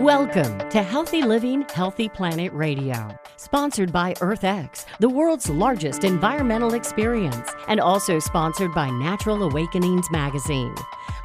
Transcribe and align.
Welcome 0.00 0.58
to 0.70 0.82
Healthy 0.82 1.20
Living, 1.20 1.66
Healthy 1.74 2.08
Planet 2.08 2.50
Radio, 2.54 3.14
sponsored 3.36 3.92
by 3.92 4.14
EarthX, 4.14 4.86
the 4.98 5.10
world's 5.10 5.50
largest 5.50 6.04
environmental 6.04 6.72
experience, 6.72 7.50
and 7.68 7.80
also 7.80 8.18
sponsored 8.18 8.72
by 8.72 8.88
Natural 8.88 9.42
Awakenings 9.42 10.10
magazine. 10.10 10.74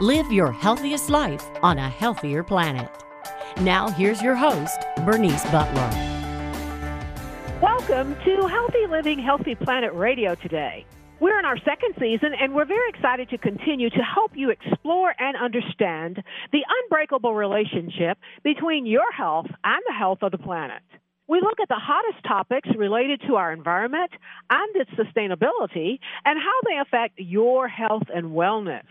Live 0.02 0.30
your 0.30 0.52
healthiest 0.52 1.10
life 1.10 1.50
on 1.64 1.78
a 1.78 1.88
healthier 1.88 2.44
planet. 2.44 2.92
Now, 3.62 3.90
here's 3.92 4.22
your 4.22 4.36
host, 4.36 4.78
Bernice 5.06 5.46
Butler. 5.46 5.90
Welcome 7.62 8.18
to 8.26 8.48
Healthy 8.48 8.88
Living, 8.90 9.20
Healthy 9.20 9.56
Planet 9.56 9.94
Radio 9.94 10.36
today. 10.36 10.86
We're 11.18 11.40
in 11.40 11.46
our 11.46 11.58
second 11.60 11.94
season, 11.98 12.34
and 12.38 12.54
we're 12.54 12.66
very 12.66 12.90
excited 12.90 13.30
to 13.30 13.38
continue 13.38 13.90
to 13.90 14.02
help 14.02 14.32
you 14.36 14.50
explore 14.50 15.16
and 15.18 15.38
understand 15.38 16.22
the 16.52 16.60
unbreakable 16.84 17.34
relationship 17.34 18.18
between 18.44 18.86
your 18.86 19.10
health 19.16 19.48
and 19.64 19.82
the 19.88 19.94
health 19.94 20.20
of 20.24 20.32
the 20.32 20.38
planet. 20.38 20.82
We 21.28 21.40
look 21.40 21.60
at 21.62 21.70
the 21.70 21.80
hottest 21.80 22.24
topics 22.28 22.68
related 22.78 23.22
to 23.28 23.36
our 23.36 23.54
environment 23.54 24.12
and 24.50 24.76
its 24.76 24.92
sustainability 24.92 26.00
and 26.26 26.38
how 26.38 26.60
they 26.68 26.78
affect 26.82 27.14
your 27.18 27.70
health 27.70 28.04
and 28.14 28.32
wellness. 28.32 28.84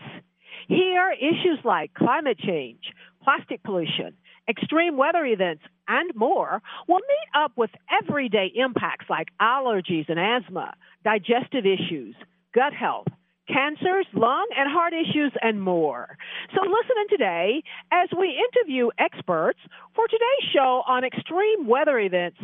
Here, 0.67 1.11
issues 1.11 1.59
like 1.63 1.93
climate 1.93 2.39
change, 2.39 2.81
plastic 3.23 3.61
pollution, 3.61 4.13
extreme 4.49 4.97
weather 4.97 5.25
events, 5.25 5.63
and 5.87 6.11
more 6.15 6.61
will 6.87 6.99
meet 6.99 7.41
up 7.43 7.51
with 7.55 7.69
everyday 8.03 8.51
impacts 8.55 9.05
like 9.09 9.27
allergies 9.41 10.09
and 10.09 10.19
asthma, 10.19 10.73
digestive 11.03 11.65
issues, 11.65 12.15
gut 12.53 12.73
health, 12.73 13.07
cancers, 13.47 14.05
lung 14.13 14.47
and 14.57 14.71
heart 14.71 14.93
issues, 14.93 15.31
and 15.41 15.61
more. 15.61 16.17
So 16.53 16.61
listen 16.61 16.95
in 17.01 17.09
today 17.09 17.63
as 17.91 18.09
we 18.17 18.41
interview 18.53 18.89
experts 18.97 19.59
for 19.95 20.07
today's 20.07 20.51
show 20.53 20.83
on 20.87 21.03
extreme 21.03 21.67
weather 21.67 21.99
events 21.99 22.39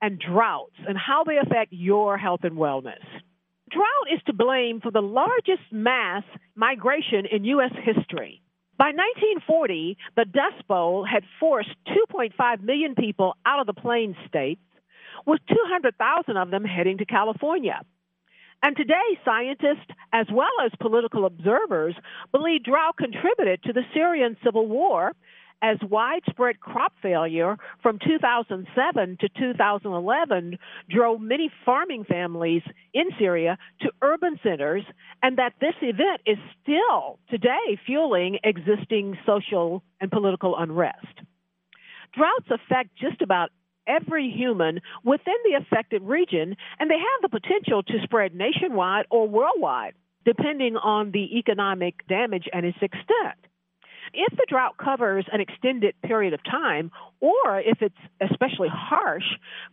and 0.00 0.18
droughts 0.20 0.76
and 0.86 0.96
how 0.96 1.24
they 1.24 1.38
affect 1.38 1.72
your 1.72 2.16
health 2.18 2.40
and 2.42 2.56
wellness. 2.56 3.04
Drought 3.70 4.14
is 4.14 4.20
to 4.26 4.32
blame 4.32 4.80
for 4.80 4.92
the 4.92 5.00
largest 5.02 5.72
mass 5.72 6.22
migration 6.54 7.26
in 7.30 7.44
U.S. 7.44 7.72
history. 7.82 8.40
By 8.78 8.92
1940, 8.92 9.96
the 10.16 10.26
Dust 10.26 10.68
Bowl 10.68 11.04
had 11.04 11.24
forced 11.40 11.70
2.5 11.88 12.62
million 12.62 12.94
people 12.94 13.34
out 13.46 13.58
of 13.60 13.66
the 13.66 13.80
Plains 13.80 14.16
states, 14.28 14.60
with 15.24 15.40
200,000 15.48 16.36
of 16.36 16.50
them 16.50 16.64
heading 16.64 16.98
to 16.98 17.06
California. 17.06 17.80
And 18.62 18.76
today, 18.76 19.18
scientists, 19.24 19.88
as 20.12 20.26
well 20.30 20.50
as 20.64 20.72
political 20.80 21.24
observers, 21.24 21.94
believe 22.32 22.64
drought 22.64 22.96
contributed 22.98 23.62
to 23.62 23.72
the 23.72 23.82
Syrian 23.94 24.36
civil 24.44 24.66
war 24.66 25.12
as 25.62 25.78
widespread 25.88 26.60
crop 26.60 26.92
failure 27.02 27.56
from 27.82 27.98
2007 27.98 29.16
to 29.20 29.28
2011 29.28 30.58
drove 30.90 31.20
many 31.20 31.50
farming 31.64 32.04
families 32.04 32.62
in 32.92 33.06
Syria 33.18 33.58
to 33.80 33.90
urban 34.02 34.38
centers, 34.42 34.84
and 35.22 35.38
that 35.38 35.54
this 35.60 35.74
event 35.80 36.20
is 36.26 36.38
still 36.62 37.18
today 37.30 37.78
fueling 37.86 38.38
existing 38.44 39.16
social 39.24 39.82
and 40.00 40.10
political 40.10 40.56
unrest. 40.56 41.06
Droughts 42.14 42.50
affect 42.50 42.90
just 42.96 43.22
about 43.22 43.50
every 43.86 44.30
human 44.30 44.80
within 45.04 45.34
the 45.44 45.56
affected 45.56 46.02
region, 46.02 46.56
and 46.78 46.90
they 46.90 46.98
have 46.98 47.22
the 47.22 47.40
potential 47.40 47.82
to 47.82 48.02
spread 48.02 48.34
nationwide 48.34 49.06
or 49.10 49.28
worldwide, 49.28 49.94
depending 50.24 50.76
on 50.76 51.12
the 51.12 51.38
economic 51.38 52.06
damage 52.08 52.48
and 52.52 52.66
its 52.66 52.78
extent. 52.82 53.45
If 54.12 54.36
the 54.36 54.46
drought 54.48 54.76
covers 54.76 55.24
an 55.32 55.40
extended 55.40 55.94
period 56.02 56.32
of 56.32 56.42
time, 56.44 56.90
or 57.20 57.60
if 57.60 57.78
it's 57.80 57.94
especially 58.20 58.68
harsh, 58.72 59.24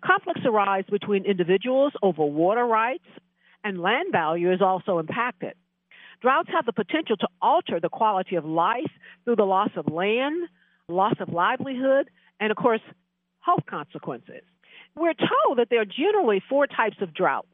conflicts 0.04 0.42
arise 0.46 0.86
between 0.90 1.26
individuals 1.26 1.94
over 2.02 2.26
water 2.26 2.66
rights, 2.66 3.06
and 3.64 3.82
land 3.82 4.12
value 4.12 4.52
is 4.52 4.62
also 4.62 5.00
impacted. 5.00 5.54
Droughts 6.22 6.50
have 6.54 6.66
the 6.66 6.74
potential 6.74 7.18
to 7.18 7.28
alter 7.42 7.80
the 7.80 7.90
quality 7.90 8.36
of 8.36 8.46
life 8.46 8.92
through 9.24 9.36
the 9.36 9.46
loss 9.46 9.70
of 9.76 9.92
land, 9.92 10.48
loss 10.88 11.16
of 11.20 11.30
livelihood, 11.30 12.10
and 12.40 12.52
of 12.52 12.58
course, 12.58 12.82
health 13.42 13.64
consequences. 13.70 14.44
We're 14.96 15.14
told 15.14 15.58
that 15.58 15.68
there 15.70 15.82
are 15.82 15.86
generally 15.86 16.42
four 16.50 16.68
types 16.68 16.98
of 17.02 17.14
drought. 17.14 17.46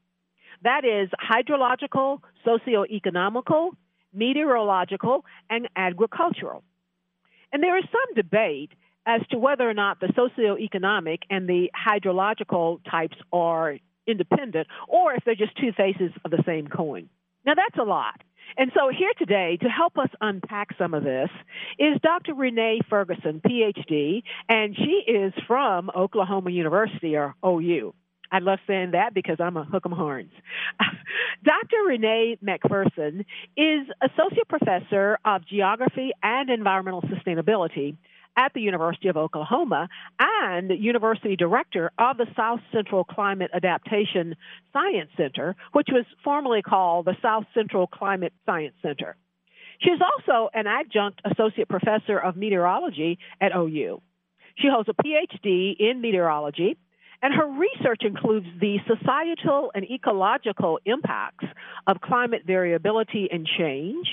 That 0.63 0.84
is 0.84 1.09
hydrological, 1.19 2.19
socioeconomical, 2.46 3.72
meteorological, 4.13 5.25
and 5.50 5.67
agricultural. 5.75 6.63
And 7.51 7.63
there 7.63 7.77
is 7.77 7.85
some 7.91 8.15
debate 8.15 8.71
as 9.05 9.21
to 9.31 9.37
whether 9.37 9.67
or 9.67 9.73
not 9.73 9.99
the 9.99 10.07
socioeconomic 10.07 11.19
and 11.29 11.47
the 11.47 11.69
hydrological 11.75 12.79
types 12.89 13.17
are 13.33 13.77
independent 14.07 14.67
or 14.87 15.13
if 15.13 15.23
they're 15.25 15.35
just 15.35 15.55
two 15.57 15.71
faces 15.71 16.11
of 16.25 16.31
the 16.31 16.43
same 16.45 16.67
coin. 16.67 17.09
Now, 17.45 17.53
that's 17.55 17.77
a 17.79 17.83
lot. 17.83 18.21
And 18.57 18.71
so, 18.75 18.89
here 18.89 19.11
today 19.17 19.57
to 19.61 19.69
help 19.69 19.97
us 19.97 20.09
unpack 20.21 20.69
some 20.77 20.93
of 20.93 21.03
this 21.03 21.29
is 21.77 21.99
Dr. 22.01 22.33
Renee 22.33 22.81
McPherson, 22.91 23.41
PhD, 23.41 24.23
and 24.47 24.75
she 24.75 25.03
is 25.11 25.33
from 25.47 25.91
Oklahoma 25.95 26.49
University, 26.49 27.16
or 27.16 27.35
OU. 27.45 27.93
I 28.31 28.40
love 28.40 28.59
saying 28.67 28.91
that 28.91 29.13
because 29.13 29.38
I'm 29.40 29.57
a 29.57 29.63
hook 29.63 29.84
'em 29.85 29.91
horns. 29.91 30.31
Dr. 31.44 31.84
Renee 31.88 32.38
McPherson 32.44 33.25
is 33.57 33.88
Associate 34.01 34.47
Professor 34.47 35.17
of 35.25 35.45
Geography 35.45 36.12
and 36.22 36.50
Environmental 36.50 37.01
Sustainability 37.03 37.95
at 38.38 38.53
the 38.53 38.62
University 38.62 39.07
of 39.09 39.17
Oklahoma 39.17 39.90
and 40.19 40.69
University 40.69 41.35
Director 41.35 41.91
of 41.97 42.17
the 42.17 42.28
South 42.35 42.62
Central 42.72 43.03
Climate 43.03 43.51
Adaptation 43.53 44.35
Science 44.72 45.09
Center, 45.17 45.56
which 45.73 45.88
was 45.91 46.06
formerly 46.23 46.61
called 46.61 47.06
the 47.06 47.17
South 47.22 47.46
Central 47.53 47.88
Climate 47.88 48.34
Science 48.46 48.75
Center. 48.81 49.17
She 49.81 49.90
is 49.90 50.00
also 50.01 50.50
an 50.53 50.67
adjunct 50.67 51.22
associate 51.25 51.67
professor 51.67 52.17
of 52.17 52.35
meteorology 52.35 53.17
at 53.41 53.56
OU. 53.56 54.01
She 54.57 54.67
holds 54.69 54.90
a 54.90 54.94
PhD 54.94 55.75
in 55.79 56.01
meteorology 56.01 56.78
and 57.22 57.34
her 57.34 57.47
research 57.47 58.02
includes 58.02 58.46
the 58.59 58.78
societal 58.88 59.72
and 59.75 59.85
ecological 59.90 60.80
impacts 60.85 61.46
of 61.88 62.00
climate 62.02 62.44
variability 62.46 63.28
and 63.31 63.47
change, 63.57 64.07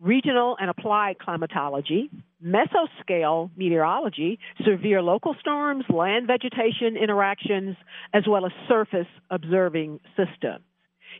regional 0.00 0.56
and 0.60 0.70
applied 0.70 1.18
climatology, 1.18 2.10
mesoscale 2.44 3.50
meteorology, 3.56 4.38
severe 4.64 5.02
local 5.02 5.34
storms, 5.40 5.84
land 5.88 6.26
vegetation 6.26 6.96
interactions, 6.96 7.76
as 8.12 8.24
well 8.26 8.46
as 8.46 8.52
surface 8.68 9.08
observing 9.30 10.00
systems. 10.16 10.64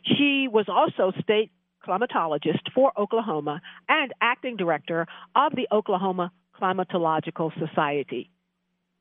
She 0.03 0.47
was 0.51 0.65
also 0.67 1.11
state 1.21 1.51
climatologist 1.87 2.71
for 2.73 2.91
Oklahoma 2.97 3.61
and 3.89 4.13
acting 4.21 4.57
director 4.57 5.07
of 5.35 5.53
the 5.55 5.67
Oklahoma 5.71 6.31
Climatological 6.59 7.51
Society. 7.59 8.29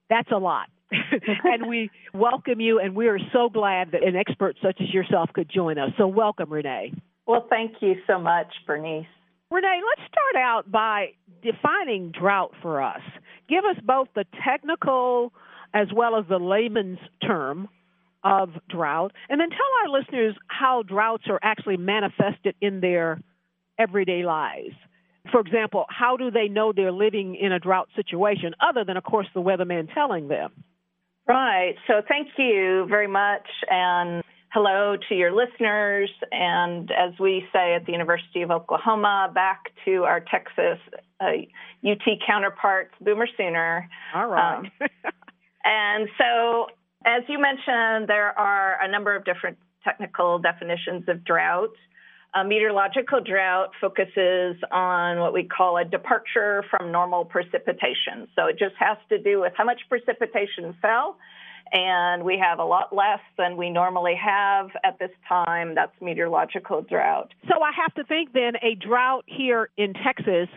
That's 0.08 0.30
a 0.32 0.38
lot. 0.38 0.68
and 1.44 1.68
we 1.68 1.90
welcome 2.12 2.60
you, 2.60 2.80
and 2.80 2.94
we 2.94 3.08
are 3.08 3.18
so 3.32 3.48
glad 3.48 3.92
that 3.92 4.02
an 4.02 4.16
expert 4.16 4.56
such 4.62 4.80
as 4.80 4.92
yourself 4.92 5.30
could 5.32 5.48
join 5.48 5.78
us. 5.78 5.90
So, 5.96 6.06
welcome, 6.06 6.52
Renee. 6.52 6.92
Well, 7.26 7.46
thank 7.48 7.74
you 7.80 7.94
so 8.06 8.18
much, 8.18 8.48
Bernice. 8.66 9.06
Renee, 9.50 9.80
let's 9.88 10.08
start 10.08 10.42
out 10.42 10.70
by 10.70 11.08
defining 11.42 12.12
drought 12.12 12.52
for 12.62 12.82
us. 12.82 13.00
Give 13.48 13.64
us 13.64 13.76
both 13.84 14.08
the 14.14 14.24
technical 14.44 15.32
as 15.74 15.88
well 15.94 16.16
as 16.16 16.24
the 16.28 16.38
layman's 16.38 16.98
term 17.24 17.68
of 18.22 18.50
drought, 18.68 19.12
and 19.28 19.40
then 19.40 19.48
tell 19.50 19.58
our 19.82 19.98
listeners 19.98 20.34
how 20.48 20.82
droughts 20.82 21.24
are 21.28 21.38
actually 21.42 21.76
manifested 21.76 22.54
in 22.60 22.80
their 22.80 23.20
everyday 23.78 24.24
lives. 24.24 24.74
For 25.30 25.40
example, 25.40 25.86
how 25.88 26.16
do 26.16 26.30
they 26.30 26.48
know 26.48 26.72
they're 26.72 26.92
living 26.92 27.36
in 27.36 27.52
a 27.52 27.58
drought 27.58 27.88
situation, 27.96 28.54
other 28.60 28.84
than, 28.84 28.96
of 28.96 29.04
course, 29.04 29.26
the 29.34 29.40
weatherman 29.40 29.92
telling 29.94 30.28
them? 30.28 30.50
Right. 31.26 31.74
So 31.86 32.02
thank 32.08 32.28
you 32.38 32.86
very 32.88 33.06
much. 33.06 33.46
And 33.70 34.22
hello 34.52 34.96
to 35.08 35.14
your 35.14 35.32
listeners. 35.32 36.10
And 36.32 36.90
as 36.90 37.18
we 37.20 37.44
say 37.52 37.74
at 37.74 37.86
the 37.86 37.92
University 37.92 38.42
of 38.42 38.50
Oklahoma, 38.50 39.30
back 39.32 39.64
to 39.84 40.04
our 40.04 40.20
Texas 40.20 40.78
uh, 41.20 41.26
UT 41.88 42.02
counterparts, 42.26 42.94
Boomer 43.00 43.28
Sooner. 43.36 43.88
All 44.14 44.26
right. 44.26 44.58
Um, 44.58 44.70
and 45.64 46.08
so, 46.18 46.66
as 47.04 47.22
you 47.28 47.40
mentioned, 47.40 48.08
there 48.08 48.36
are 48.38 48.78
a 48.82 48.90
number 48.90 49.14
of 49.14 49.24
different 49.24 49.56
technical 49.84 50.38
definitions 50.38 51.04
of 51.08 51.24
drought. 51.24 51.70
A 52.32 52.44
meteorological 52.44 53.20
drought 53.20 53.70
focuses 53.80 54.56
on 54.70 55.18
what 55.18 55.32
we 55.32 55.44
call 55.44 55.76
a 55.78 55.84
departure 55.84 56.64
from 56.70 56.92
normal 56.92 57.24
precipitation. 57.24 58.28
So 58.36 58.46
it 58.46 58.56
just 58.56 58.76
has 58.78 58.98
to 59.08 59.18
do 59.18 59.40
with 59.40 59.52
how 59.56 59.64
much 59.64 59.80
precipitation 59.88 60.76
fell, 60.80 61.18
and 61.72 62.22
we 62.22 62.38
have 62.38 62.60
a 62.60 62.64
lot 62.64 62.94
less 62.94 63.18
than 63.36 63.56
we 63.56 63.68
normally 63.68 64.14
have 64.14 64.68
at 64.84 64.98
this 65.00 65.10
time. 65.28 65.74
That's 65.74 65.92
meteorological 66.00 66.82
drought. 66.82 67.32
So 67.48 67.60
I 67.62 67.72
have 67.82 67.94
to 67.94 68.04
think 68.04 68.32
then 68.32 68.52
a 68.62 68.76
drought 68.76 69.24
here 69.26 69.68
in 69.76 69.94
Texas 69.94 70.48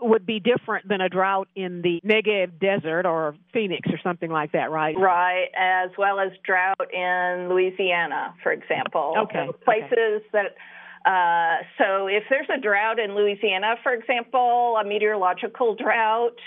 would 0.00 0.24
be 0.24 0.40
different 0.40 0.88
than 0.88 1.00
a 1.00 1.08
drought 1.10 1.48
in 1.54 1.82
the 1.82 2.00
Negev 2.04 2.58
Desert 2.58 3.06
or 3.06 3.36
Phoenix 3.52 3.88
or 3.90 3.98
something 4.02 4.30
like 4.30 4.52
that, 4.52 4.70
right? 4.70 4.96
Right, 4.98 5.48
as 5.56 5.90
well 5.98 6.18
as 6.18 6.32
drought 6.44 6.92
in 6.92 7.48
Louisiana, 7.50 8.34
for 8.42 8.50
example. 8.50 9.14
Okay. 9.24 9.46
So 9.46 9.52
places 9.52 9.90
okay. 9.90 10.24
that. 10.32 10.56
Uh, 11.04 11.56
so 11.78 12.06
if 12.06 12.24
there's 12.30 12.46
a 12.54 12.60
drought 12.60 12.98
in 12.98 13.14
Louisiana, 13.14 13.74
for 13.82 13.92
example, 13.92 14.76
a 14.80 14.84
meteorological 14.84 15.74
drought, 15.74 16.38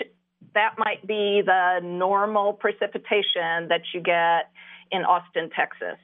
that 0.54 0.74
might 0.78 1.06
be 1.06 1.42
the 1.44 1.80
normal 1.82 2.54
precipitation 2.54 3.68
that 3.68 3.82
you 3.92 4.00
get 4.00 4.50
in 4.90 5.02
Austin, 5.04 5.50
Texas. 5.54 5.98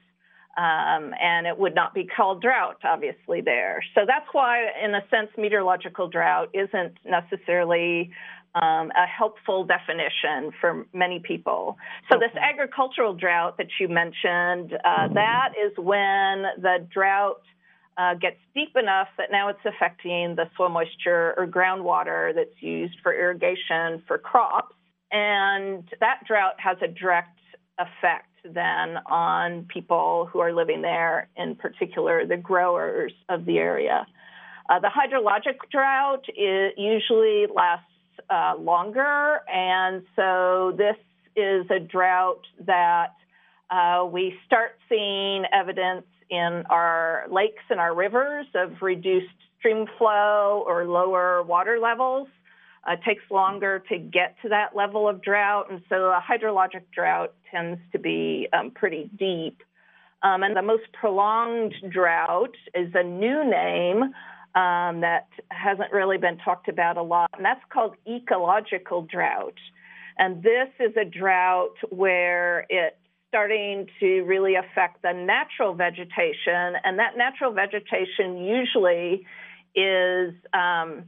Um, 0.56 1.14
and 1.18 1.46
it 1.46 1.56
would 1.56 1.74
not 1.74 1.94
be 1.94 2.04
called 2.04 2.42
drought, 2.42 2.76
obviously, 2.84 3.40
there. 3.40 3.82
So 3.94 4.02
that's 4.06 4.26
why, 4.32 4.66
in 4.84 4.94
a 4.94 5.00
sense, 5.08 5.30
meteorological 5.38 6.08
drought 6.08 6.50
isn't 6.52 6.98
necessarily 7.06 8.10
um, 8.54 8.90
a 8.90 9.06
helpful 9.06 9.64
definition 9.64 10.52
for 10.60 10.86
many 10.92 11.20
people. 11.20 11.78
So, 12.10 12.18
this 12.18 12.36
agricultural 12.38 13.14
drought 13.14 13.56
that 13.56 13.68
you 13.80 13.88
mentioned, 13.88 14.74
uh, 14.84 15.08
that 15.14 15.54
is 15.56 15.72
when 15.78 16.44
the 16.60 16.86
drought 16.92 17.40
uh, 17.98 18.14
gets 18.14 18.38
deep 18.54 18.76
enough 18.76 19.08
that 19.18 19.28
now 19.30 19.48
it's 19.48 19.64
affecting 19.64 20.34
the 20.36 20.48
soil 20.56 20.68
moisture 20.68 21.34
or 21.36 21.46
groundwater 21.46 22.34
that's 22.34 22.60
used 22.60 22.94
for 23.02 23.14
irrigation 23.14 24.02
for 24.06 24.18
crops. 24.18 24.74
And 25.10 25.84
that 26.00 26.20
drought 26.26 26.54
has 26.58 26.78
a 26.82 26.88
direct 26.88 27.38
effect 27.78 28.28
then 28.44 28.96
on 29.06 29.66
people 29.72 30.28
who 30.32 30.40
are 30.40 30.52
living 30.52 30.82
there, 30.82 31.28
in 31.36 31.54
particular 31.54 32.26
the 32.26 32.36
growers 32.36 33.12
of 33.28 33.44
the 33.44 33.58
area. 33.58 34.06
Uh, 34.68 34.80
the 34.80 34.88
hydrologic 34.88 35.56
drought 35.70 36.24
usually 36.76 37.46
lasts 37.54 37.86
uh, 38.30 38.54
longer, 38.58 39.40
and 39.52 40.02
so 40.16 40.72
this 40.76 40.96
is 41.36 41.66
a 41.70 41.78
drought 41.78 42.40
that 42.66 43.14
uh, 43.70 44.04
we 44.04 44.34
start 44.46 44.72
seeing 44.88 45.44
evidence 45.52 46.04
in 46.32 46.64
our 46.70 47.26
lakes 47.30 47.62
and 47.68 47.78
our 47.78 47.94
rivers 47.94 48.46
of 48.54 48.80
reduced 48.80 49.26
stream 49.58 49.86
flow 49.98 50.64
or 50.66 50.86
lower 50.86 51.42
water 51.42 51.78
levels. 51.78 52.26
Uh, 52.84 52.96
takes 53.06 53.22
longer 53.30 53.84
to 53.88 53.96
get 53.96 54.34
to 54.42 54.48
that 54.48 54.74
level 54.74 55.08
of 55.08 55.22
drought, 55.22 55.70
and 55.70 55.82
so 55.88 56.06
a 56.06 56.20
hydrologic 56.20 56.82
drought 56.92 57.32
tends 57.48 57.78
to 57.92 57.98
be 58.00 58.48
um, 58.52 58.72
pretty 58.72 59.08
deep. 59.16 59.62
Um, 60.24 60.42
and 60.42 60.56
the 60.56 60.62
most 60.62 60.82
prolonged 60.92 61.74
drought 61.90 62.56
is 62.74 62.90
a 62.94 63.04
new 63.04 63.44
name 63.48 64.02
um, 64.56 65.00
that 65.00 65.28
hasn't 65.50 65.92
really 65.92 66.18
been 66.18 66.38
talked 66.38 66.68
about 66.68 66.96
a 66.96 67.02
lot, 67.02 67.30
and 67.36 67.44
that's 67.44 67.62
called 67.72 67.94
ecological 68.08 69.02
drought. 69.02 69.58
And 70.18 70.42
this 70.42 70.68
is 70.80 70.92
a 70.96 71.04
drought 71.04 71.76
where 71.90 72.66
it's 72.68 72.96
starting 73.32 73.86
to 73.98 74.20
really 74.24 74.56
affect 74.56 75.00
the 75.00 75.12
natural 75.14 75.72
vegetation, 75.72 76.76
and 76.84 76.98
that 76.98 77.16
natural 77.16 77.50
vegetation 77.50 78.36
usually 78.36 79.24
is, 79.74 80.34
um, 80.52 81.04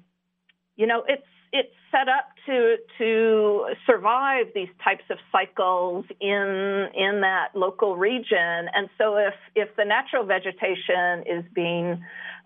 you 0.75 0.87
know, 0.87 1.05
it's 1.07 1.27
it's 1.53 1.75
set 1.91 2.09
up 2.09 2.31
to 2.47 2.77
to 2.97 3.67
survive 3.87 4.47
these 4.55 4.71
types 4.83 5.05
of 5.11 5.19
cycles 5.31 6.07
in 6.19 6.89
in 6.97 7.21
that 7.21 7.49
local 7.55 7.95
region. 7.95 8.69
And 8.75 8.89
so 8.97 9.17
if 9.17 9.35
if 9.55 9.69
the 9.77 9.85
natural 9.85 10.25
vegetation 10.25 11.25
is 11.27 11.45
being 11.55 12.03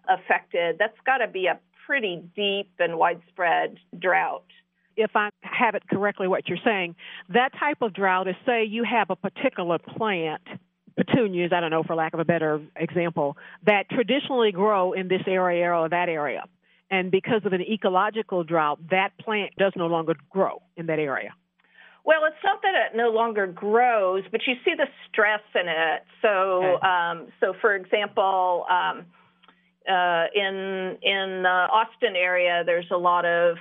affected, 0.09 0.77
that's 0.81 0.99
got 1.07 1.19
to 1.19 1.29
be 1.29 1.47
a 1.47 1.61
pretty 1.87 2.21
deep 2.35 2.73
and 2.81 2.99
widespread 2.99 3.79
drought. 3.97 4.45
If 4.99 5.13
I 5.15 5.31
have 5.43 5.75
it 5.75 5.83
correctly, 5.89 6.29
what 6.29 6.49
you're 6.49 6.59
saying, 6.65 6.97
that 7.31 7.51
type 7.59 7.79
of 7.81 7.95
drought 7.95 8.29
is 8.29 8.35
say 8.45 8.65
you 8.65 8.85
have 8.85 9.11
a 9.11 9.17
particular 9.17 9.79
plant 9.79 10.43
petunias, 10.97 11.53
I 11.55 11.61
don't 11.61 11.71
know, 11.71 11.85
for 11.85 11.95
lack 11.95 12.13
of 12.13 12.21
a 12.21 12.25
better 12.25 12.61
example, 12.75 13.37
that 13.65 13.89
traditionally 13.89 14.51
grow 14.51 14.93
in 14.93 15.07
this 15.09 15.23
area 15.27 15.73
or 15.73 15.89
that 15.89 16.09
area 16.09 16.43
and 16.91 17.11
because 17.11 17.43
of 17.45 17.53
an 17.53 17.61
ecological 17.61 18.45
drought, 18.45 18.79
that 18.91 19.11
plant 19.19 19.53
does 19.59 19.73
no 19.77 19.87
longer 19.87 20.15
grow 20.31 20.63
in 20.77 20.87
that 20.87 20.99
area. 20.99 21.35
Well, 22.05 22.21
it's 22.27 22.43
not 22.43 22.63
that 22.63 22.73
it 22.75 22.97
no 22.97 23.11
longer 23.11 23.47
grows, 23.47 24.25
but 24.31 24.41
you 24.47 24.55
see 24.65 24.73
the 24.75 24.87
stress 25.11 25.43
in 25.55 25.69
it. 25.69 26.05
So, 26.23 26.29
okay. 26.29 26.87
um, 26.87 27.27
so 27.41 27.53
for 27.61 27.75
example, 27.75 28.65
um, 28.71 29.05
uh, 29.89 30.27
in 30.35 30.99
in 31.03 31.43
the 31.43 31.67
Austin 31.73 32.15
area, 32.17 32.63
there's 32.65 32.91
a 32.91 32.97
lot 32.97 33.25
of 33.25 33.57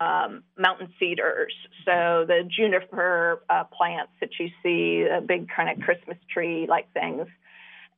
um, 0.00 0.42
mountain 0.58 0.92
cedars. 0.98 1.54
So 1.84 2.24
the 2.26 2.48
juniper 2.48 3.42
uh, 3.50 3.64
plants 3.64 4.12
that 4.20 4.30
you 4.38 4.48
see, 4.62 5.06
a 5.10 5.20
big 5.20 5.48
kind 5.48 5.70
of 5.70 5.84
Christmas 5.84 6.18
tree 6.32 6.66
like 6.68 6.92
things 6.92 7.26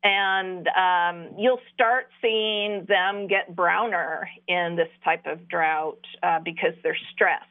and 0.04 0.68
um, 0.68 1.34
you'll 1.38 1.60
start 1.72 2.08
seeing 2.20 2.84
them 2.86 3.26
get 3.26 3.56
browner 3.56 4.28
in 4.46 4.76
this 4.76 4.90
type 5.02 5.24
of 5.26 5.48
drought 5.48 6.04
uh, 6.22 6.38
because 6.44 6.74
they're 6.82 6.98
stressed. 7.12 7.46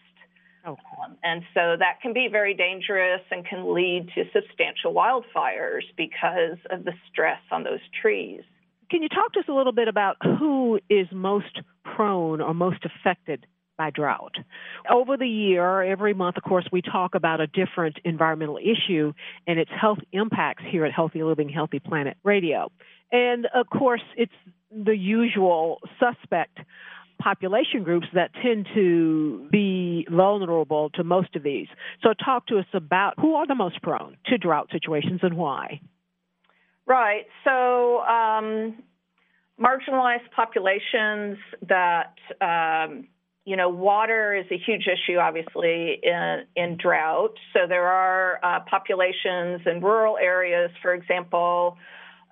Okay. 0.66 0.82
Um, 1.04 1.18
and 1.24 1.42
so 1.54 1.76
that 1.78 2.00
can 2.02 2.14
be 2.14 2.30
very 2.32 2.54
dangerous 2.54 3.22
and 3.32 3.46
can 3.46 3.74
lead 3.74 4.08
to 4.16 4.24
substantial 4.32 4.94
wildfires 4.94 5.84
because 5.98 6.58
of 6.70 6.86
the 6.86 6.94
stress 7.12 7.42
on 7.52 7.64
those 7.64 7.82
trees. 8.02 8.44
Can 8.90 9.02
you 9.02 9.10
talk 9.10 9.34
to 9.34 9.40
us 9.40 9.46
a 9.48 9.54
little 9.54 9.72
bit 9.72 9.88
about 9.88 10.18
who 10.22 10.80
is 10.90 11.08
most 11.12 11.60
prone 11.96 12.42
or 12.42 12.54
most 12.54 12.86
affected 12.86 13.46
by 13.78 13.90
drought. 13.90 14.36
Over 14.90 15.18
the 15.18 15.28
year, 15.28 15.82
every 15.82 16.14
month, 16.14 16.38
of 16.38 16.44
course, 16.44 16.68
we 16.72 16.82
talk 16.82 17.16
about 17.16 17.42
a 17.42 17.48
different 17.48 17.98
environmental 18.04 18.58
issue 18.58 19.14
and 19.48 19.60
its 19.60 19.72
health 19.80 20.00
impacts 20.12 20.64
here 20.70 20.86
at 20.86 20.92
Healthy 20.92 21.24
Living, 21.24 21.50
Healthy 21.50 21.80
Planet 21.80 22.18
Radio. 22.24 22.72
And 23.12 23.48
of 23.54 23.68
course, 23.70 24.02
it's 24.16 24.34
the 24.72 24.96
usual 24.96 25.80
suspect 26.00 26.60
population 27.20 27.84
groups 27.84 28.08
that 28.14 28.32
tend 28.44 28.68
to 28.74 29.48
be 29.52 30.06
vulnerable 30.12 30.90
to 30.92 31.04
most 31.04 31.36
of 31.36 31.44
these. 31.44 31.68
So, 32.02 32.14
talk 32.14 32.48
to 32.48 32.58
us 32.58 32.66
about 32.74 33.14
who 33.20 33.36
are 33.36 33.48
the 33.48 33.56
most 33.56 33.82
prone 33.82 34.18
to 34.26 34.38
drought 34.38 34.70
situations 34.72 35.22
and 35.24 35.36
why. 35.38 35.80
Right. 36.86 37.26
So, 37.44 38.02
um, 38.02 38.84
marginalized 39.60 40.30
populations 40.36 41.38
that 41.68 42.16
um, 42.42 43.08
you 43.46 43.58
know, 43.58 43.68
water 43.68 44.34
is 44.34 44.46
a 44.52 44.58
huge 44.58 44.88
issue, 44.88 45.18
obviously, 45.18 46.00
in, 46.02 46.46
in 46.56 46.78
drought. 46.78 47.36
So 47.54 47.68
there 47.68 47.88
are 47.88 48.40
uh, 48.42 48.60
populations 48.70 49.62
in 49.66 49.82
rural 49.82 50.18
areas, 50.18 50.72
for 50.82 50.94
example, 50.94 51.78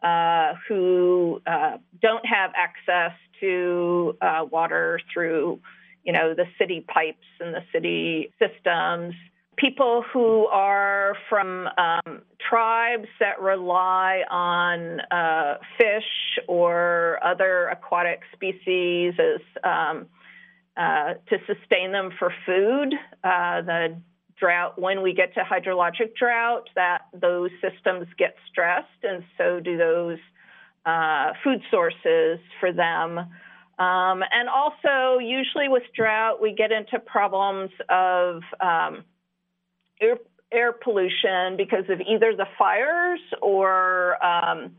uh, 0.04 0.54
who 0.68 1.42
uh, 1.46 1.78
don't 2.02 2.26
have 2.26 2.52
access 2.56 3.12
to 3.42 4.18
uh, 4.22 4.46
water 4.50 5.02
through, 5.14 5.60
you 6.06 6.14
know, 6.14 6.34
the 6.34 6.46
city 6.58 6.86
pipes 6.88 7.28
and 7.42 7.54
the 7.54 7.64
city 7.74 8.32
systems. 8.40 9.14
People 9.58 10.04
who 10.12 10.48
are 10.48 11.16
from 11.30 11.68
um, 11.78 12.22
tribes 12.50 13.08
that 13.20 13.40
rely 13.40 14.24
on 14.30 15.02
uh, 15.12 15.58
fish 15.78 16.40
or 16.48 17.20
other 17.24 17.68
aquatic 17.68 18.22
species 18.34 19.14
as 19.20 19.42
um, 19.64 20.08
uh, 20.78 21.14
to 21.30 21.38
sustain 21.46 21.92
them 21.92 22.12
for 22.18 22.34
food. 22.46 22.94
Uh, 23.24 23.62
the 23.62 24.02
drought, 24.40 24.80
when 24.80 25.02
we 25.04 25.14
get 25.14 25.34
to 25.34 25.42
hydrologic 25.42 26.16
drought, 26.16 26.70
that 26.76 27.02
those 27.14 27.52
systems 27.62 28.08
get 28.18 28.36
stressed, 28.50 28.88
and 29.04 29.24
so 29.38 29.60
do 29.60 29.78
those 29.78 30.18
uh, 30.86 31.34
food 31.44 31.62
sources 31.70 32.40
for 32.60 32.72
them. 32.74 33.20
Um, 33.80 34.24
and 34.32 34.50
also, 34.50 35.20
usually 35.20 35.68
with 35.68 35.84
drought, 35.96 36.42
we 36.42 36.54
get 36.54 36.72
into 36.72 37.00
problems 37.00 37.72
of 37.90 38.42
um, 38.60 39.04
air, 40.02 40.18
air, 40.52 40.72
pollution 40.74 41.58
because 41.58 41.86
of 41.90 42.02
either 42.02 42.36
the 42.36 42.48
fires 42.58 43.20
or 43.42 44.24
um, 44.24 44.76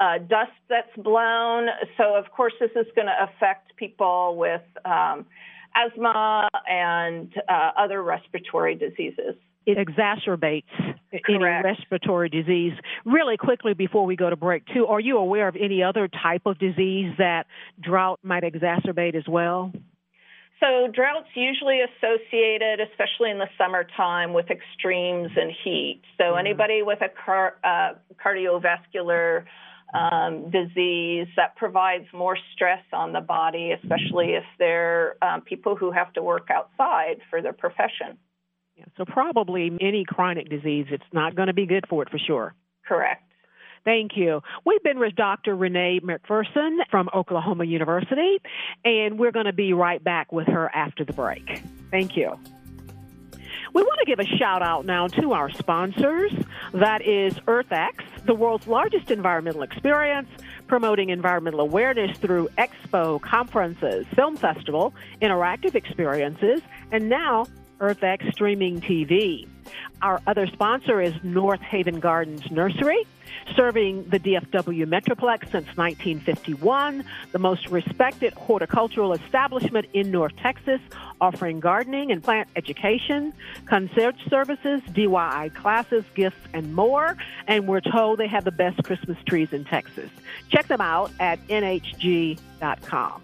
uh, 0.00 0.18
dust 0.18 0.52
that's 0.68 0.94
blown. 0.96 1.68
So, 1.96 2.16
of 2.16 2.30
course, 2.30 2.52
this 2.60 2.70
is 2.76 2.86
going 2.94 3.06
to 3.06 3.16
affect 3.22 3.76
people 3.76 4.36
with 4.36 4.62
um, 4.84 5.26
asthma 5.74 6.48
and 6.68 7.32
uh, 7.48 7.70
other 7.78 8.02
respiratory 8.02 8.74
diseases. 8.74 9.34
It 9.66 9.78
exacerbates 9.78 10.64
Correct. 10.76 11.30
any 11.30 11.38
respiratory 11.38 12.28
disease. 12.28 12.74
Really 13.06 13.38
quickly 13.38 13.72
before 13.72 14.04
we 14.04 14.14
go 14.14 14.28
to 14.28 14.36
break, 14.36 14.64
too, 14.66 14.86
are 14.86 15.00
you 15.00 15.16
aware 15.16 15.48
of 15.48 15.56
any 15.56 15.82
other 15.82 16.06
type 16.06 16.42
of 16.44 16.58
disease 16.58 17.14
that 17.18 17.46
drought 17.80 18.20
might 18.22 18.42
exacerbate 18.42 19.14
as 19.14 19.26
well? 19.26 19.72
So, 20.60 20.88
drought's 20.92 21.28
usually 21.34 21.80
associated, 21.80 22.80
especially 22.80 23.30
in 23.30 23.38
the 23.38 23.48
summertime, 23.58 24.32
with 24.32 24.46
extremes 24.50 25.30
in 25.36 25.50
heat. 25.64 26.02
So, 26.16 26.24
mm-hmm. 26.24 26.38
anybody 26.38 26.82
with 26.82 27.00
a 27.02 27.08
car, 27.24 27.56
uh, 27.64 27.94
cardiovascular 28.24 29.44
um, 29.92 30.50
disease 30.50 31.26
that 31.36 31.56
provides 31.56 32.06
more 32.12 32.38
stress 32.54 32.82
on 32.92 33.12
the 33.12 33.20
body, 33.20 33.72
especially 33.72 34.34
if 34.34 34.44
they're 34.58 35.16
um, 35.22 35.40
people 35.42 35.76
who 35.76 35.90
have 35.90 36.12
to 36.14 36.22
work 36.22 36.48
outside 36.50 37.20
for 37.30 37.42
their 37.42 37.52
profession. 37.52 38.16
Yeah, 38.76 38.84
so, 38.96 39.04
probably 39.04 39.70
any 39.80 40.04
chronic 40.06 40.48
disease, 40.48 40.86
it's 40.90 41.04
not 41.12 41.34
going 41.34 41.48
to 41.48 41.54
be 41.54 41.66
good 41.66 41.84
for 41.88 42.02
it 42.02 42.10
for 42.10 42.18
sure. 42.18 42.54
Correct. 42.86 43.22
Thank 43.84 44.16
you. 44.16 44.42
We've 44.64 44.82
been 44.82 44.98
with 44.98 45.14
Dr. 45.14 45.54
Renee 45.54 46.00
McPherson 46.02 46.78
from 46.90 47.10
Oklahoma 47.14 47.64
University, 47.64 48.38
and 48.84 49.18
we're 49.18 49.32
going 49.32 49.46
to 49.46 49.52
be 49.52 49.74
right 49.74 50.02
back 50.02 50.32
with 50.32 50.46
her 50.46 50.74
after 50.74 51.04
the 51.04 51.12
break. 51.12 51.62
Thank 51.90 52.16
you. 52.16 52.38
We 53.74 53.82
want 53.82 53.98
to 54.00 54.06
give 54.06 54.20
a 54.20 54.36
shout 54.38 54.62
out 54.62 54.86
now 54.86 55.08
to 55.08 55.32
our 55.32 55.50
sponsors. 55.50 56.32
That 56.72 57.02
is 57.02 57.34
EarthX, 57.40 58.24
the 58.24 58.34
world's 58.34 58.68
largest 58.68 59.10
environmental 59.10 59.62
experience, 59.62 60.28
promoting 60.66 61.10
environmental 61.10 61.60
awareness 61.60 62.16
through 62.18 62.48
expo, 62.56 63.20
conferences, 63.20 64.06
film 64.14 64.36
festival, 64.36 64.94
interactive 65.20 65.74
experiences, 65.74 66.62
and 66.92 67.08
now 67.08 67.46
EarthX 67.80 68.32
Streaming 68.32 68.80
TV. 68.80 69.48
Our 70.02 70.20
other 70.26 70.46
sponsor 70.46 71.00
is 71.00 71.14
North 71.22 71.60
Haven 71.60 72.00
Gardens 72.00 72.50
Nursery 72.50 73.06
serving 73.56 74.04
the 74.08 74.18
DFW 74.18 74.86
Metroplex 74.86 75.50
since 75.50 75.66
1951, 75.76 77.04
the 77.32 77.38
most 77.38 77.68
respected 77.68 78.32
horticultural 78.34 79.12
establishment 79.12 79.86
in 79.92 80.10
North 80.10 80.36
Texas, 80.36 80.80
offering 81.20 81.60
gardening 81.60 82.10
and 82.10 82.22
plant 82.22 82.48
education, 82.56 83.32
concierge 83.66 84.20
services, 84.28 84.82
DIY 84.90 85.54
classes, 85.54 86.04
gifts, 86.14 86.40
and 86.52 86.74
more. 86.74 87.16
And 87.46 87.66
we're 87.68 87.80
told 87.80 88.18
they 88.18 88.28
have 88.28 88.44
the 88.44 88.52
best 88.52 88.82
Christmas 88.84 89.18
trees 89.26 89.52
in 89.52 89.64
Texas. 89.64 90.10
Check 90.48 90.68
them 90.68 90.80
out 90.80 91.10
at 91.20 91.44
nhg.com. 91.48 93.22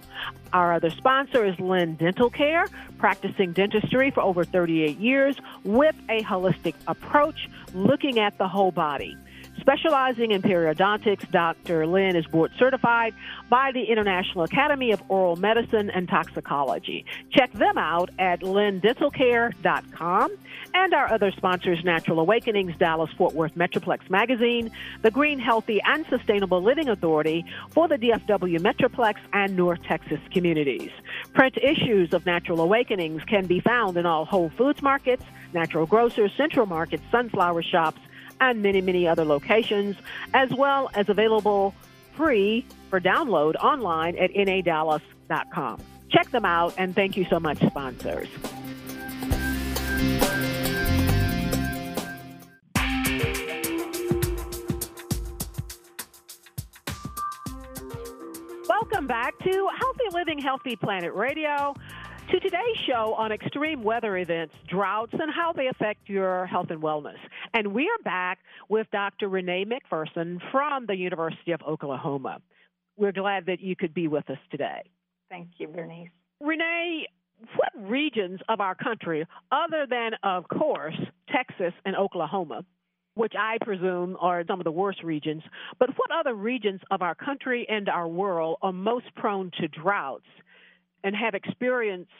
Our 0.52 0.72
other 0.72 0.90
sponsor 0.90 1.46
is 1.46 1.58
Lynn 1.60 1.94
Dental 1.94 2.28
Care, 2.28 2.66
practicing 2.98 3.52
dentistry 3.52 4.10
for 4.10 4.20
over 4.20 4.44
38 4.44 4.98
years 4.98 5.36
with 5.62 5.94
a 6.08 6.22
holistic 6.24 6.59
approach, 6.86 7.48
looking 7.74 8.18
at 8.18 8.36
the 8.38 8.48
whole 8.48 8.72
body. 8.72 9.16
Specializing 9.60 10.30
in 10.30 10.42
periodontics, 10.42 11.30
Dr. 11.30 11.86
Lynn 11.86 12.16
is 12.16 12.26
board 12.26 12.50
certified 12.58 13.14
by 13.50 13.72
the 13.72 13.84
International 13.84 14.44
Academy 14.44 14.90
of 14.92 15.02
Oral 15.08 15.36
Medicine 15.36 15.90
and 15.90 16.08
Toxicology. 16.08 17.04
Check 17.30 17.52
them 17.52 17.76
out 17.76 18.10
at 18.18 18.40
lindentalcare.com. 18.40 20.36
And 20.72 20.94
our 20.94 21.12
other 21.12 21.30
sponsors, 21.32 21.84
Natural 21.84 22.20
Awakenings, 22.20 22.76
Dallas 22.78 23.10
Fort 23.18 23.34
Worth 23.34 23.54
Metroplex 23.54 24.08
Magazine, 24.08 24.70
the 25.02 25.10
Green, 25.10 25.38
Healthy, 25.38 25.80
and 25.84 26.06
Sustainable 26.06 26.62
Living 26.62 26.88
Authority 26.88 27.44
for 27.70 27.86
the 27.88 27.96
DFW 27.96 28.60
Metroplex 28.60 29.16
and 29.32 29.56
North 29.56 29.82
Texas 29.82 30.20
communities. 30.32 30.90
Print 31.34 31.58
issues 31.58 32.14
of 32.14 32.24
Natural 32.24 32.60
Awakenings 32.60 33.24
can 33.24 33.46
be 33.46 33.60
found 33.60 33.96
in 33.96 34.06
all 34.06 34.24
Whole 34.24 34.50
Foods 34.50 34.80
markets, 34.80 35.24
natural 35.52 35.86
grocers, 35.86 36.32
central 36.36 36.66
markets, 36.66 37.02
sunflower 37.10 37.62
shops, 37.62 38.00
and 38.40 38.62
many, 38.62 38.80
many 38.80 39.06
other 39.06 39.24
locations, 39.24 39.96
as 40.34 40.50
well 40.50 40.90
as 40.94 41.08
available 41.08 41.74
free 42.16 42.64
for 42.88 43.00
download 43.00 43.54
online 43.56 44.16
at 44.16 44.32
nadallas.com. 44.32 45.80
Check 46.10 46.30
them 46.30 46.44
out, 46.44 46.74
and 46.76 46.94
thank 46.94 47.16
you 47.16 47.24
so 47.26 47.38
much, 47.38 47.58
sponsors. 47.58 48.28
Welcome 58.68 59.06
back 59.06 59.38
to 59.38 59.68
Healthy 59.78 60.04
Living, 60.12 60.38
Healthy 60.38 60.76
Planet 60.76 61.14
Radio 61.14 61.74
to 62.30 62.38
today's 62.38 62.76
show 62.86 63.14
on 63.18 63.32
extreme 63.32 63.82
weather 63.82 64.16
events, 64.16 64.54
droughts, 64.68 65.12
and 65.14 65.32
how 65.34 65.52
they 65.52 65.66
affect 65.66 66.08
your 66.08 66.46
health 66.46 66.68
and 66.70 66.80
wellness. 66.80 67.16
And 67.54 67.74
we 67.74 67.88
are 67.88 68.02
back 68.04 68.38
with 68.68 68.86
Dr. 68.92 69.28
Renee 69.28 69.64
McPherson 69.64 70.38
from 70.52 70.86
the 70.86 70.94
University 70.94 71.50
of 71.50 71.60
Oklahoma. 71.62 72.40
We're 72.96 73.10
glad 73.10 73.46
that 73.46 73.58
you 73.58 73.74
could 73.74 73.92
be 73.92 74.06
with 74.06 74.30
us 74.30 74.38
today. 74.48 74.82
Thank 75.28 75.48
you, 75.58 75.66
Bernice. 75.66 76.10
Renee, 76.40 77.08
what 77.56 77.72
regions 77.76 78.38
of 78.48 78.60
our 78.60 78.76
country, 78.76 79.26
other 79.50 79.86
than, 79.90 80.12
of 80.22 80.46
course, 80.48 80.94
Texas 81.34 81.72
and 81.84 81.96
Oklahoma, 81.96 82.64
which 83.14 83.32
I 83.36 83.58
presume 83.60 84.16
are 84.20 84.44
some 84.46 84.60
of 84.60 84.64
the 84.64 84.70
worst 84.70 85.02
regions, 85.02 85.42
but 85.80 85.88
what 85.96 86.12
other 86.12 86.34
regions 86.34 86.80
of 86.92 87.02
our 87.02 87.16
country 87.16 87.66
and 87.68 87.88
our 87.88 88.06
world 88.06 88.58
are 88.62 88.72
most 88.72 89.06
prone 89.16 89.50
to 89.60 89.66
droughts? 89.66 90.26
And 91.04 91.14
have 91.14 91.34
experienced 91.34 92.10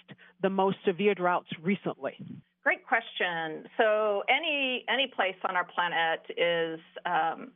the 0.42 0.50
most 0.50 0.76
severe 0.84 1.14
droughts 1.14 1.48
recently? 1.62 2.16
Great 2.62 2.86
question. 2.86 3.64
So 3.78 4.22
any 4.28 4.84
any 4.88 5.06
place 5.14 5.36
on 5.48 5.56
our 5.56 5.64
planet 5.64 6.20
is 6.36 6.80
um, 7.06 7.52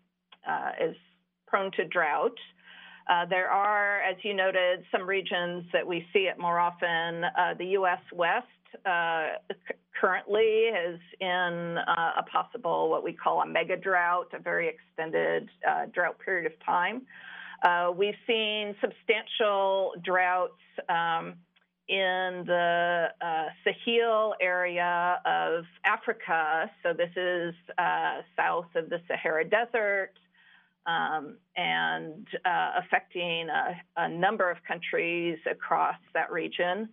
uh, 0.49 0.71
is 0.91 0.97
prone 1.47 1.71
to 1.73 1.85
drought. 1.87 2.39
Uh, 3.09 3.27
there 3.27 3.51
are, 3.51 4.01
as 4.01 4.17
you 4.23 4.33
noted, 4.33 4.83
some 4.91 5.07
regions 5.07 5.65
that 5.75 5.87
we 5.87 6.07
see 6.13 6.21
it 6.21 6.39
more 6.39 6.59
often. 6.59 7.25
Uh, 7.25 7.53
the 7.59 7.67
U.S. 7.79 8.01
West 8.15 8.47
uh, 8.87 9.27
c- 9.51 9.75
currently 10.01 10.41
is 10.41 10.99
in 11.21 11.77
uh, 11.87 12.13
a 12.19 12.23
possible 12.33 12.89
what 12.89 13.05
we 13.05 13.13
call 13.13 13.43
a 13.43 13.47
mega 13.47 13.77
drought, 13.77 14.29
a 14.33 14.39
very 14.39 14.69
extended 14.69 15.51
uh, 15.69 15.85
drought 15.93 16.19
period 16.19 16.51
of 16.51 16.59
time. 16.65 17.03
Uh, 17.63 17.91
we've 17.97 18.15
seen 18.27 18.75
substantial 18.81 19.93
droughts 20.03 20.53
um, 20.89 21.35
in 21.89 22.45
the 22.47 23.07
uh, 23.21 23.45
Sahel 23.65 24.35
area 24.41 25.21
of 25.25 25.65
Africa. 25.85 26.71
So, 26.83 26.93
this 26.93 27.11
is 27.17 27.55
uh, 27.79 28.23
south 28.37 28.75
of 28.75 28.91
the 28.91 29.01
Sahara 29.09 29.45
Desert 29.45 30.13
um, 30.87 31.37
and 31.57 32.27
uh, 32.45 32.81
affecting 32.85 33.49
a, 33.49 33.81
a, 33.97 34.09
number 34.09 34.51
of 34.51 34.59
countries 34.67 35.39
across 35.51 35.97
that 36.13 36.31
region. 36.31 36.89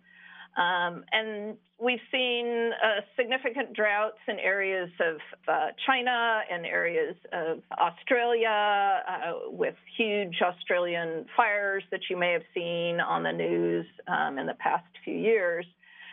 Um, 0.56 1.04
and 1.12 1.56
we've 1.78 2.00
seen 2.10 2.72
uh, 2.72 3.00
significant 3.16 3.74
droughts 3.74 4.18
in 4.28 4.38
areas 4.38 4.90
of 5.00 5.16
uh, 5.48 5.68
China 5.86 6.40
and 6.50 6.66
areas 6.66 7.16
of 7.32 7.60
Australia 7.78 9.02
uh, 9.08 9.32
with 9.48 9.74
huge 9.96 10.36
Australian 10.42 11.24
fires 11.36 11.82
that 11.90 12.00
you 12.10 12.16
may 12.18 12.32
have 12.32 12.42
seen 12.54 13.00
on 13.00 13.22
the 13.22 13.32
news 13.32 13.86
um, 14.08 14.38
in 14.38 14.46
the 14.46 14.54
past 14.54 14.84
few 15.04 15.16
years. 15.16 15.64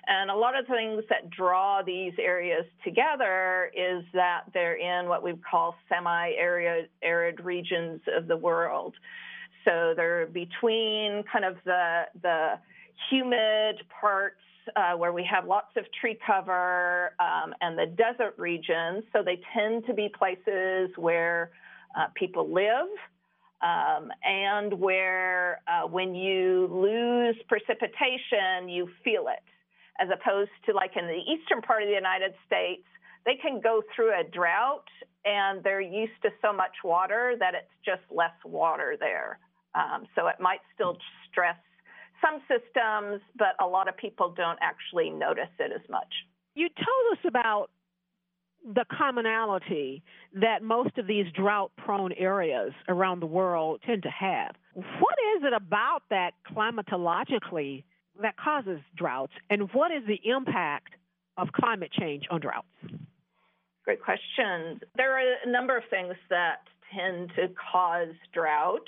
And 0.08 0.31
a 0.31 0.36
lot 0.36 0.58
of 0.58 0.65
things 0.65 1.03
that 1.10 1.29
draw 1.29 1.84
these 1.84 2.13
areas 2.17 2.65
together 2.84 3.72
is 3.75 4.03
that 4.13 4.43
they're 4.53 4.77
in 4.77 5.08
what 5.08 5.22
we 5.22 5.34
call 5.51 5.75
semi-arid 5.89 7.39
regions 7.43 8.01
of 8.17 8.27
the 8.27 8.38
world. 8.38 8.96
So 9.65 9.93
they're 9.96 10.25
between 10.25 11.24
kind 11.31 11.46
of 11.46 11.58
the 11.65 12.03
the 12.24 12.53
humid 13.10 13.82
parts 14.01 14.36
uh, 14.75 14.94
where 14.94 15.13
we 15.13 15.27
have 15.29 15.46
lots 15.46 15.75
of 15.77 15.86
tree 16.00 16.18
cover 16.25 17.13
um, 17.20 17.53
and 17.62 17.77
the 17.77 17.86
desert 17.86 18.36
regions. 18.38 19.03
So 19.13 19.24
they 19.24 19.39
tend 19.53 19.86
to 19.88 19.94
be 19.94 20.10
places 20.10 20.89
where 20.96 21.51
uh, 21.98 22.08
people 22.15 22.51
live 22.51 22.88
um, 23.62 24.12
and 24.24 24.74
where 24.79 25.62
uh, 25.68 25.88
when 25.88 26.15
you 26.15 26.68
lose 26.72 27.36
precipitation, 27.48 28.70
you 28.70 28.89
feel 29.03 29.27
it, 29.27 29.44
as 30.00 30.08
opposed 30.13 30.51
to 30.65 30.74
like 30.74 30.91
in 30.96 31.08
the 31.08 31.22
eastern 31.32 31.62
part 31.62 31.82
of 31.84 31.89
the 31.89 31.96
United 31.96 32.34
States, 32.46 32.84
they 33.25 33.36
can 33.36 33.60
go 33.62 33.82
through 33.96 34.12
a 34.18 34.24
drought 34.24 34.88
and 35.25 35.62
they're 35.63 35.82
used 35.82 36.22
to 36.22 36.29
so 36.41 36.53
much 36.53 36.72
water 36.84 37.36
that 37.39 37.53
it's 37.53 37.72
just 37.86 38.01
less 38.10 38.36
water 38.46 38.96
there. 39.00 39.39
Um, 39.75 40.06
so 40.15 40.27
it 40.27 40.39
might 40.39 40.62
still 40.74 40.98
stress 41.29 41.58
some 42.22 42.42
systems, 42.48 43.22
but 43.38 43.56
a 43.64 43.68
lot 43.68 43.88
of 43.88 43.98
people 43.98 44.34
don't 44.36 44.60
actually 44.62 45.10
notice 45.10 45.50
it 45.60 45.72
as 45.74 45.88
much. 45.90 46.08
You 46.56 46.68
told 46.70 47.18
us 47.18 47.26
about 47.28 47.70
the 48.74 48.86
commonality 48.92 50.04
that 50.34 50.62
most 50.62 50.98
of 50.98 51.08
these 51.08 51.26
drought 51.34 51.72
prone 51.78 52.12
areas 52.14 52.74
around 52.88 53.22
the 53.22 53.26
world 53.26 53.82
tend 53.86 54.04
to 54.04 54.10
have. 54.10 54.56
What 54.74 55.16
is 55.38 55.44
it 55.44 55.54
about 55.54 56.02
that 56.10 56.32
climatologically 56.52 57.84
that 58.22 58.36
causes 58.38 58.80
droughts, 58.98 59.34
and 59.50 59.70
what 59.74 59.92
is 59.92 60.04
the 60.06 60.20
impact 60.30 60.96
of 61.38 61.48
climate 61.54 61.92
change 61.98 62.26
on 62.30 62.42
droughts? 62.42 62.68
Great 63.86 64.04
question. 64.04 64.82
There 64.98 65.18
are 65.18 65.34
a 65.46 65.50
number 65.50 65.78
of 65.78 65.84
things 65.90 66.16
that 66.30 66.58
tend 66.94 67.32
to 67.38 67.48
cause 67.72 68.14
drought. 68.34 68.88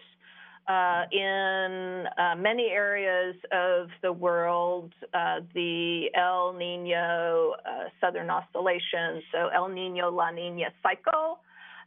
Uh, 0.68 1.04
in 1.12 2.06
uh, 2.18 2.36
many 2.38 2.68
areas 2.68 3.36
of 3.52 3.90
the 4.02 4.14
world, 4.14 4.94
uh, 5.14 5.40
the 5.54 6.06
El 6.16 6.54
Nino 6.54 7.56
uh, 7.66 7.90
Southern 8.00 8.30
Oscillation, 8.30 9.22
so 9.32 9.50
El 9.54 9.70
Nino 9.70 10.10
La 10.10 10.30
Nina 10.30 10.68
cycle, 10.84 11.40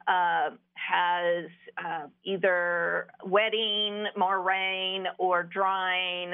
uh, 0.08 0.50
has 0.74 1.46
uh, 1.78 2.08
either 2.24 3.06
wetting, 3.24 4.06
more 4.16 4.42
rain, 4.42 5.04
or 5.18 5.44
drying, 5.44 6.32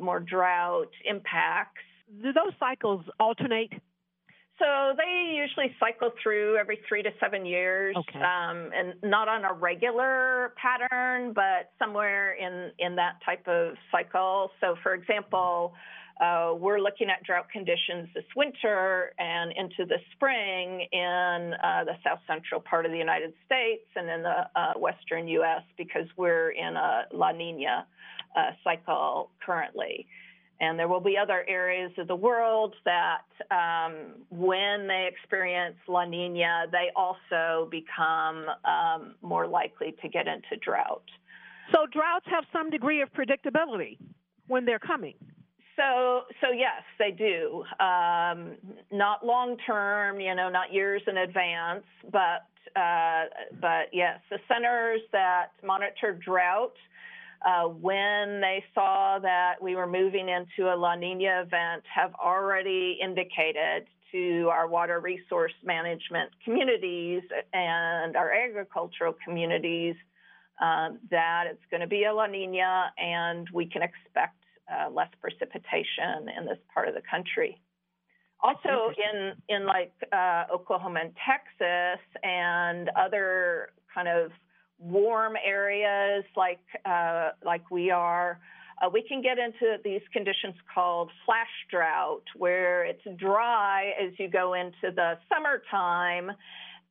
more 0.00 0.20
drought 0.20 0.90
impacts. 1.04 1.82
Do 2.22 2.32
those 2.32 2.54
cycles 2.58 3.04
alternate? 3.20 3.72
So 4.60 4.92
they 4.94 5.34
usually 5.34 5.74
cycle 5.80 6.10
through 6.22 6.58
every 6.58 6.80
three 6.86 7.02
to 7.02 7.10
seven 7.18 7.46
years, 7.46 7.96
okay. 7.96 8.18
um, 8.18 8.70
and 8.76 8.94
not 9.02 9.26
on 9.26 9.46
a 9.46 9.54
regular 9.54 10.52
pattern, 10.60 11.32
but 11.32 11.72
somewhere 11.78 12.34
in 12.34 12.70
in 12.78 12.94
that 12.96 13.14
type 13.24 13.48
of 13.48 13.74
cycle. 13.90 14.50
So, 14.60 14.76
for 14.82 14.92
example, 14.92 15.72
uh, 16.20 16.52
we're 16.54 16.78
looking 16.78 17.08
at 17.08 17.22
drought 17.24 17.48
conditions 17.50 18.10
this 18.14 18.24
winter 18.36 19.14
and 19.18 19.50
into 19.56 19.86
the 19.86 19.96
spring 20.12 20.86
in 20.92 21.54
uh, 21.64 21.84
the 21.84 21.96
south 22.04 22.20
central 22.26 22.60
part 22.60 22.84
of 22.84 22.92
the 22.92 22.98
United 22.98 23.32
States 23.46 23.86
and 23.96 24.10
in 24.10 24.22
the 24.22 24.44
uh, 24.54 24.74
western 24.76 25.26
U.S. 25.28 25.62
because 25.78 26.06
we're 26.18 26.50
in 26.50 26.76
a 26.76 27.06
La 27.14 27.32
Nina 27.32 27.86
uh, 28.36 28.50
cycle 28.62 29.30
currently. 29.44 30.06
And 30.60 30.78
there 30.78 30.88
will 30.88 31.00
be 31.00 31.16
other 31.16 31.44
areas 31.48 31.90
of 31.96 32.06
the 32.06 32.16
world 32.16 32.74
that, 32.84 33.22
um, 33.50 34.24
when 34.28 34.86
they 34.86 35.08
experience 35.10 35.76
La 35.88 36.04
Nina, 36.04 36.66
they 36.70 36.90
also 36.94 37.68
become 37.70 38.44
um, 38.64 39.14
more 39.22 39.46
likely 39.46 39.94
to 40.02 40.08
get 40.08 40.26
into 40.26 40.56
drought. 40.62 41.04
So, 41.72 41.86
droughts 41.90 42.26
have 42.26 42.44
some 42.52 42.68
degree 42.68 43.00
of 43.00 43.10
predictability 43.12 43.96
when 44.48 44.64
they're 44.66 44.78
coming. 44.78 45.14
So, 45.76 46.22
so 46.42 46.48
yes, 46.52 46.82
they 46.98 47.10
do. 47.10 47.64
Um, 47.82 48.56
not 48.92 49.24
long 49.24 49.56
term, 49.66 50.20
you 50.20 50.34
know, 50.34 50.50
not 50.50 50.72
years 50.72 51.00
in 51.06 51.16
advance, 51.16 51.84
but 52.12 52.44
uh, 52.76 53.24
but 53.60 53.88
yes, 53.92 54.20
the 54.30 54.38
centers 54.46 55.00
that 55.12 55.52
monitor 55.64 56.18
drought 56.24 56.74
uh, 57.44 57.64
when 57.64 58.40
they 58.40 58.62
saw 58.74 59.18
that 59.20 59.54
we 59.62 59.74
were 59.74 59.86
moving 59.86 60.28
into 60.28 60.72
a 60.72 60.76
La 60.76 60.94
Nina 60.94 61.42
event, 61.42 61.82
have 61.92 62.12
already 62.14 62.98
indicated 63.02 63.86
to 64.12 64.48
our 64.52 64.66
water 64.66 65.00
resource 65.00 65.52
management 65.64 66.30
communities 66.44 67.22
and 67.52 68.16
our 68.16 68.32
agricultural 68.32 69.14
communities 69.24 69.94
uh, 70.60 70.90
that 71.10 71.44
it's 71.46 71.64
going 71.70 71.80
to 71.80 71.86
be 71.86 72.04
a 72.04 72.12
La 72.12 72.26
Nina 72.26 72.92
and 72.98 73.48
we 73.52 73.66
can 73.66 73.82
expect 73.82 74.36
uh, 74.70 74.90
less 74.90 75.08
precipitation 75.20 76.28
in 76.36 76.44
this 76.44 76.58
part 76.72 76.88
of 76.88 76.94
the 76.94 77.02
country. 77.10 77.58
Also, 78.42 78.92
in 78.96 79.32
in 79.48 79.66
like 79.66 79.92
uh, 80.12 80.44
Oklahoma 80.52 81.00
and 81.00 81.12
Texas 81.26 82.00
and 82.22 82.90
other 82.96 83.70
kind 83.94 84.08
of 84.08 84.30
warm 84.80 85.34
areas 85.44 86.24
like 86.36 86.60
uh, 86.84 87.30
like 87.44 87.70
we 87.70 87.90
are, 87.90 88.40
uh, 88.82 88.88
we 88.90 89.02
can 89.02 89.22
get 89.22 89.38
into 89.38 89.76
these 89.84 90.00
conditions 90.12 90.54
called 90.74 91.10
flash 91.26 91.46
drought, 91.70 92.24
where 92.36 92.84
it's 92.84 93.02
dry 93.18 93.92
as 94.02 94.12
you 94.18 94.28
go 94.28 94.54
into 94.54 94.94
the 94.94 95.18
summertime, 95.28 96.34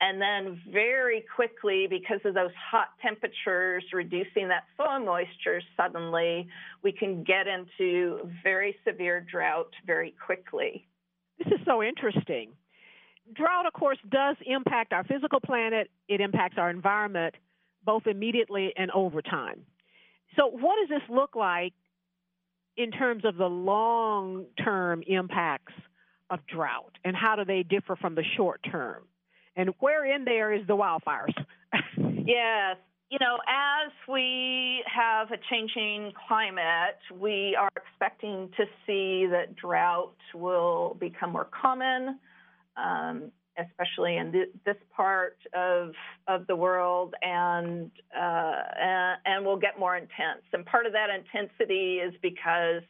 and 0.02 0.22
then 0.22 0.62
very 0.72 1.26
quickly, 1.36 1.88
because 1.90 2.20
of 2.24 2.34
those 2.34 2.52
hot 2.72 2.90
temperatures 3.02 3.84
reducing 3.92 4.48
that 4.48 4.64
soil 4.78 5.00
moisture, 5.00 5.62
suddenly 5.76 6.48
we 6.84 6.92
can 6.92 7.24
get 7.24 7.48
into 7.48 8.30
very 8.44 8.76
severe 8.88 9.20
drought 9.20 9.72
very 9.86 10.14
quickly. 10.26 10.86
This 11.40 11.48
is 11.48 11.60
so 11.66 11.82
interesting. 11.84 12.52
Drought, 13.34 13.66
of 13.66 13.74
course, 13.74 13.98
does 14.10 14.38
impact 14.46 14.94
our 14.94 15.04
physical 15.04 15.40
planet. 15.40 15.90
It 16.08 16.22
impacts 16.22 16.58
our 16.58 16.70
environment 16.70 17.36
both 17.86 18.08
immediately 18.08 18.74
and 18.76 18.92
over 18.92 19.22
time. 19.22 19.62
So, 20.38 20.48
what 20.48 20.78
does 20.80 20.90
this 20.90 21.10
look 21.10 21.36
like 21.36 21.74
in 22.78 22.92
terms 22.92 23.26
of 23.26 23.36
the 23.36 23.48
long 23.48 24.46
term 24.64 25.04
impacts 25.08 25.74
of 26.30 26.40
drought, 26.48 26.94
and 27.04 27.16
how 27.16 27.36
do 27.36 27.46
they 27.46 27.64
differ 27.64 27.96
from 27.96 28.16
the 28.16 28.24
short 28.38 28.62
term? 28.70 29.04
And 29.56 29.74
where 29.80 30.06
in 30.06 30.26
there 30.26 30.54
is 30.54 30.66
the 30.68 30.76
wildfires? 30.76 31.34
yes. 31.98 32.78
You 33.10 33.18
know, 33.20 33.40
as 33.48 33.92
we 34.08 34.84
have 34.86 35.32
a 35.32 35.38
changing 35.50 36.14
climate, 36.28 37.00
we 37.20 37.58
are 37.60 37.70
expecting 37.76 38.52
to 38.56 38.66
see 38.86 39.26
that 39.32 39.56
drought 39.56 40.16
will 40.36 40.96
become 41.00 41.32
more 41.32 41.48
common. 41.60 42.20
Um, 42.78 43.32
especially 43.60 44.18
in 44.18 44.32
th- 44.32 44.50
this 44.66 44.78
part 44.96 45.38
of 45.54 45.94
of 46.28 46.48
the 46.48 46.56
world, 46.56 47.14
and, 47.22 47.92
uh, 48.16 48.62
and 48.80 49.18
and 49.26 49.46
will 49.46 49.58
get 49.58 49.80
more 49.80 49.96
intense. 49.96 50.44
And 50.54 50.66
part 50.66 50.86
of 50.86 50.94
that 50.94 51.10
intensity 51.10 51.98
is 51.98 52.14
because 52.22 52.82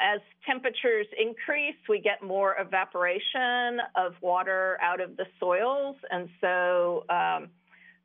as 0.00 0.20
temperatures 0.46 1.06
increase, 1.18 1.76
we 1.88 2.00
get 2.00 2.22
more 2.22 2.56
evaporation 2.58 3.80
of 3.96 4.14
water 4.20 4.78
out 4.80 5.00
of 5.00 5.16
the 5.16 5.26
soils, 5.40 5.96
and 6.10 6.28
so 6.40 7.04
um, 7.10 7.48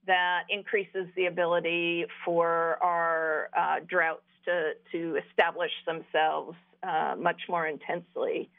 that 0.08 0.44
increases 0.50 1.08
the 1.16 1.28
ability 1.28 2.06
for 2.26 2.78
our 2.82 3.50
uh, 3.58 3.76
droughts 3.88 4.22
to 4.46 4.72
to 4.92 5.20
establish 5.30 5.72
themselves 5.86 6.58
uh, 6.84 7.16
much 7.18 7.42
more 7.48 7.68
intensely. 7.68 8.50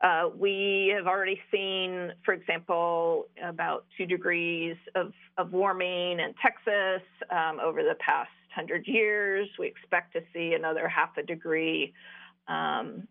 Uh, 0.00 0.28
we 0.36 0.92
have 0.96 1.06
already 1.06 1.40
seen, 1.50 2.12
for 2.24 2.32
example, 2.32 3.26
about 3.42 3.84
two 3.96 4.06
degrees 4.06 4.76
of, 4.94 5.12
of 5.36 5.52
warming 5.52 6.20
in 6.20 6.34
Texas 6.40 7.02
um, 7.30 7.58
over 7.60 7.82
the 7.82 7.96
past 7.98 8.30
100 8.54 8.86
years. 8.86 9.48
We 9.58 9.66
expect 9.66 10.12
to 10.12 10.20
see 10.32 10.54
another 10.54 10.86
half 10.88 11.16
a 11.16 11.22
degree 11.22 11.92
um, 12.46 13.08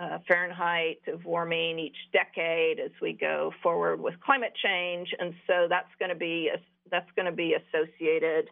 uh, 0.00 0.18
Fahrenheit 0.26 1.00
of 1.08 1.24
warming 1.24 1.78
each 1.78 1.96
decade 2.12 2.80
as 2.80 2.90
we 3.02 3.12
go 3.12 3.52
forward 3.62 4.00
with 4.00 4.18
climate 4.20 4.52
change, 4.62 5.08
and 5.18 5.34
so 5.46 5.66
that's 5.68 5.90
going 5.98 6.08
to 6.08 6.14
be 6.14 6.50
that's 6.90 7.10
going 7.14 7.26
to 7.26 7.32
be 7.32 7.54
associated 7.54 8.48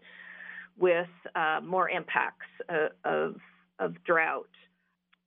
with 0.78 1.08
uh, 1.34 1.60
more 1.64 1.88
impacts 1.88 2.46
uh, 2.68 2.88
of 3.04 3.36
of 3.78 3.94
drought. 4.04 4.48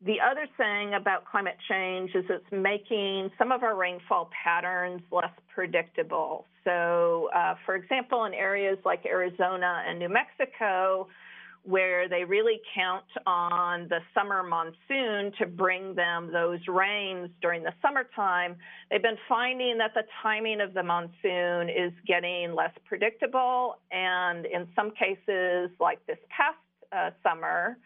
The 0.03 0.17
other 0.19 0.47
thing 0.57 0.95
about 0.95 1.25
climate 1.25 1.57
change 1.69 2.15
is 2.15 2.25
it's 2.27 2.51
making 2.51 3.29
some 3.37 3.51
of 3.51 3.61
our 3.61 3.75
rainfall 3.75 4.31
patterns 4.43 5.01
less 5.11 5.29
predictable. 5.53 6.47
So, 6.63 7.29
uh, 7.35 7.53
for 7.67 7.75
example, 7.75 8.25
in 8.25 8.33
areas 8.33 8.79
like 8.83 9.05
Arizona 9.05 9.83
and 9.87 9.99
New 9.99 10.09
Mexico, 10.09 11.07
where 11.63 12.09
they 12.09 12.23
really 12.23 12.59
count 12.73 13.05
on 13.27 13.87
the 13.89 13.99
summer 14.15 14.41
monsoon 14.41 15.31
to 15.37 15.45
bring 15.45 15.93
them 15.93 16.31
those 16.33 16.59
rains 16.67 17.29
during 17.39 17.61
the 17.61 17.73
summertime, 17.79 18.55
they've 18.89 19.03
been 19.03 19.19
finding 19.29 19.77
that 19.77 19.93
the 19.93 20.03
timing 20.23 20.61
of 20.61 20.73
the 20.73 20.81
monsoon 20.81 21.69
is 21.69 21.93
getting 22.07 22.55
less 22.55 22.73
predictable. 22.85 23.77
And 23.91 24.47
in 24.47 24.67
some 24.75 24.89
cases, 24.91 25.69
like 25.79 26.03
this 26.07 26.17
past 26.35 26.57
uh, 26.91 27.11
summer, 27.21 27.77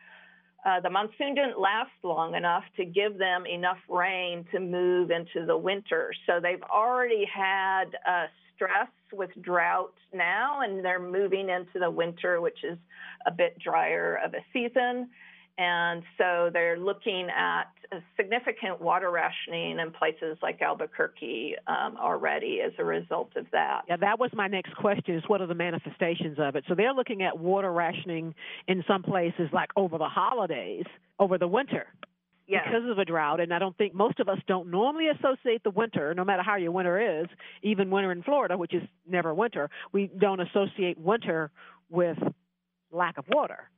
uh, 0.66 0.80
the 0.80 0.90
monsoon 0.90 1.36
didn't 1.36 1.60
last 1.60 1.92
long 2.04 2.34
enough 2.36 2.64
to 2.76 2.86
give 2.86 3.18
them 3.18 3.46
enough 3.46 3.78
rain 3.88 4.46
to 4.52 4.60
move 4.60 5.12
into 5.12 5.46
the 5.46 5.56
winter. 5.56 6.12
So 6.26 6.40
they've 6.42 6.64
already 6.64 7.26
had 7.26 7.86
uh, 8.08 8.26
stress 8.56 8.90
with 9.14 9.30
drought 9.42 9.94
now, 10.14 10.62
and 10.62 10.84
they're 10.84 11.00
moving 11.00 11.50
into 11.50 11.80
the 11.80 11.90
winter, 11.92 12.42
which 12.42 12.64
is 12.64 12.78
a 13.28 13.32
bit 13.32 13.58
drier 13.60 14.20
of 14.26 14.34
a 14.34 14.44
season. 14.52 15.10
And 15.58 16.04
so 16.18 16.50
they're 16.52 16.78
looking 16.78 17.30
at 17.30 17.64
significant 18.18 18.82
water 18.82 19.10
rationing 19.10 19.80
in 19.80 19.92
places 19.92 20.38
like 20.42 20.62
Albuquerque 20.62 21.56
um, 21.68 21.96
already 21.98 22.60
as 22.66 22.74
a 22.78 22.84
result 22.84 23.32
of 23.38 23.46
that. 23.52 23.84
Yeah, 23.88 23.98
that 23.98 24.20
was 24.20 24.32
my 24.34 24.48
next 24.48 24.76
question 24.76 25.16
is 25.16 25.24
what 25.28 25.42
are 25.42 25.48
the 25.48 25.56
manifestations 25.56 26.38
of 26.40 26.56
it? 26.56 26.66
So 26.68 26.76
they're 26.76 26.94
looking 26.94 27.24
at 27.24 27.40
water 27.40 27.72
rationing 27.72 28.36
in 28.68 28.84
some 28.86 29.02
places 29.02 29.50
like 29.54 29.70
over 29.78 29.98
the 29.98 30.10
holidays, 30.10 30.86
over 31.20 31.38
the 31.38 31.48
winter. 31.48 31.88
Yes. 32.48 32.64
Because 32.66 32.88
of 32.92 33.00
a 33.00 33.06
drought, 33.06 33.40
and 33.40 33.52
I 33.52 33.58
don't 33.58 33.76
think 33.76 33.96
most 33.96 34.20
of 34.20 34.30
us 34.30 34.38
don't 34.48 34.70
normally 34.70 35.08
associate 35.08 35.64
the 35.64 35.72
winter, 35.72 36.14
no 36.14 36.24
matter 36.24 36.44
how 36.44 36.58
your 36.58 36.72
winter 36.72 37.22
is, 37.22 37.28
even 37.64 37.90
winter 37.90 38.12
in 38.12 38.22
Florida, 38.22 38.56
which 38.56 38.74
is 38.74 38.84
never 39.08 39.34
winter, 39.34 39.72
we 39.92 40.12
don't 40.20 40.40
associate 40.40 41.00
winter 41.00 41.50
with 41.90 42.18
lack 42.92 43.18
of 43.18 43.26
water. 43.30 43.70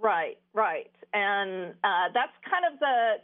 Right, 0.00 0.38
right, 0.54 0.90
and 1.12 1.74
uh, 1.82 2.08
that's 2.14 2.32
kind 2.48 2.72
of 2.72 2.78
the 2.78 3.14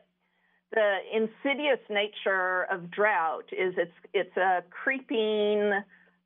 the 0.73 0.97
insidious 1.13 1.79
nature 1.89 2.67
of 2.71 2.91
drought. 2.91 3.45
Is 3.53 3.75
it's 3.77 3.93
it's 4.13 4.37
a 4.37 4.65
creeping 4.71 5.73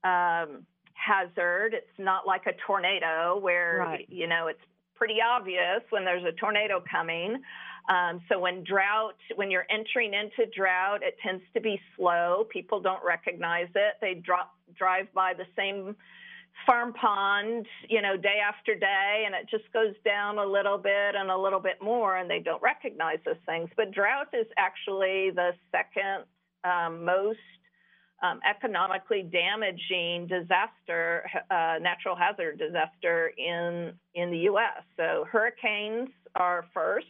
um, 0.05 0.67
hazard. 0.95 1.75
It's 1.75 1.99
not 1.99 2.27
like 2.27 2.47
a 2.47 2.53
tornado 2.67 3.39
where 3.39 3.79
right. 3.81 4.07
you 4.09 4.27
know 4.27 4.47
it's 4.47 4.61
pretty 4.95 5.19
obvious 5.25 5.83
when 5.91 6.05
there's 6.05 6.25
a 6.25 6.33
tornado 6.33 6.83
coming. 6.91 7.43
Um, 7.89 8.21
so 8.29 8.39
when 8.39 8.65
drought, 8.65 9.17
when 9.37 9.51
you're 9.51 9.67
entering 9.71 10.13
into 10.13 10.51
drought, 10.55 11.01
it 11.03 11.17
tends 11.23 11.43
to 11.55 11.61
be 11.61 11.81
slow. 11.97 12.47
People 12.51 12.81
don't 12.81 13.03
recognize 13.05 13.69
it. 13.75 13.95
They 14.01 14.15
drop 14.15 14.55
drive 14.77 15.07
by 15.15 15.33
the 15.33 15.47
same 15.57 15.97
farm 16.67 16.93
pond, 16.93 17.67
you 17.89 18.03
know, 18.03 18.17
day 18.17 18.39
after 18.47 18.75
day, 18.75 19.25
and 19.27 19.35
it 19.35 19.49
just 19.51 19.73
goes 19.73 19.95
down 20.05 20.39
a 20.39 20.45
little 20.45 20.79
bit 20.79 21.15
and 21.15 21.31
a 21.31 21.37
little 21.37 21.61
bit 21.61 21.81
more, 21.83 22.17
and 22.17 22.29
they 22.31 22.41
don't 22.41 22.63
recognize 22.63 23.19
those 23.25 23.37
things. 23.47 23.71
But 23.77 23.93
drought 23.93 24.29
is 24.33 24.47
actually 24.57 25.31
the 25.31 25.53
second 25.73 26.25
um, 26.65 27.05
most 27.05 27.39
um, 28.23 28.41
economically 28.49 29.23
damaging 29.23 30.27
disaster, 30.27 31.29
uh, 31.51 31.77
natural 31.81 32.17
hazard 32.17 32.59
disaster 32.59 33.33
in 33.39 33.93
in 34.15 34.31
the 34.31 34.39
U.S. 34.51 34.83
So 34.97 35.25
hurricanes 35.31 36.09
are 36.35 36.67
first, 36.75 37.07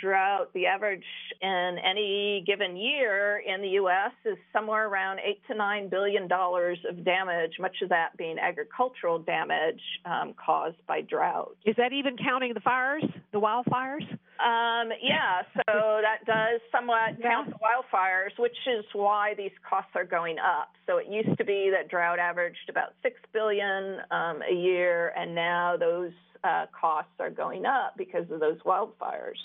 drought, 0.00 0.52
the 0.54 0.66
average 0.66 1.04
in 1.40 1.76
any 1.84 2.44
given 2.46 2.76
year 2.76 3.42
in 3.46 3.62
the 3.62 3.68
U.S. 3.80 4.12
is 4.24 4.36
somewhere 4.52 4.88
around 4.88 5.20
eight 5.20 5.40
to 5.48 5.54
nine 5.54 5.88
billion 5.88 6.28
dollars 6.28 6.78
of 6.88 7.04
damage, 7.04 7.52
much 7.58 7.76
of 7.82 7.88
that 7.90 8.16
being 8.16 8.38
agricultural 8.38 9.18
damage 9.18 9.80
um, 10.04 10.34
caused 10.34 10.76
by 10.86 11.00
drought. 11.00 11.56
Is 11.64 11.76
that 11.76 11.92
even 11.92 12.16
counting 12.16 12.54
the 12.54 12.60
fires, 12.60 13.04
the 13.32 13.40
wildfires? 13.40 14.06
Um, 14.38 14.92
yeah, 15.02 15.42
so 15.54 15.62
that 16.02 16.24
does 16.26 16.60
somewhat 16.70 17.20
count 17.22 17.50
the 17.50 17.56
wildfires, 17.56 18.38
which 18.38 18.56
is 18.66 18.84
why 18.92 19.34
these 19.36 19.52
costs 19.68 19.92
are 19.94 20.04
going 20.04 20.36
up. 20.38 20.70
So 20.86 20.98
it 20.98 21.06
used 21.08 21.38
to 21.38 21.44
be 21.44 21.70
that 21.74 21.88
drought 21.88 22.18
averaged 22.18 22.68
about 22.68 22.94
six 23.02 23.16
billion 23.32 23.98
um, 24.10 24.42
a 24.48 24.54
year, 24.54 25.12
and 25.16 25.34
now 25.34 25.76
those 25.76 26.12
uh, 26.44 26.66
costs 26.78 27.12
are 27.18 27.30
going 27.30 27.64
up 27.66 27.94
because 27.96 28.30
of 28.30 28.40
those 28.40 28.58
wildfires 28.64 29.40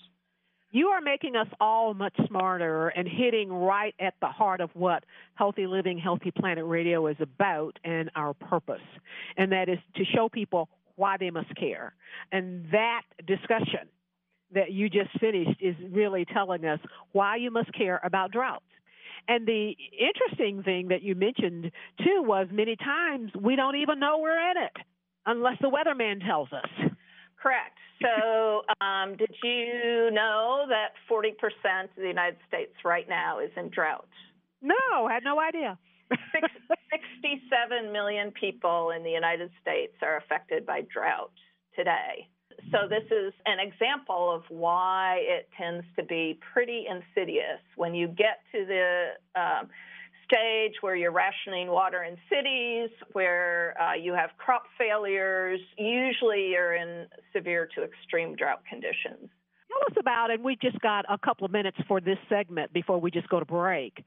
you 0.72 0.88
are 0.90 1.02
making 1.02 1.36
us 1.36 1.48
all 1.60 1.94
much 1.94 2.16
smarter 2.28 2.90
and 2.90 3.08
hitting 3.08 3.52
right 3.52 3.94
at 4.00 4.14
the 4.22 4.28
heart 4.28 4.62
of 4.62 4.70
what 4.74 5.04
Healthy 5.36 5.68
Living, 5.68 5.98
Healthy 5.98 6.32
Planet 6.32 6.66
Radio 6.66 7.08
is 7.08 7.18
about 7.20 7.78
and 7.84 8.10
our 8.16 8.34
purpose. 8.34 8.82
And 9.38 9.52
that 9.52 9.70
is 9.70 9.80
to 9.96 10.06
show 10.06 10.30
people 10.30 10.70
why 10.96 11.18
they 11.18 11.30
must 11.30 11.54
care. 11.56 11.94
And 12.32 12.66
that 12.72 13.04
discussion 13.26 13.90
that 14.54 14.72
you 14.72 14.90
just 14.90 15.10
finished 15.20 15.62
is 15.62 15.76
really 15.92 16.26
telling 16.26 16.66
us 16.66 16.80
why 17.12 17.38
you 17.38 17.52
must 17.52 17.74
care 17.74 18.00
about 18.04 18.32
droughts. 18.32 18.64
And 19.28 19.48
the 19.48 19.76
interesting 20.00 20.64
thing 20.64 20.88
that 20.90 21.04
you 21.04 21.16
mentioned 21.16 21.72
too 22.00 22.24
was 22.24 22.48
many 22.52 22.76
times 22.76 23.32
we 23.40 23.56
don't 23.56 23.76
even 23.76 24.00
know 24.00 24.20
we're 24.20 24.52
in 24.52 24.58
it 24.58 24.78
unless 25.26 25.58
the 25.62 25.70
weatherman 25.70 26.26
tells 26.26 26.50
us. 26.52 26.92
Correct. 27.42 27.78
So, 28.02 28.62
um, 28.86 29.18
did 29.18 29.34
you 29.44 30.12
know 30.12 30.66
that 30.70 30.94
40% 31.10 31.32
of 31.84 31.90
the 31.98 32.08
United 32.08 32.38
States 32.48 32.74
right 32.86 33.08
now 33.10 33.40
is 33.40 33.52
in 33.58 33.70
drought? 33.70 34.08
No, 34.62 34.76
I 35.08 35.14
had 35.14 35.24
no 35.24 35.40
idea. 35.40 35.78
67 36.12 37.92
million 37.92 38.32
people 38.32 38.92
in 38.96 39.04
the 39.04 39.10
United 39.10 39.50
States 39.62 39.94
are 40.02 40.18
affected 40.18 40.66
by 40.66 40.82
drought 40.94 41.32
today. 41.76 42.28
So, 42.72 42.88
this 42.88 43.06
is 43.10 43.34
an 43.46 43.58
example 43.60 44.30
of 44.30 44.44
why 44.50 45.20
it 45.22 45.50
tends 45.58 45.86
to 45.98 46.04
be 46.04 46.38
pretty 46.54 46.86
insidious. 46.88 47.60
When 47.76 47.96
you 47.96 48.08
get 48.08 48.44
to 48.52 48.66
the 48.66 49.40
um, 49.40 49.70
stage 50.32 50.74
where 50.82 50.96
you're 50.96 51.12
rationing 51.12 51.68
water 51.68 52.04
in 52.04 52.18
cities, 52.30 52.90
where 53.14 53.76
uh, 53.82 53.94
you 53.94 54.14
have 54.14 54.30
crop 54.38 54.64
failures. 54.78 55.60
Usually 55.78 56.50
you're 56.50 56.76
in 56.76 57.08
severe 57.36 57.68
to 57.76 57.84
extreme 57.84 58.36
drought 58.36 58.62
conditions. 58.70 59.30
Tell 59.70 59.82
us 59.90 59.98
about, 60.00 60.32
and 60.32 60.44
we 60.44 60.58
just 60.62 60.80
got 60.80 61.06
a 61.10 61.18
couple 61.18 61.46
of 61.46 61.52
minutes 61.52 61.78
for 61.88 62.02
this 62.02 62.18
segment 62.30 62.74
before 62.74 63.00
we 63.00 63.12
just 63.12 63.30
go 63.30 63.40
to 63.40 63.46
break. 63.46 64.04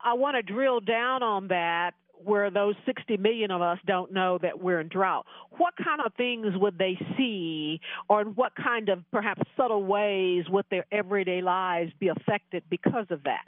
I 0.00 0.14
want 0.14 0.36
to 0.36 0.42
drill 0.42 0.80
down 0.80 1.22
on 1.22 1.48
that 1.48 1.92
where 2.24 2.50
those 2.50 2.74
60 2.84 3.16
million 3.16 3.50
of 3.50 3.62
us 3.62 3.78
don't 3.86 4.12
know 4.12 4.38
that 4.42 4.60
we're 4.60 4.80
in 4.80 4.88
drought. 4.88 5.26
What 5.56 5.74
kind 5.76 6.00
of 6.04 6.12
things 6.14 6.46
would 6.54 6.76
they 6.78 6.98
see, 7.16 7.80
or 8.08 8.22
in 8.22 8.28
what 8.28 8.52
kind 8.56 8.88
of 8.88 9.04
perhaps 9.12 9.42
subtle 9.56 9.84
ways 9.84 10.44
would 10.48 10.64
their 10.70 10.84
everyday 10.90 11.42
lives 11.42 11.92
be 12.00 12.08
affected 12.08 12.64
because 12.68 13.06
of 13.10 13.22
that? 13.24 13.44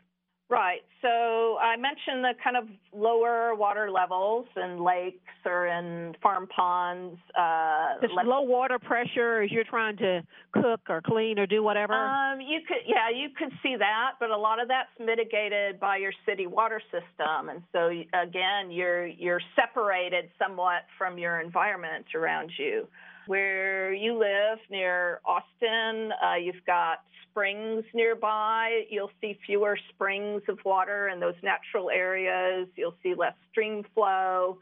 Right. 0.51 0.81
So 1.01 1.59
I 1.59 1.77
mentioned 1.77 2.25
the 2.25 2.33
kind 2.43 2.57
of 2.57 2.65
lower 2.93 3.55
water 3.55 3.89
levels 3.89 4.47
in 4.57 4.83
lakes 4.85 5.19
or 5.47 5.69
in 5.69 6.15
farm 6.21 6.49
ponds. 6.49 7.19
Uh, 7.39 8.01
Just 8.03 8.13
low 8.25 8.43
water 8.43 8.79
pressure 8.81 9.43
as 9.43 9.53
you're 9.53 9.65
trying 9.65 9.97
to 9.99 10.23
cook 10.53 10.81
or 10.89 11.01
clean 11.01 11.39
or 11.39 11.47
do 11.47 11.63
whatever. 11.63 11.95
Um, 11.95 12.41
you 12.41 12.61
could, 12.67 12.79
yeah, 12.85 13.09
you 13.15 13.29
could 13.39 13.53
see 13.63 13.77
that, 13.79 14.15
but 14.19 14.31
a 14.31 14.37
lot 14.37 14.61
of 14.61 14.67
that's 14.67 14.91
mitigated 14.99 15.79
by 15.79 15.99
your 15.99 16.13
city 16.27 16.49
water 16.49 16.83
system, 16.91 17.49
and 17.49 17.63
so 17.73 17.89
again, 18.21 18.71
you're 18.71 19.07
you're 19.07 19.41
separated 19.55 20.31
somewhat 20.37 20.83
from 20.99 21.17
your 21.17 21.41
environment 21.41 22.07
around 22.15 22.51
you. 22.59 22.89
Where 23.31 23.95
you 23.95 24.19
live 24.19 24.59
near 24.73 25.21
Austin, 25.25 26.11
uh, 26.21 26.35
you've 26.35 26.67
got 26.67 27.05
springs 27.31 27.85
nearby. 27.95 28.87
You'll 28.91 29.13
see 29.21 29.39
fewer 29.47 29.79
springs 29.91 30.43
of 30.49 30.59
water 30.65 31.11
in 31.11 31.21
those 31.21 31.37
natural 31.41 31.91
areas. 31.91 32.67
You'll 32.75 32.97
see 33.05 33.15
less 33.15 33.35
stream 33.53 33.85
flow. 33.95 34.59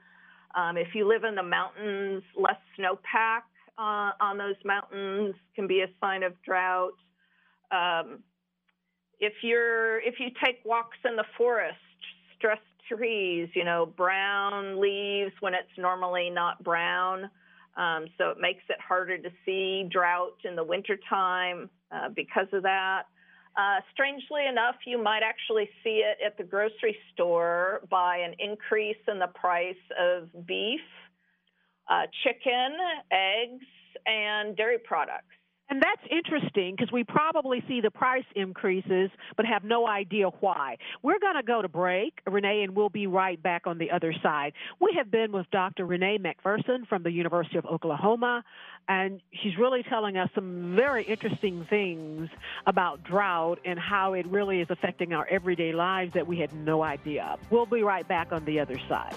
Um, 0.54 0.76
if 0.76 0.88
you 0.94 1.09
live 1.09 1.24
in 1.24 1.35
the 1.35 1.42
mountains, 1.42 2.22
less 2.37 2.59
snowpack 2.78 3.44
uh, 3.78 4.11
on 4.20 4.37
those 4.37 4.57
mountains 4.66 5.35
can 5.57 5.66
be 5.66 5.81
a 5.81 5.87
sign 5.98 6.22
of 6.22 6.35
drought. 6.42 6.92
Um, 7.70 8.18
if 9.18 9.33
you're 9.42 9.98
if 10.00 10.16
you 10.20 10.28
take 10.44 10.59
walks 10.66 10.98
in 11.07 11.16
the 11.16 11.24
forest, 11.38 11.78
stressed 12.37 12.61
trees, 12.87 13.48
you 13.54 13.64
know, 13.64 13.87
brown 13.87 14.78
leaves 14.78 15.33
when 15.40 15.54
it's 15.54 15.78
normally 15.78 16.28
not 16.28 16.62
brown. 16.62 17.31
Um, 17.79 18.07
so 18.19 18.31
it 18.31 18.38
makes 18.41 18.64
it 18.69 18.77
harder 18.81 19.17
to 19.19 19.31
see 19.47 19.88
drought 19.91 20.37
in 20.45 20.57
the 20.57 20.64
wintertime 20.64 21.71
uh, 21.93 22.09
because 22.14 22.49
of 22.53 22.64
that. 22.64 23.05
Uh, 23.57 23.81
strangely 23.93 24.47
enough, 24.47 24.75
you 24.85 25.03
might 25.03 25.23
actually 25.23 25.69
see 25.83 26.03
it 26.05 26.19
at 26.25 26.37
the 26.37 26.45
grocery 26.45 26.97
store 27.12 27.81
by 27.88 28.17
an 28.19 28.35
increase 28.38 28.99
in 29.07 29.19
the 29.19 29.29
price 29.29 29.75
of 29.99 30.29
beef, 30.47 30.81
uh, 31.88 32.03
chicken, 32.25 32.77
eggs, 33.12 33.67
and 34.07 34.57
dairy 34.57 34.79
products. 34.79 35.38
And 35.70 35.83
that's 35.83 36.00
interesting 36.11 36.74
because 36.76 36.90
we 36.90 37.04
probably 37.04 37.62
see 37.68 37.81
the 37.81 37.90
price 37.90 38.24
increases 38.35 39.11
but 39.37 39.44
have 39.44 39.64
no 39.64 39.87
idea 39.87 40.28
why. 40.40 40.78
We're 41.02 41.18
going 41.18 41.37
to 41.37 41.42
go 41.42 41.61
to 41.61 41.68
break, 41.68 42.20
Renee, 42.26 42.62
and 42.62 42.74
we'll 42.74 42.88
be 42.88 43.07
right 43.07 43.40
back 43.42 43.66
on 43.66 43.76
the 43.76 43.90
other 43.90 44.14
side. 44.22 44.54
We 44.81 44.94
have 44.96 45.11
been 45.11 45.31
with 45.31 45.46
Dr. 45.50 45.85
Renee 45.85 46.18
McPherson 46.18 46.87
from 46.88 47.02
the 47.02 47.11
University 47.11 47.59
of 47.59 47.66
Oklahoma, 47.66 48.44
and 48.88 49.20
she's 49.42 49.59
really 49.59 49.83
telling 49.83 50.16
us 50.16 50.31
some 50.35 50.74
very 50.74 51.04
interesting 51.04 51.66
things 51.68 52.31
about 52.66 53.04
drought 53.04 53.59
and 53.66 53.78
how 53.78 54.14
it 54.14 54.26
really 54.26 54.61
is 54.61 54.68
affecting 54.70 55.12
our 55.12 55.26
everyday 55.28 55.72
lives 55.72 56.14
that 56.14 56.26
we 56.26 56.38
had 56.38 56.52
no 56.54 56.83
idea 56.83 57.24
of. 57.24 57.40
We'll 57.50 57.66
be 57.66 57.83
right 57.83 58.09
back 58.09 58.33
on 58.33 58.46
the 58.46 58.61
other 58.61 58.78
side. 58.88 59.14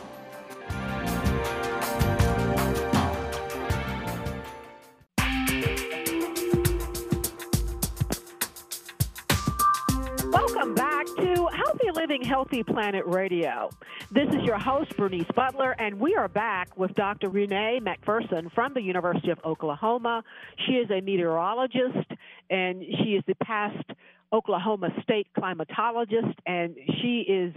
Living, 12.12 12.28
Healthy 12.28 12.64
Planet 12.64 13.06
Radio. 13.06 13.70
This 14.12 14.28
is 14.28 14.44
your 14.44 14.58
host, 14.58 14.98
Bernice 14.98 15.32
Butler, 15.34 15.72
and 15.80 15.98
we 15.98 16.14
are 16.16 16.28
back 16.28 16.78
with 16.78 16.94
Dr. 16.94 17.30
Renee 17.30 17.80
McPherson 17.82 18.52
from 18.54 18.74
the 18.74 18.82
University 18.82 19.30
of 19.30 19.40
Oklahoma. 19.46 20.22
She 20.66 20.74
is 20.74 20.92
a 20.92 21.00
meteorologist, 21.00 22.12
and 22.50 22.84
she 22.84 23.12
is 23.12 23.24
the 23.28 23.36
past 23.36 23.92
Oklahoma 24.34 24.90
State 25.04 25.28
climatologist, 25.38 26.34
and 26.46 26.76
she 27.02 27.22
is 27.22 27.54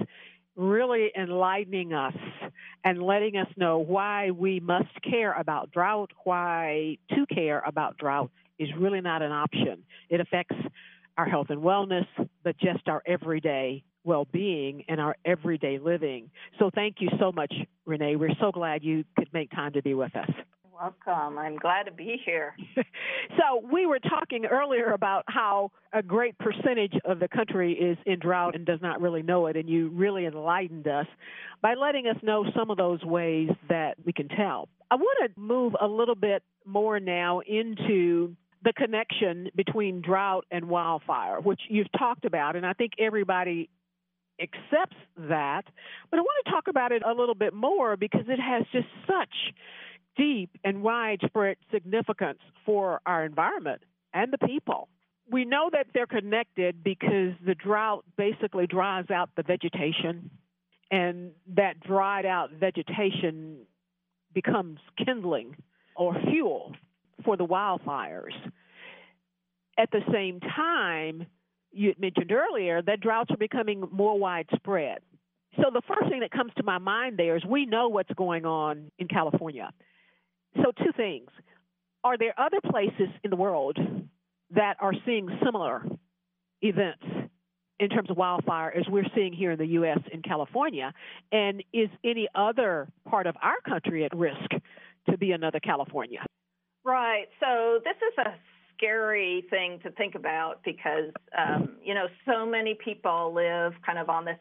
really 0.54 1.10
enlightening 1.18 1.92
us 1.92 2.14
and 2.84 3.02
letting 3.02 3.36
us 3.36 3.48
know 3.56 3.78
why 3.78 4.30
we 4.30 4.60
must 4.60 5.02
care 5.02 5.32
about 5.32 5.72
drought, 5.72 6.12
why 6.22 6.96
to 7.10 7.26
care 7.26 7.60
about 7.66 7.98
drought 7.98 8.30
is 8.60 8.68
really 8.78 9.00
not 9.00 9.20
an 9.20 9.32
option. 9.32 9.82
It 10.08 10.20
affects 10.20 10.54
our 11.18 11.26
health 11.26 11.48
and 11.50 11.60
wellness, 11.60 12.06
but 12.44 12.56
just 12.58 12.86
our 12.86 13.02
everyday 13.04 13.82
well 14.04 14.26
being 14.32 14.84
and 14.88 15.00
our 15.00 15.16
everyday 15.24 15.78
living. 15.78 16.30
So 16.58 16.70
thank 16.74 16.96
you 17.00 17.08
so 17.18 17.32
much, 17.32 17.52
Renee. 17.86 18.16
We're 18.16 18.36
so 18.40 18.52
glad 18.52 18.84
you 18.84 19.04
could 19.16 19.28
make 19.32 19.50
time 19.50 19.72
to 19.72 19.82
be 19.82 19.94
with 19.94 20.14
us. 20.14 20.30
Welcome. 20.74 21.38
I'm 21.38 21.56
glad 21.56 21.84
to 21.84 21.92
be 21.92 22.20
here. 22.26 22.56
so, 22.76 23.62
we 23.72 23.86
were 23.86 24.00
talking 24.00 24.44
earlier 24.44 24.90
about 24.90 25.22
how 25.28 25.70
a 25.92 26.02
great 26.02 26.36
percentage 26.38 26.94
of 27.04 27.20
the 27.20 27.28
country 27.28 27.74
is 27.74 27.96
in 28.06 28.18
drought 28.18 28.56
and 28.56 28.66
does 28.66 28.80
not 28.82 29.00
really 29.00 29.22
know 29.22 29.46
it, 29.46 29.56
and 29.56 29.68
you 29.68 29.90
really 29.90 30.26
enlightened 30.26 30.88
us 30.88 31.06
by 31.62 31.74
letting 31.74 32.08
us 32.08 32.16
know 32.24 32.44
some 32.56 32.70
of 32.70 32.76
those 32.76 33.02
ways 33.04 33.50
that 33.68 33.94
we 34.04 34.12
can 34.12 34.28
tell. 34.28 34.68
I 34.90 34.96
want 34.96 35.32
to 35.32 35.40
move 35.40 35.74
a 35.80 35.86
little 35.86 36.16
bit 36.16 36.42
more 36.66 36.98
now 36.98 37.40
into 37.40 38.34
the 38.64 38.72
connection 38.72 39.50
between 39.54 40.00
drought 40.00 40.44
and 40.50 40.68
wildfire, 40.68 41.40
which 41.40 41.60
you've 41.68 41.92
talked 41.96 42.24
about, 42.24 42.56
and 42.56 42.66
I 42.66 42.72
think 42.72 42.94
everybody 42.98 43.70
accepts 44.40 44.96
that. 45.16 45.62
But 46.10 46.18
I 46.18 46.22
want 46.22 46.44
to 46.44 46.50
talk 46.50 46.68
about 46.68 46.92
it 46.92 47.02
a 47.04 47.12
little 47.12 47.34
bit 47.34 47.54
more 47.54 47.96
because 47.96 48.24
it 48.28 48.40
has 48.40 48.64
just 48.72 48.88
such 49.06 49.54
deep 50.16 50.50
and 50.64 50.82
widespread 50.82 51.56
significance 51.72 52.38
for 52.64 53.00
our 53.06 53.24
environment 53.24 53.82
and 54.12 54.32
the 54.32 54.38
people. 54.46 54.88
We 55.30 55.44
know 55.44 55.70
that 55.72 55.86
they're 55.94 56.06
connected 56.06 56.84
because 56.84 57.32
the 57.44 57.54
drought 57.54 58.04
basically 58.16 58.66
dries 58.66 59.10
out 59.10 59.30
the 59.36 59.42
vegetation, 59.42 60.30
and 60.90 61.30
that 61.56 61.80
dried 61.80 62.26
out 62.26 62.50
vegetation 62.52 63.58
becomes 64.34 64.80
kindling 65.04 65.56
or 65.96 66.14
fuel 66.30 66.74
for 67.24 67.36
the 67.36 67.46
wildfires. 67.46 68.34
At 69.78 69.90
the 69.90 70.02
same 70.12 70.40
time, 70.40 71.26
you 71.74 71.94
mentioned 71.98 72.32
earlier 72.32 72.82
that 72.82 73.00
droughts 73.00 73.30
are 73.30 73.36
becoming 73.36 73.84
more 73.90 74.18
widespread. 74.18 74.98
So 75.56 75.70
the 75.72 75.82
first 75.86 76.10
thing 76.10 76.20
that 76.20 76.30
comes 76.30 76.52
to 76.56 76.62
my 76.62 76.78
mind 76.78 77.18
there 77.18 77.36
is 77.36 77.44
we 77.44 77.66
know 77.66 77.88
what's 77.88 78.12
going 78.16 78.44
on 78.44 78.90
in 78.98 79.08
California. 79.08 79.70
So 80.56 80.72
two 80.78 80.92
things. 80.96 81.30
Are 82.02 82.18
there 82.18 82.34
other 82.38 82.60
places 82.70 83.08
in 83.22 83.30
the 83.30 83.36
world 83.36 83.78
that 84.50 84.76
are 84.80 84.92
seeing 85.06 85.28
similar 85.44 85.84
events 86.60 87.04
in 87.80 87.88
terms 87.88 88.10
of 88.10 88.16
wildfire 88.16 88.72
as 88.76 88.84
we're 88.88 89.06
seeing 89.14 89.32
here 89.32 89.52
in 89.52 89.58
the 89.58 89.66
U.S. 89.66 89.98
in 90.12 90.22
California? 90.22 90.92
And 91.32 91.62
is 91.72 91.88
any 92.04 92.28
other 92.34 92.88
part 93.08 93.26
of 93.26 93.36
our 93.42 93.60
country 93.66 94.04
at 94.04 94.14
risk 94.16 94.50
to 95.08 95.16
be 95.16 95.32
another 95.32 95.60
California? 95.60 96.24
Right. 96.84 97.26
So 97.40 97.80
this 97.82 97.96
is 97.96 98.18
a 98.18 98.34
scary 98.76 99.44
thing 99.50 99.80
to 99.82 99.90
think 99.92 100.14
about 100.14 100.60
because 100.64 101.10
um, 101.36 101.76
you 101.82 101.94
know 101.94 102.06
so 102.26 102.46
many 102.46 102.76
people 102.84 103.32
live 103.34 103.72
kind 103.84 103.98
of 103.98 104.08
on 104.08 104.24
this 104.24 104.38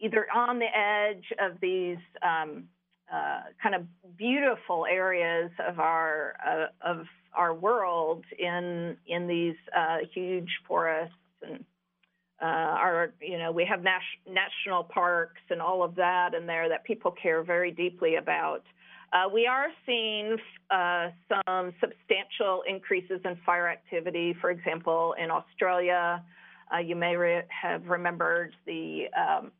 either 0.00 0.26
on 0.34 0.58
the 0.58 0.66
edge 0.66 1.24
of 1.40 1.60
these 1.60 1.98
um, 2.22 2.64
uh, 3.12 3.40
kind 3.62 3.74
of 3.74 3.82
beautiful 4.16 4.86
areas 4.90 5.50
of 5.66 5.78
our 5.78 6.34
uh, 6.46 6.66
of 6.88 7.06
our 7.34 7.54
world 7.54 8.24
in 8.38 8.96
in 9.06 9.26
these 9.26 9.56
uh, 9.76 9.98
huge 10.14 10.50
forests 10.66 11.14
and 11.42 11.64
uh, 12.42 12.46
our 12.46 13.12
you 13.20 13.38
know 13.38 13.52
we 13.52 13.64
have 13.64 13.82
nas- 13.82 14.24
national 14.28 14.84
parks 14.84 15.40
and 15.50 15.60
all 15.60 15.82
of 15.82 15.94
that 15.94 16.34
in 16.34 16.46
there 16.46 16.68
that 16.68 16.84
people 16.84 17.10
care 17.10 17.42
very 17.42 17.70
deeply 17.70 18.16
about. 18.16 18.62
Uh, 19.14 19.28
we 19.32 19.46
are 19.46 19.68
seeing 19.86 20.36
uh, 20.72 21.08
some 21.28 21.72
substantial 21.80 22.64
increases 22.68 23.20
in 23.24 23.38
fire 23.46 23.68
activity. 23.68 24.34
For 24.40 24.50
example, 24.50 25.14
in 25.22 25.30
Australia, 25.30 26.20
uh, 26.74 26.78
you 26.78 26.96
may 26.96 27.14
have 27.48 27.86
remembered 27.86 28.56
the 28.66 29.04
um, 29.16 29.52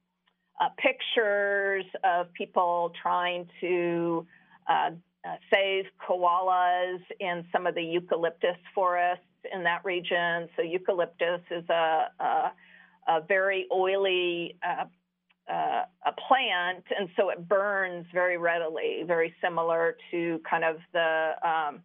pictures 0.76 1.84
of 2.02 2.32
people 2.32 2.92
trying 3.00 3.46
to 3.60 4.26
save 5.52 5.84
koalas 6.06 6.98
in 7.20 7.44
some 7.52 7.68
of 7.68 7.76
the 7.76 7.82
eucalyptus 7.82 8.56
forests 8.74 9.24
in 9.52 9.62
that 9.62 9.84
region. 9.84 10.48
So, 10.56 10.62
eucalyptus 10.62 11.40
is 11.52 11.68
a 11.68 12.10
very 13.28 13.68
oily 13.72 14.56
uh, 15.50 15.82
a 16.06 16.12
plant, 16.26 16.84
and 16.98 17.08
so 17.16 17.30
it 17.30 17.48
burns 17.48 18.06
very 18.12 18.38
readily, 18.38 19.02
very 19.06 19.34
similar 19.42 19.96
to 20.10 20.40
kind 20.48 20.64
of 20.64 20.76
the 20.92 21.32
um, 21.42 21.82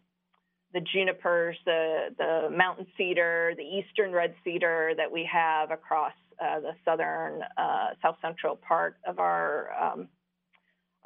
the 0.74 0.82
junipers, 0.93 1.58
the 1.65 2.10
the 2.17 2.50
mountain 2.56 2.88
cedar, 2.98 3.54
the 3.58 3.63
eastern 3.63 4.12
red 4.12 4.34
cedar 4.43 4.93
that 4.95 5.12
we 5.12 5.28
have 5.32 5.72
across 5.72 6.13
uh, 6.41 6.60
the 6.60 6.72
southern 6.86 7.41
uh, 7.58 7.88
south 8.02 8.15
central 8.22 8.56
part 8.56 8.98
of 9.06 9.19
our 9.19 9.69
um, 9.82 10.08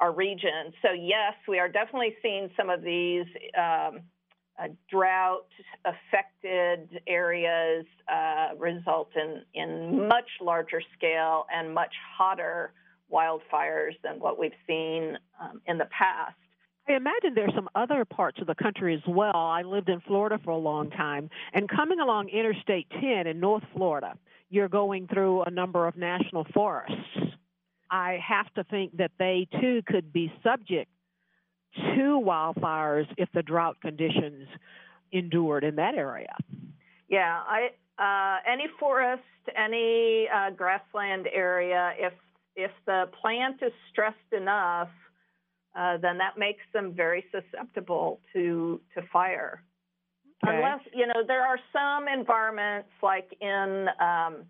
our 0.00 0.12
region. 0.12 0.72
So 0.82 0.92
yes, 0.92 1.34
we 1.48 1.58
are 1.58 1.68
definitely 1.68 2.14
seeing 2.22 2.50
some 2.56 2.70
of 2.70 2.82
these. 2.82 3.26
Um, 3.58 4.00
uh, 4.62 4.68
drought 4.90 5.46
affected 5.84 7.00
areas 7.06 7.84
uh, 8.12 8.54
result 8.56 9.10
in, 9.16 9.42
in 9.54 10.08
much 10.08 10.28
larger 10.40 10.80
scale 10.96 11.46
and 11.52 11.74
much 11.74 11.92
hotter 12.16 12.72
wildfires 13.12 13.94
than 14.02 14.18
what 14.18 14.38
we've 14.38 14.52
seen 14.66 15.16
um, 15.40 15.60
in 15.66 15.78
the 15.78 15.86
past. 15.86 16.34
I 16.88 16.92
imagine 16.92 17.32
there's 17.34 17.54
some 17.54 17.68
other 17.74 18.04
parts 18.04 18.40
of 18.40 18.46
the 18.46 18.54
country 18.54 18.94
as 18.94 19.00
well. 19.08 19.34
I 19.34 19.62
lived 19.62 19.88
in 19.88 20.00
Florida 20.00 20.38
for 20.44 20.50
a 20.50 20.58
long 20.58 20.90
time, 20.90 21.30
and 21.54 21.68
coming 21.68 21.98
along 21.98 22.28
Interstate 22.28 22.86
10 23.00 23.26
in 23.26 23.40
North 23.40 23.62
Florida, 23.74 24.14
you're 24.50 24.68
going 24.68 25.08
through 25.08 25.42
a 25.42 25.50
number 25.50 25.86
of 25.86 25.96
national 25.96 26.46
forests. 26.52 26.94
I 27.90 28.18
have 28.26 28.52
to 28.54 28.64
think 28.64 28.96
that 28.98 29.12
they 29.18 29.48
too 29.60 29.82
could 29.86 30.12
be 30.12 30.32
subject 30.42 30.90
to 31.76 32.22
wildfires 32.24 33.06
if 33.16 33.28
the 33.34 33.42
drought 33.42 33.76
conditions 33.80 34.48
endured 35.12 35.64
in 35.64 35.76
that 35.76 35.94
area. 35.94 36.34
Yeah, 37.08 37.40
I 37.46 37.68
uh, 37.98 38.38
any 38.50 38.64
forest, 38.80 39.22
any 39.56 40.28
uh, 40.34 40.50
grassland 40.50 41.28
area, 41.32 41.92
if 41.98 42.12
if 42.56 42.70
the 42.86 43.04
plant 43.20 43.56
is 43.62 43.72
stressed 43.90 44.32
enough, 44.32 44.88
uh, 45.76 45.96
then 45.98 46.18
that 46.18 46.38
makes 46.38 46.62
them 46.72 46.92
very 46.94 47.24
susceptible 47.30 48.20
to 48.32 48.80
to 48.94 49.02
fire. 49.12 49.62
Okay. 50.44 50.56
Unless 50.56 50.80
you 50.92 51.06
know 51.06 51.22
there 51.26 51.46
are 51.46 51.58
some 51.72 52.08
environments 52.08 52.88
like 53.02 53.28
in 53.40 53.86
um, 54.00 54.44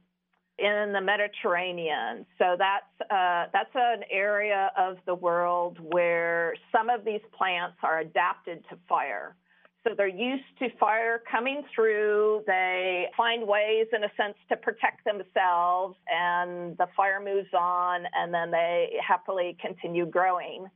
in 0.58 0.92
the 0.92 1.00
Mediterranean. 1.00 2.24
So 2.38 2.56
that's 2.58 3.10
uh, 3.10 3.46
that's 3.52 3.74
an 3.74 4.02
area 4.10 4.70
of 4.78 4.96
the 5.06 5.14
world 5.14 5.78
where 5.80 6.54
some 6.70 6.88
of 6.88 7.04
these 7.04 7.20
plants 7.36 7.76
are 7.82 8.00
adapted 8.00 8.64
to 8.70 8.78
fire. 8.88 9.34
So 9.82 9.90
they're 9.94 10.08
used 10.08 10.44
to 10.60 10.68
fire 10.80 11.22
coming 11.30 11.62
through. 11.74 12.42
They 12.46 13.06
find 13.16 13.46
ways, 13.46 13.86
in 13.92 14.02
a 14.02 14.10
sense, 14.16 14.34
to 14.48 14.56
protect 14.56 15.04
themselves, 15.04 15.96
and 16.08 16.76
the 16.78 16.86
fire 16.96 17.20
moves 17.22 17.52
on, 17.52 18.04
and 18.14 18.32
then 18.32 18.50
they 18.50 18.94
happily 19.06 19.56
continue 19.60 20.06
growing. 20.06 20.66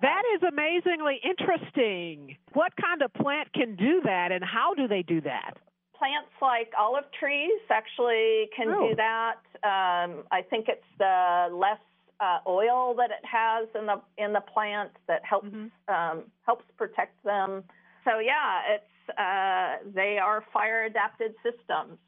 That 0.00 0.22
is 0.36 0.42
amazingly 0.42 1.20
interesting. 1.24 2.36
What 2.52 2.72
kind 2.80 3.02
of 3.02 3.12
plant 3.14 3.52
can 3.52 3.74
do 3.74 4.00
that, 4.04 4.30
and 4.30 4.44
how 4.44 4.74
do 4.74 4.86
they 4.86 5.02
do 5.02 5.20
that? 5.22 5.54
Plants 6.02 6.34
like 6.40 6.72
olive 6.76 7.04
trees 7.18 7.60
actually 7.70 8.50
can 8.56 8.68
oh. 8.70 8.88
do 8.88 8.96
that. 8.96 9.38
Um, 9.62 10.24
I 10.32 10.42
think 10.42 10.66
it's 10.66 10.82
the 10.98 11.48
less 11.52 11.78
uh, 12.18 12.38
oil 12.46 12.94
that 12.96 13.10
it 13.10 13.24
has 13.24 13.68
in 13.78 13.86
the 13.86 14.00
in 14.18 14.32
the 14.32 14.40
plant 14.40 14.90
that 15.06 15.24
helps 15.24 15.46
mm-hmm. 15.46 15.94
um, 15.94 16.24
helps 16.44 16.64
protect 16.76 17.22
them. 17.22 17.62
So 18.04 18.18
yeah, 18.18 18.74
it's 18.74 19.18
uh, 19.18 19.90
they 19.94 20.18
are 20.18 20.44
fire 20.52 20.84
adapted 20.86 21.34
systems. 21.42 21.98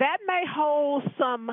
That 0.00 0.18
may 0.26 0.42
hold 0.52 1.04
some 1.16 1.52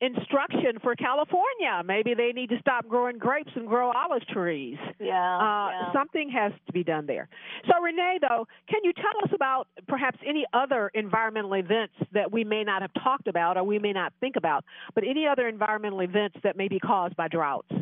instruction 0.00 0.78
for 0.82 0.94
California. 0.94 1.82
Maybe 1.84 2.14
they 2.14 2.32
need 2.32 2.50
to 2.50 2.58
stop 2.60 2.86
growing 2.86 3.18
grapes 3.18 3.50
and 3.56 3.66
grow 3.66 3.90
olive 3.92 4.26
trees. 4.28 4.76
Yeah, 5.00 5.14
uh, 5.14 5.70
yeah. 5.70 5.92
Something 5.92 6.30
has 6.30 6.52
to 6.66 6.72
be 6.72 6.84
done 6.84 7.06
there. 7.06 7.28
So, 7.66 7.80
Renee, 7.82 8.18
though, 8.20 8.46
can 8.68 8.80
you 8.84 8.92
tell 8.92 9.24
us 9.24 9.30
about 9.34 9.66
perhaps 9.88 10.18
any 10.26 10.44
other 10.52 10.90
environmental 10.94 11.54
events 11.54 11.94
that 12.12 12.30
we 12.30 12.44
may 12.44 12.64
not 12.64 12.82
have 12.82 12.92
talked 13.02 13.26
about 13.26 13.56
or 13.56 13.64
we 13.64 13.78
may 13.78 13.92
not 13.92 14.12
think 14.20 14.36
about, 14.36 14.64
but 14.94 15.04
any 15.04 15.26
other 15.26 15.48
environmental 15.48 16.00
events 16.00 16.36
that 16.44 16.56
may 16.56 16.68
be 16.68 16.78
caused 16.78 17.16
by 17.16 17.28
droughts? 17.28 17.72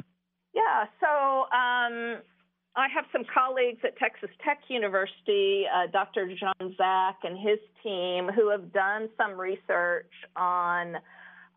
Yeah, 0.55 0.87
so 1.01 1.43
um, 1.53 2.23
I 2.77 2.89
have 2.95 3.05
some 3.13 3.25
colleagues 3.33 3.81
at 3.85 3.97
Texas 3.99 4.31
Tech 4.45 4.61
University, 4.69 5.65
uh, 5.75 5.91
Dr. 5.93 6.29
John 6.39 6.75
Zak 6.77 7.17
and 7.25 7.39
his 7.39 7.59
team, 7.83 8.31
who 8.35 8.51
have 8.51 8.73
done 8.73 9.09
some 9.19 9.39
research 9.39 10.11
on 10.35 10.97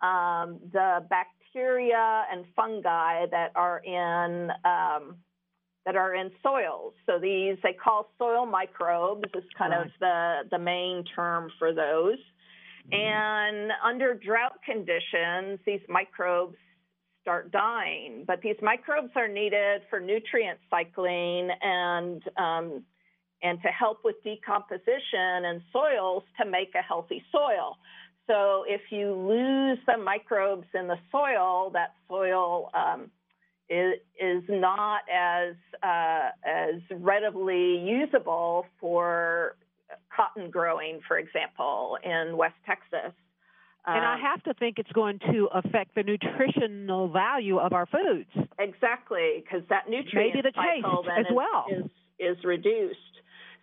um, 0.01 0.59
the 0.71 1.05
bacteria 1.09 2.25
and 2.31 2.45
fungi 2.55 3.25
that 3.31 3.51
are 3.55 3.79
in 3.79 4.49
um, 4.65 5.17
that 5.85 5.95
are 5.95 6.13
in 6.15 6.31
soils. 6.43 6.93
So 7.05 7.19
these 7.19 7.57
they 7.63 7.73
call 7.73 8.11
soil 8.17 8.45
microbes 8.45 9.29
is 9.35 9.43
kind 9.57 9.71
right. 9.71 9.85
of 9.85 9.91
the 9.99 10.39
the 10.51 10.59
main 10.59 11.03
term 11.15 11.51
for 11.57 11.73
those. 11.73 12.17
Mm-hmm. 12.91 12.95
And 12.95 13.71
under 13.83 14.13
drought 14.13 14.59
conditions, 14.65 15.59
these 15.65 15.81
microbes 15.87 16.55
start 17.21 17.51
dying. 17.51 18.23
But 18.25 18.41
these 18.41 18.55
microbes 18.61 19.11
are 19.15 19.27
needed 19.27 19.81
for 19.89 19.99
nutrient 19.99 20.59
cycling 20.69 21.49
and 21.61 22.21
um, 22.37 22.83
and 23.41 23.61
to 23.61 23.69
help 23.69 23.99
with 24.03 24.15
decomposition 24.23 25.45
in 25.45 25.61
soils 25.71 26.23
to 26.39 26.49
make 26.49 26.73
a 26.75 26.81
healthy 26.81 27.23
soil. 27.31 27.77
So 28.29 28.63
if 28.67 28.81
you 28.91 29.11
lose 29.13 29.79
the 29.87 29.97
microbes 29.97 30.67
in 30.75 30.87
the 30.87 30.97
soil, 31.11 31.71
that 31.73 31.95
soil 32.07 32.69
um, 32.75 33.09
is, 33.69 33.95
is 34.21 34.43
not 34.47 35.01
as 35.11 35.55
uh, 35.81 36.29
as 36.45 36.75
readily 36.91 37.79
usable 37.79 38.67
for 38.79 39.55
cotton 40.15 40.51
growing, 40.51 40.99
for 41.07 41.17
example, 41.17 41.97
in 42.03 42.37
West 42.37 42.53
Texas. 42.67 43.13
and 43.87 44.05
I 44.05 44.19
have 44.21 44.43
to 44.43 44.53
think 44.53 44.77
it's 44.77 44.91
going 44.91 45.17
to 45.31 45.49
affect 45.51 45.95
the 45.95 46.03
nutritional 46.03 47.07
value 47.07 47.57
of 47.57 47.73
our 47.73 47.87
foods. 47.87 48.29
Exactly, 48.59 49.43
because 49.43 49.67
that 49.69 49.89
nutrient 49.89 50.35
maybe 50.35 50.41
the 50.47 50.51
cycle 50.53 51.01
taste 51.03 51.15
then 51.15 51.25
as 51.25 51.33
well 51.33 51.65
is, 51.71 51.89
is 52.19 52.43
reduced. 52.43 52.99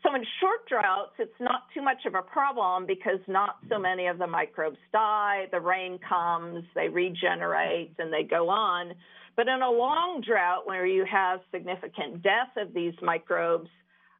So 0.07 0.15
in 0.15 0.25
short 0.41 0.69
droughts, 0.69 1.15
it's 1.19 1.41
not 1.41 1.65
too 1.75 1.83
much 1.83 2.07
of 2.07 2.15
a 2.15 2.23
problem 2.23 2.87
because 2.87 3.19
not 3.27 3.57
so 3.69 3.77
many 3.77 4.07
of 4.07 4.19
the 4.19 4.27
microbes 4.27 4.79
die. 4.93 5.47
The 5.51 5.59
rain 5.59 5.99
comes, 6.09 6.65
they 6.77 6.89
regenerate, 6.89 7.95
and 7.99 8.13
they 8.13 8.23
go 8.23 8.49
on. 8.49 8.93
But 9.35 9.49
in 9.49 9.63
a 9.63 9.71
long 9.71 10.23
drought 10.25 10.65
where 10.65 10.87
you 10.87 11.05
have 11.11 11.41
significant 11.51 12.23
death 12.23 12.57
of 12.57 12.73
these 12.73 12.95
microbes, 13.03 13.69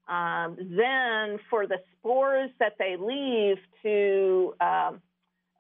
um, 0.09 0.57
then 0.59 1.39
for 1.49 1.69
the 1.69 1.79
spores 1.99 2.51
that 2.59 2.73
they 2.81 2.97
leave 2.99 3.59
to 3.85 4.55
um, 4.61 5.01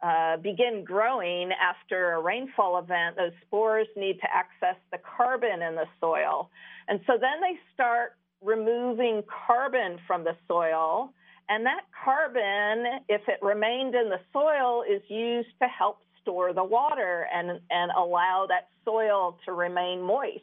uh, 0.03 0.39
begin 0.39 0.83
growing 0.85 1.51
after 1.53 2.15
a 2.15 2.21
rainfall 2.21 2.79
event, 2.79 3.17
those 3.17 3.33
spores 3.47 3.87
need 3.97 4.15
to 4.15 4.27
access 4.35 4.81
the 4.91 4.99
carbon 5.17 5.63
in 5.63 5.77
the 5.77 5.87
soil. 6.01 6.51
And 6.89 6.99
so 7.07 7.13
then 7.13 7.41
they 7.41 7.59
start 7.75 8.17
removing 8.47 9.23
carbon 9.47 9.99
from 10.07 10.25
the 10.25 10.37
soil. 10.49 11.13
And 11.49 11.67
that 11.67 11.83
carbon, 12.05 13.01
if 13.09 13.23
it 13.29 13.39
remained 13.43 13.95
in 13.95 14.09
the 14.09 14.21
soil, 14.33 14.83
is 14.83 15.03
used 15.09 15.55
to 15.61 15.69
help 15.69 15.99
store 16.23 16.53
the 16.53 16.65
water 16.65 17.27
and, 17.33 17.61
and 17.71 17.93
allow 17.97 18.47
that 18.49 18.69
soil 18.85 19.39
to 19.45 19.53
remain 19.53 20.01
moist. 20.01 20.41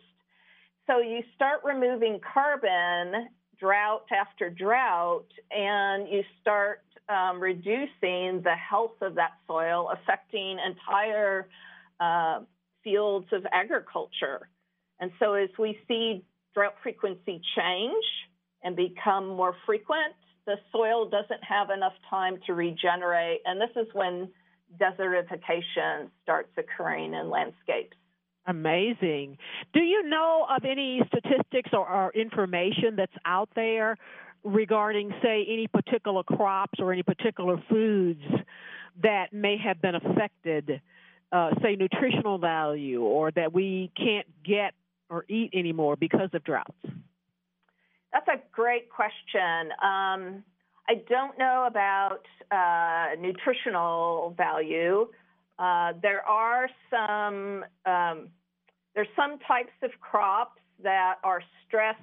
So 0.87 0.99
you 0.99 1.21
start 1.35 1.61
removing 1.63 2.19
carbon 2.33 3.29
drought 3.59 4.05
after 4.11 4.49
drought, 4.49 5.27
and 5.51 6.09
you 6.09 6.23
start 6.41 6.81
um, 7.07 7.39
reducing 7.39 8.41
the 8.43 8.55
health 8.69 9.01
of 9.01 9.15
that 9.15 9.31
soil, 9.47 9.89
affecting 9.93 10.57
entire 10.59 11.47
uh, 11.99 12.41
fields 12.83 13.27
of 13.31 13.45
agriculture. 13.51 14.49
And 14.99 15.11
so 15.19 15.33
as 15.33 15.49
we 15.57 15.77
see 15.87 16.23
drought 16.53 16.75
frequency 16.81 17.41
change 17.55 18.05
and 18.63 18.75
become 18.75 19.27
more 19.27 19.55
frequent, 19.65 20.13
the 20.45 20.55
soil 20.71 21.09
doesn't 21.09 21.43
have 21.43 21.69
enough 21.69 21.93
time 22.09 22.37
to 22.47 22.53
regenerate. 22.53 23.41
And 23.45 23.59
this 23.59 23.69
is 23.75 23.87
when 23.93 24.29
desertification 24.79 26.09
starts 26.23 26.49
occurring 26.57 27.13
in 27.13 27.29
landscapes. 27.29 27.95
Amazing. 28.45 29.37
Do 29.73 29.79
you 29.79 30.03
know 30.03 30.45
of 30.49 30.65
any 30.65 31.01
statistics 31.07 31.69
or, 31.71 31.87
or, 31.87 32.11
information 32.13 32.97
that's 32.97 33.13
out 33.25 33.49
there 33.55 33.97
regarding, 34.43 35.13
say, 35.23 35.45
any 35.49 35.67
particular 35.67 36.23
crops 36.23 36.79
or 36.79 36.91
any 36.91 37.03
particular 37.03 37.63
foods 37.69 38.21
that 39.01 39.31
may 39.31 39.57
have 39.57 39.81
been 39.81 39.95
affected, 39.95 40.81
uh, 41.31 41.51
say, 41.61 41.77
nutritional 41.77 42.37
value, 42.37 43.01
or 43.01 43.31
that 43.31 43.53
we 43.53 43.89
can't 43.95 44.27
get 44.43 44.73
or 45.09 45.25
eat 45.29 45.51
anymore 45.53 45.95
because 45.95 46.29
of 46.33 46.43
droughts? 46.43 46.71
That's 48.11 48.27
a 48.27 48.41
great 48.51 48.89
question. 48.89 49.71
Um, 49.81 50.43
I 50.87 50.95
don't 51.09 51.37
know 51.39 51.65
about 51.67 52.25
uh, 52.51 53.15
nutritional 53.19 54.33
value. 54.37 55.07
Uh, 55.57 55.93
there 56.01 56.21
are 56.27 56.67
some 56.89 57.63
um, 57.85 58.29
there's 58.95 59.07
some 59.15 59.39
types 59.47 59.71
of 59.81 59.91
crops 59.99 60.61
that 60.83 61.15
are 61.23 61.41
stressed 61.67 61.99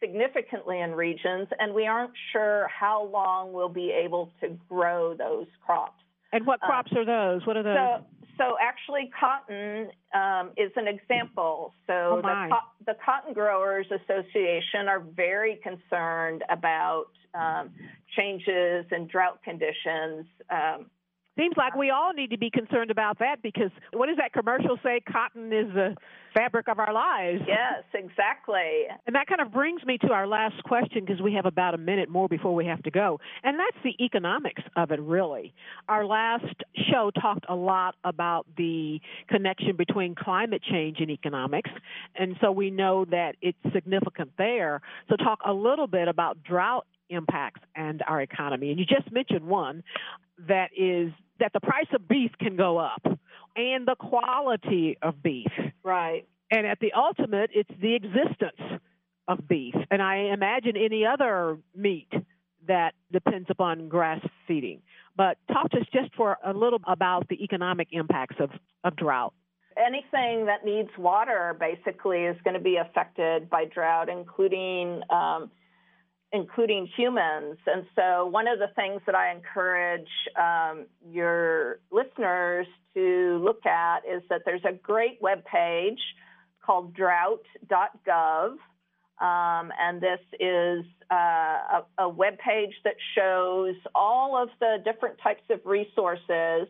significantly 0.00 0.80
in 0.80 0.92
regions, 0.92 1.48
and 1.58 1.74
we 1.74 1.86
aren't 1.86 2.12
sure 2.32 2.68
how 2.68 3.04
long 3.06 3.52
we'll 3.52 3.68
be 3.68 3.90
able 3.90 4.30
to 4.40 4.56
grow 4.68 5.14
those 5.14 5.46
crops. 5.64 6.02
And 6.32 6.46
what 6.46 6.62
uh, 6.62 6.66
crops 6.66 6.92
uh, 6.94 7.00
are 7.00 7.04
those? 7.04 7.46
What 7.46 7.56
are 7.56 7.62
those? 7.62 7.76
So, 7.76 8.21
so 8.42 8.56
actually, 8.60 9.10
cotton 9.18 9.88
um, 10.14 10.50
is 10.56 10.72
an 10.76 10.88
example. 10.88 11.72
So 11.86 11.92
oh 11.92 12.16
the, 12.22 12.48
co- 12.50 12.84
the, 12.86 12.94
Cotton 13.04 13.32
Growers 13.32 13.86
Association 13.86 14.88
are 14.88 15.00
very 15.00 15.60
concerned 15.62 16.42
about 16.50 17.06
um, 17.34 17.70
changes 18.16 18.86
in 18.90 19.06
drought 19.06 19.42
conditions. 19.42 20.26
Um, 20.50 20.86
Seems 21.38 21.54
like 21.56 21.74
we 21.74 21.90
all 21.90 22.12
need 22.12 22.30
to 22.30 22.38
be 22.38 22.50
concerned 22.50 22.90
about 22.90 23.18
that 23.20 23.42
because 23.42 23.70
what 23.92 24.06
does 24.06 24.18
that 24.18 24.32
commercial 24.32 24.78
say? 24.82 25.00
Cotton 25.10 25.52
is 25.52 25.72
the 25.72 25.96
fabric 26.34 26.68
of 26.68 26.78
our 26.78 26.92
lives. 26.92 27.42
Yes, 27.46 27.84
exactly. 27.94 28.84
And 29.06 29.14
that 29.14 29.26
kind 29.26 29.40
of 29.40 29.52
brings 29.52 29.84
me 29.84 29.98
to 29.98 30.12
our 30.12 30.26
last 30.26 30.62
question 30.64 31.04
because 31.04 31.20
we 31.22 31.32
have 31.34 31.46
about 31.46 31.74
a 31.74 31.78
minute 31.78 32.08
more 32.08 32.28
before 32.28 32.54
we 32.54 32.66
have 32.66 32.82
to 32.82 32.90
go. 32.90 33.18
And 33.42 33.58
that's 33.58 33.82
the 33.82 33.94
economics 34.04 34.62
of 34.76 34.90
it, 34.90 35.00
really. 35.00 35.54
Our 35.88 36.04
last 36.04 36.54
show 36.90 37.10
talked 37.20 37.46
a 37.48 37.54
lot 37.54 37.94
about 38.04 38.46
the 38.56 39.00
connection 39.28 39.76
between 39.76 40.14
climate 40.14 40.62
change 40.62 40.98
and 41.00 41.10
economics. 41.10 41.70
And 42.14 42.36
so 42.40 42.52
we 42.52 42.70
know 42.70 43.04
that 43.06 43.36
it's 43.40 43.58
significant 43.72 44.32
there. 44.38 44.80
So, 45.08 45.16
talk 45.16 45.40
a 45.46 45.52
little 45.52 45.86
bit 45.86 46.08
about 46.08 46.42
drought 46.42 46.86
impacts 47.08 47.60
and 47.74 48.02
our 48.06 48.20
economy. 48.20 48.70
And 48.70 48.78
you 48.78 48.86
just 48.86 49.10
mentioned 49.12 49.46
one 49.46 49.82
that 50.48 50.70
is 50.76 51.12
that 51.40 51.52
the 51.52 51.60
price 51.60 51.86
of 51.94 52.08
beef 52.08 52.30
can 52.38 52.56
go 52.56 52.78
up 52.78 53.02
and 53.56 53.86
the 53.86 53.96
quality 53.98 54.96
of 55.02 55.22
beef. 55.22 55.52
Right. 55.82 56.26
And 56.50 56.66
at 56.66 56.80
the 56.80 56.92
ultimate, 56.92 57.50
it's 57.54 57.70
the 57.80 57.94
existence 57.94 58.80
of 59.28 59.48
beef. 59.48 59.74
And 59.90 60.02
I 60.02 60.32
imagine 60.32 60.76
any 60.76 61.04
other 61.06 61.58
meat 61.74 62.12
that 62.68 62.94
depends 63.10 63.48
upon 63.50 63.88
grass 63.88 64.20
feeding. 64.46 64.82
But 65.16 65.36
talk 65.52 65.70
to 65.70 65.78
us 65.78 65.86
just 65.92 66.14
for 66.14 66.38
a 66.44 66.52
little 66.52 66.80
about 66.86 67.28
the 67.28 67.42
economic 67.42 67.88
impacts 67.92 68.36
of, 68.38 68.50
of 68.84 68.96
drought. 68.96 69.34
Anything 69.76 70.46
that 70.46 70.64
needs 70.64 70.90
water 70.98 71.56
basically 71.58 72.24
is 72.24 72.36
going 72.44 72.54
to 72.54 72.60
be 72.60 72.76
affected 72.76 73.48
by 73.48 73.64
drought, 73.64 74.08
including 74.08 75.00
um, 75.10 75.50
including 76.32 76.88
humans. 76.96 77.58
And 77.66 77.84
so, 77.94 78.26
one 78.26 78.48
of 78.48 78.58
the 78.58 78.68
things 78.74 79.00
that 79.06 79.14
I 79.14 79.32
encourage 79.32 80.08
um, 80.36 80.86
your 81.10 81.80
listeners 81.90 82.66
to 82.94 83.40
look 83.42 83.64
at 83.66 84.00
is 84.10 84.22
that 84.30 84.42
there's 84.44 84.64
a 84.64 84.72
great 84.72 85.18
web 85.20 85.44
page 85.44 86.00
called 86.64 86.94
drought.gov. 86.94 88.56
Um, 89.20 89.70
and 89.78 90.00
this 90.00 90.20
is 90.40 90.84
uh, 91.10 91.14
a, 91.14 91.84
a 91.98 92.08
web 92.08 92.38
page 92.38 92.74
that 92.84 92.94
shows 93.14 93.76
all 93.94 94.42
of 94.42 94.48
the 94.58 94.78
different 94.84 95.16
types 95.22 95.42
of 95.50 95.60
resources 95.64 96.66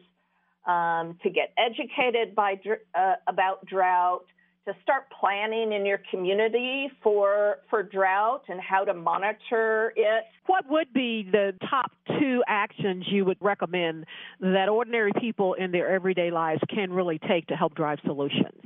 um, 0.66 1.18
to 1.22 1.31
get 1.31 1.53
educated 1.57 2.35
by, 2.35 2.61
uh, 2.94 3.14
about 3.27 3.64
drought, 3.66 4.25
to 4.66 4.75
start 4.83 5.05
planning 5.18 5.72
in 5.72 5.85
your 5.85 6.01
community 6.11 6.88
for 7.03 7.57
for 7.68 7.83
drought 7.83 8.42
and 8.48 8.61
how 8.61 8.85
to 8.85 8.94
monitor 8.94 9.92
it. 9.96 10.25
What 10.46 10.64
would 10.68 10.92
be 10.92 11.27
the 11.31 11.53
top 11.68 11.90
two 12.20 12.42
actions 12.46 13.05
you 13.11 13.25
would 13.25 13.38
recommend 13.40 14.07
that 14.40 14.68
ordinary 14.68 15.12
people 15.20 15.55
in 15.55 15.72
their 15.72 15.88
everyday 15.90 16.31
lives 16.31 16.61
can 16.72 16.92
really 16.92 17.18
take 17.29 17.46
to 17.48 17.55
help 17.55 17.75
drive 17.75 17.98
solutions? 18.05 18.61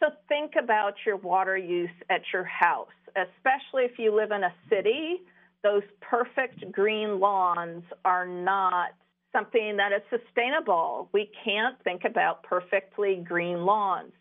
So 0.00 0.10
think 0.28 0.52
about 0.62 0.94
your 1.06 1.16
water 1.16 1.56
use 1.56 1.90
at 2.10 2.22
your 2.32 2.44
house, 2.44 2.88
especially 3.08 3.84
if 3.84 3.98
you 3.98 4.14
live 4.14 4.30
in 4.32 4.44
a 4.44 4.54
city. 4.68 5.20
Those 5.62 5.82
perfect 6.00 6.72
green 6.72 7.20
lawns 7.20 7.84
are 8.04 8.26
not 8.26 8.90
something 9.32 9.76
that 9.76 9.92
is 9.92 10.02
sustainable. 10.10 11.08
We 11.12 11.30
can't 11.44 11.76
think 11.84 12.02
about 12.04 12.42
perfectly 12.42 13.24
green 13.26 13.64
lawns. 13.64 14.12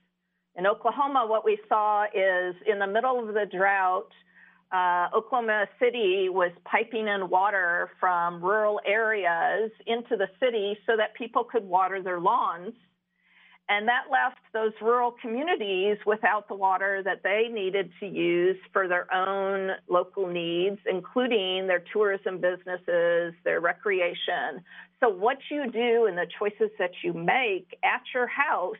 In 0.55 0.67
Oklahoma, 0.67 1.25
what 1.27 1.43
we 1.43 1.57
saw 1.67 2.05
is 2.05 2.55
in 2.67 2.77
the 2.79 2.87
middle 2.87 3.19
of 3.19 3.33
the 3.33 3.45
drought, 3.45 4.09
uh, 4.71 5.07
Oklahoma 5.15 5.65
City 5.79 6.29
was 6.29 6.51
piping 6.65 7.07
in 7.07 7.29
water 7.29 7.89
from 7.99 8.43
rural 8.43 8.79
areas 8.85 9.71
into 9.87 10.15
the 10.15 10.27
city 10.39 10.77
so 10.85 10.97
that 10.97 11.13
people 11.15 11.43
could 11.43 11.63
water 11.63 12.01
their 12.01 12.19
lawns. 12.19 12.73
And 13.69 13.87
that 13.87 14.11
left 14.11 14.39
those 14.51 14.73
rural 14.81 15.15
communities 15.21 15.97
without 16.05 16.47
the 16.49 16.55
water 16.55 17.01
that 17.05 17.21
they 17.23 17.47
needed 17.49 17.91
to 17.99 18.05
use 18.05 18.57
for 18.73 18.87
their 18.87 19.11
own 19.13 19.71
local 19.87 20.27
needs, 20.27 20.79
including 20.85 21.65
their 21.67 21.83
tourism 21.93 22.39
businesses, 22.39 23.33
their 23.45 23.61
recreation. 23.61 24.61
So, 24.99 25.09
what 25.09 25.38
you 25.49 25.71
do 25.71 26.07
and 26.07 26.17
the 26.17 26.28
choices 26.38 26.71
that 26.78 26.91
you 27.03 27.13
make 27.13 27.78
at 27.84 28.01
your 28.13 28.28
house 28.28 28.75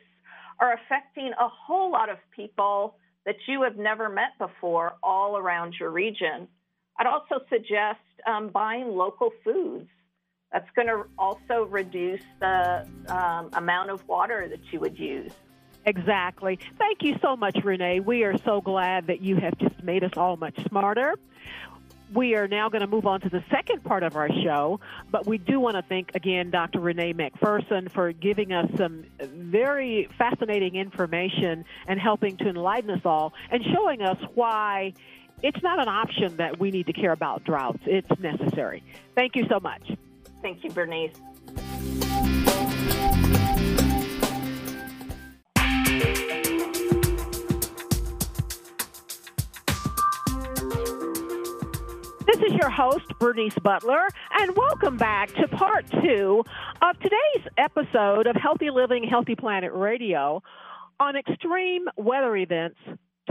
are 0.58 0.74
affecting 0.74 1.32
a 1.38 1.48
whole 1.48 1.90
lot 1.90 2.08
of 2.08 2.18
people 2.34 2.96
that 3.26 3.36
you 3.46 3.62
have 3.62 3.76
never 3.76 4.08
met 4.08 4.38
before 4.38 4.94
all 5.02 5.36
around 5.36 5.74
your 5.78 5.90
region. 5.90 6.48
I'd 6.98 7.06
also 7.06 7.44
suggest 7.48 8.00
um, 8.26 8.48
buying 8.48 8.88
local 8.88 9.30
foods. 9.42 9.88
That's 10.52 10.68
going 10.76 10.88
to 10.88 11.04
also 11.18 11.64
reduce 11.64 12.22
the 12.38 12.86
um, 13.08 13.50
amount 13.54 13.90
of 13.90 14.06
water 14.06 14.46
that 14.48 14.60
you 14.72 14.78
would 14.80 14.98
use. 14.98 15.32
Exactly. 15.86 16.58
Thank 16.78 17.02
you 17.02 17.16
so 17.20 17.36
much, 17.36 17.58
Renee. 17.62 18.00
We 18.00 18.22
are 18.22 18.38
so 18.44 18.60
glad 18.60 19.08
that 19.08 19.20
you 19.20 19.36
have 19.36 19.58
just 19.58 19.82
made 19.82 20.04
us 20.04 20.12
all 20.16 20.36
much 20.36 20.56
smarter. 20.68 21.14
We 22.14 22.34
are 22.34 22.48
now 22.48 22.68
going 22.68 22.80
to 22.80 22.86
move 22.86 23.06
on 23.06 23.20
to 23.22 23.28
the 23.28 23.42
second 23.50 23.82
part 23.84 24.02
of 24.02 24.16
our 24.16 24.28
show, 24.28 24.80
but 25.10 25.26
we 25.26 25.38
do 25.38 25.60
want 25.60 25.76
to 25.76 25.82
thank 25.82 26.14
again 26.14 26.50
Dr. 26.50 26.80
Renee 26.80 27.12
McPherson 27.12 27.90
for 27.90 28.12
giving 28.12 28.52
us 28.52 28.70
some 28.76 29.04
very 29.20 30.08
fascinating 30.16 30.76
information 30.76 31.64
and 31.86 32.00
helping 32.00 32.36
to 32.38 32.48
enlighten 32.48 32.90
us 32.90 33.02
all 33.04 33.32
and 33.50 33.62
showing 33.74 34.02
us 34.02 34.18
why 34.34 34.92
it's 35.42 35.62
not 35.62 35.80
an 35.80 35.88
option 35.88 36.36
that 36.36 36.58
we 36.58 36.70
need 36.70 36.86
to 36.86 36.92
care 36.92 37.12
about 37.12 37.44
droughts. 37.44 37.80
It's 37.84 38.08
necessary. 38.20 38.82
Thank 39.14 39.36
you 39.36 39.46
so 39.48 39.60
much. 39.60 39.90
Thank 40.40 40.62
you, 40.62 40.70
Bernice. 40.70 41.12
This 52.34 52.50
is 52.50 52.58
your 52.58 52.70
host, 52.70 53.06
Bernice 53.20 53.56
Butler, 53.62 54.08
and 54.40 54.56
welcome 54.56 54.96
back 54.96 55.32
to 55.34 55.46
part 55.46 55.88
two 56.02 56.42
of 56.82 56.98
today's 56.98 57.46
episode 57.56 58.26
of 58.26 58.34
Healthy 58.34 58.70
Living, 58.70 59.04
Healthy 59.08 59.36
Planet 59.36 59.70
Radio 59.72 60.42
on 60.98 61.14
extreme 61.14 61.84
weather 61.96 62.34
events, 62.34 62.76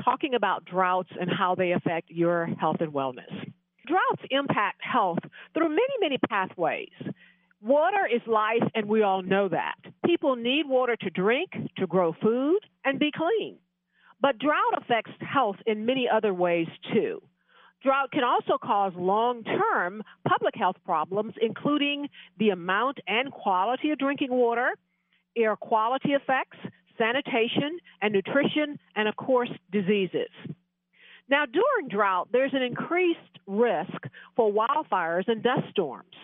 talking 0.05 0.35
about 0.35 0.63
droughts 0.63 1.09
and 1.19 1.29
how 1.29 1.53
they 1.53 1.73
affect 1.73 2.11
your 2.11 2.45
health 2.45 2.77
and 2.79 2.93
wellness. 2.93 3.27
Droughts 3.85 4.23
impact 4.31 4.79
health 4.81 5.19
through 5.53 5.67
many, 5.67 5.95
many 5.99 6.17
pathways. 6.29 6.93
Water 7.61 8.07
is 8.09 8.21
life, 8.25 8.63
and 8.73 8.87
we 8.87 9.03
all 9.03 9.21
know 9.21 9.49
that. 9.49 9.75
People 10.05 10.37
need 10.37 10.65
water 10.65 10.95
to 10.95 11.09
drink, 11.09 11.49
to 11.75 11.87
grow 11.87 12.15
food, 12.21 12.59
and 12.85 12.99
be 12.99 13.11
clean. 13.13 13.57
But 14.21 14.39
drought 14.39 14.81
affects 14.81 15.11
health 15.19 15.57
in 15.65 15.85
many 15.85 16.07
other 16.09 16.33
ways 16.33 16.67
too. 16.93 17.21
Drought 17.83 18.11
can 18.11 18.23
also 18.23 18.57
cause 18.57 18.93
long 18.95 19.43
term 19.43 20.03
public 20.27 20.55
health 20.55 20.77
problems, 20.85 21.33
including 21.41 22.07
the 22.39 22.49
amount 22.49 22.99
and 23.07 23.31
quality 23.31 23.91
of 23.91 23.99
drinking 23.99 24.31
water, 24.31 24.69
air 25.35 25.55
quality 25.57 26.13
effects, 26.13 26.57
sanitation 26.97 27.77
and 28.01 28.13
nutrition, 28.13 28.79
and 28.95 29.07
of 29.09 29.15
course, 29.17 29.49
diseases. 29.71 30.29
Now, 31.29 31.45
during 31.45 31.89
drought, 31.89 32.29
there's 32.31 32.53
an 32.53 32.61
increased 32.61 33.19
risk 33.47 34.07
for 34.35 34.51
wildfires 34.51 35.27
and 35.27 35.43
dust 35.43 35.69
storms. 35.71 36.15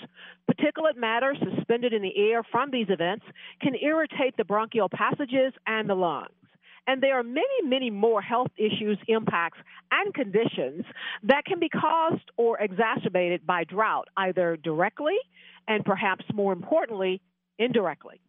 Particulate 0.49 0.97
matter 0.97 1.36
suspended 1.55 1.93
in 1.93 2.01
the 2.01 2.32
air 2.32 2.43
from 2.43 2.70
these 2.72 2.88
events 2.89 3.26
can 3.62 3.76
irritate 3.76 4.36
the 4.38 4.45
bronchial 4.45 4.89
passages 4.89 5.53
and 5.68 5.89
the 5.89 5.95
lungs. 5.95 6.30
And 6.90 7.04
there 7.04 7.20
are 7.20 7.24
many, 7.24 7.62
many 7.64 7.92
more 7.92 8.20
health 8.20 8.50
issues, 8.58 8.98
impacts, 9.08 9.60
and 9.92 10.12
conditions 10.12 10.86
that 11.22 11.46
can 11.46 11.60
be 11.60 11.70
caused 11.70 12.32
or 12.36 12.58
exacerbated 12.60 13.46
by 13.46 13.64
drought, 13.64 14.08
either 14.18 14.58
directly 14.58 15.14
and 15.68 15.86
perhaps 15.86 16.26
more 16.34 16.52
importantly, 16.52 17.22
indirectly. 17.60 18.20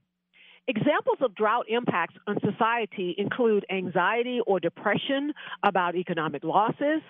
Examples 0.69 1.17
of 1.23 1.35
drought 1.35 1.65
impacts 1.71 2.17
on 2.27 2.37
society 2.45 3.15
include 3.17 3.65
anxiety 3.71 4.41
or 4.47 4.61
depression 4.61 5.33
about 5.63 5.95
economic 5.95 6.45
losses, 6.45 7.01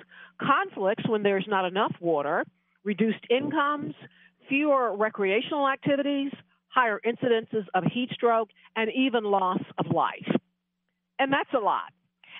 conflicts 0.40 1.08
when 1.08 1.24
there's 1.24 1.46
not 1.48 1.64
enough 1.64 1.96
water, 1.98 2.44
reduced 2.84 3.26
incomes, 3.28 3.96
fewer 4.48 4.96
recreational 4.96 5.68
activities, 5.68 6.30
higher 6.68 7.00
incidences 7.04 7.64
of 7.74 7.82
heat 7.92 8.10
stroke, 8.12 8.50
and 8.76 8.88
even 8.94 9.24
loss 9.24 9.58
of 9.78 9.86
life. 9.92 10.39
And 11.20 11.30
that's 11.30 11.52
a 11.54 11.58
lot. 11.58 11.92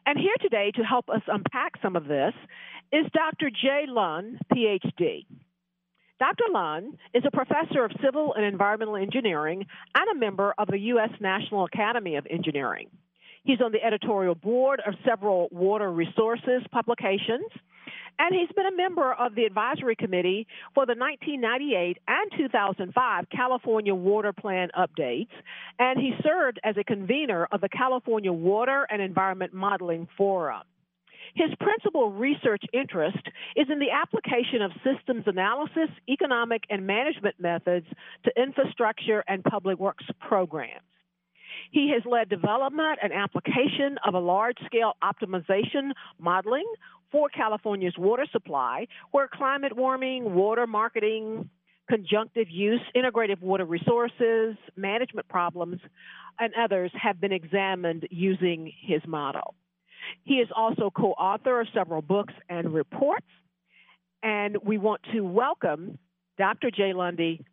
And 0.07 0.19
here 0.19 0.35
today 0.41 0.73
to 0.77 0.83
help 0.83 1.11
us 1.11 1.21
unpack 1.29 1.75
some 1.83 1.97
of 1.97 2.09
this 2.09 2.33
is 2.91 3.05
Dr. 3.13 3.51
Jay 3.51 3.85
Lund, 3.87 4.39
PhD. 4.53 5.27
Dr. 6.19 6.45
Lund 6.51 6.97
is 7.13 7.23
a 7.27 7.31
professor 7.31 7.85
of 7.85 7.93
civil 8.03 8.33
and 8.35 8.45
environmental 8.45 8.97
engineering 8.97 9.67
and 9.95 10.11
a 10.11 10.19
member 10.19 10.55
of 10.57 10.69
the 10.69 10.79
U.S. 10.79 11.11
National 11.21 11.67
Academy 11.67 12.17
of 12.17 12.27
Engineering. 12.31 12.89
He's 13.45 13.61
on 13.61 13.73
the 13.73 13.85
editorial 13.85 14.35
board 14.35 14.81
of 14.87 14.95
several 15.07 15.49
water 15.51 15.93
resources 15.93 16.63
publications 16.73 17.51
and 18.21 18.35
he's 18.35 18.55
been 18.55 18.67
a 18.67 18.77
member 18.77 19.15
of 19.15 19.35
the 19.35 19.45
advisory 19.45 19.97
committee 19.97 20.47
for 20.75 20.85
the 20.85 20.95
1998 20.95 21.97
and 22.07 22.31
2005 22.37 23.25
California 23.35 23.95
Water 23.95 24.33
Plan 24.35 24.69
updates, 24.79 25.31
and 25.79 25.99
he 25.99 26.13
served 26.23 26.61
as 26.63 26.77
a 26.77 26.85
convener 26.85 27.49
of 27.51 27.63
the 27.63 27.69
California 27.71 28.31
Water 28.31 28.87
and 28.91 29.01
Environment 29.01 29.55
Modeling 29.55 30.07
Forum. 30.19 30.63
His 31.35 31.49
principal 31.61 32.11
research 32.11 32.63
interest 32.75 33.27
is 33.57 33.69
in 33.71 33.79
the 33.79 33.91
application 33.91 34.61
of 34.61 34.73
systems 34.85 35.25
analysis, 35.27 35.89
economic, 36.07 36.65
and 36.69 36.87
management 36.87 37.37
methods 37.39 37.87
to 38.25 38.43
infrastructure 38.43 39.25
and 39.29 39.43
public 39.45 39.79
works 39.79 40.05
programs. 40.21 40.85
He 41.71 41.93
has 41.95 42.03
led 42.05 42.29
development 42.29 42.99
and 43.03 43.13
application 43.13 43.97
of 44.07 44.15
a 44.15 44.19
large 44.19 44.57
scale 44.67 44.95
optimization 45.03 45.93
modeling 46.19 46.67
for 47.13 47.29
California's 47.29 47.95
water 47.99 48.27
supply, 48.31 48.87
where 49.11 49.29
climate 49.29 49.77
warming, 49.77 50.35
water 50.35 50.67
marketing, 50.67 51.49
conjunctive 51.89 52.47
use, 52.49 52.81
integrative 52.95 53.41
water 53.41 53.65
resources, 53.65 54.57
management 54.77 55.29
problems, 55.29 55.81
and 56.39 56.53
others 56.55 56.91
have 57.01 57.21
been 57.21 57.33
examined 57.33 58.07
using 58.11 58.73
his 58.81 59.03
model. 59.07 59.55
He 60.25 60.35
is 60.35 60.49
also 60.55 60.91
co 60.91 61.13
author 61.13 61.61
of 61.61 61.69
several 61.75 62.03
books 62.03 62.35
and 62.49 62.73
reports, 62.73 63.27
and 64.23 64.57
we 64.63 64.79
want 64.79 65.03
to 65.13 65.21
welcome 65.23 65.99
Dr. 66.39 66.71
Jay 66.71 66.93
Lundy 66.93 67.45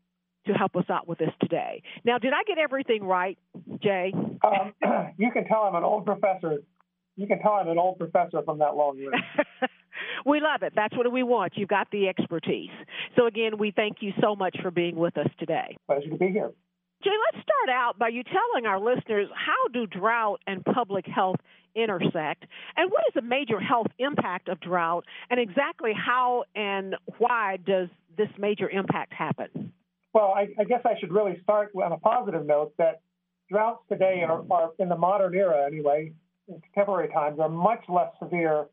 to 0.45 0.53
help 0.53 0.75
us 0.75 0.85
out 0.89 1.07
with 1.07 1.17
this 1.17 1.31
today. 1.41 1.81
Now, 2.05 2.17
did 2.17 2.31
I 2.33 2.43
get 2.47 2.57
everything 2.57 3.03
right, 3.03 3.37
Jay? 3.83 4.13
Um, 4.15 4.73
you 5.17 5.31
can 5.31 5.45
tell 5.45 5.63
I'm 5.63 5.75
an 5.75 5.83
old 5.83 6.05
professor 6.05 6.59
you 7.17 7.27
can 7.27 7.39
tell 7.39 7.53
I'm 7.53 7.67
an 7.67 7.77
old 7.77 7.97
professor 7.97 8.41
from 8.43 8.59
that 8.59 8.75
long 8.75 8.97
list. 8.97 9.71
we 10.25 10.39
love 10.39 10.61
it. 10.61 10.73
That's 10.75 10.95
what 10.95 11.11
we 11.11 11.23
want. 11.23 11.53
You've 11.55 11.67
got 11.67 11.89
the 11.91 12.07
expertise. 12.07 12.69
So, 13.17 13.25
again, 13.25 13.57
we 13.57 13.71
thank 13.71 13.97
you 14.01 14.13
so 14.21 14.35
much 14.35 14.55
for 14.61 14.71
being 14.71 14.95
with 14.95 15.17
us 15.17 15.27
today. 15.39 15.75
Pleasure 15.87 16.09
to 16.09 16.17
be 16.17 16.29
here. 16.29 16.51
Jay, 17.03 17.11
let's 17.31 17.43
start 17.43 17.69
out 17.75 17.99
by 17.99 18.07
you 18.09 18.23
telling 18.23 18.65
our 18.65 18.79
listeners 18.79 19.27
how 19.35 19.67
do 19.73 19.85
drought 19.85 20.41
and 20.47 20.63
public 20.63 21.05
health 21.05 21.37
intersect, 21.75 22.45
and 22.75 22.89
what 22.91 23.03
is 23.07 23.13
the 23.13 23.21
major 23.21 23.59
health 23.59 23.87
impact 23.99 24.47
of 24.47 24.59
drought, 24.59 25.05
and 25.29 25.39
exactly 25.39 25.91
how 25.93 26.43
and 26.55 26.95
why 27.19 27.57
does 27.65 27.87
this 28.17 28.29
major 28.39 28.67
impact 28.69 29.13
happen? 29.13 29.71
Well, 30.13 30.33
I, 30.35 30.47
I 30.59 30.63
guess 30.63 30.81
I 30.85 30.99
should 30.99 31.11
really 31.11 31.39
start 31.43 31.71
on 31.75 31.91
a 31.91 31.97
positive 31.97 32.47
note 32.47 32.73
that 32.77 33.01
droughts 33.49 33.83
today 33.89 34.23
are, 34.27 34.43
are 34.49 34.71
in 34.79 34.89
the 34.89 34.97
modern 34.97 35.35
era 35.35 35.67
anyway, 35.67 36.13
in 36.47 36.61
contemporary 36.61 37.09
times 37.09 37.39
are 37.39 37.49
much 37.49 37.83
less 37.89 38.09
severe 38.21 38.67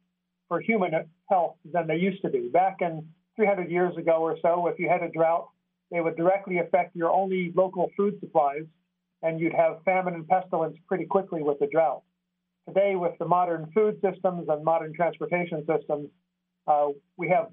for 0.49 0.61
human 0.61 0.93
health 1.29 1.57
than 1.73 1.87
they 1.87 1.97
used 1.97 2.23
to 2.23 2.29
be. 2.29 2.49
Back 2.49 2.79
in 2.81 3.09
300 3.37 3.71
years 3.71 3.97
ago 3.97 4.19
or 4.21 4.37
so, 4.43 4.67
if 4.69 4.79
you 4.79 4.89
had 4.89 5.03
a 5.03 5.11
drought, 5.11 5.49
they 5.91 6.01
would 6.01 6.17
directly 6.17 6.59
affect 6.59 6.95
your 6.97 7.11
only 7.11 7.53
local 7.55 7.91
food 7.97 8.19
supplies, 8.21 8.65
and 9.23 9.41
you'd 9.41 9.55
have 9.55 9.83
famine 9.85 10.15
and 10.15 10.27
pestilence 10.29 10.77
pretty 10.87 11.07
quickly 11.07 11.43
with 11.43 11.59
the 11.59 11.67
drought. 11.67 12.03
Today, 12.69 12.97
with 12.97 13.13
the 13.19 13.27
modern 13.27 13.71
food 13.75 14.01
systems 14.01 14.49
and 14.49 14.65
modern 14.65 14.95
transportation 14.95 15.67
systems, 15.67 16.09
uh, 16.67 16.89
we 17.17 17.29
have 17.29 17.49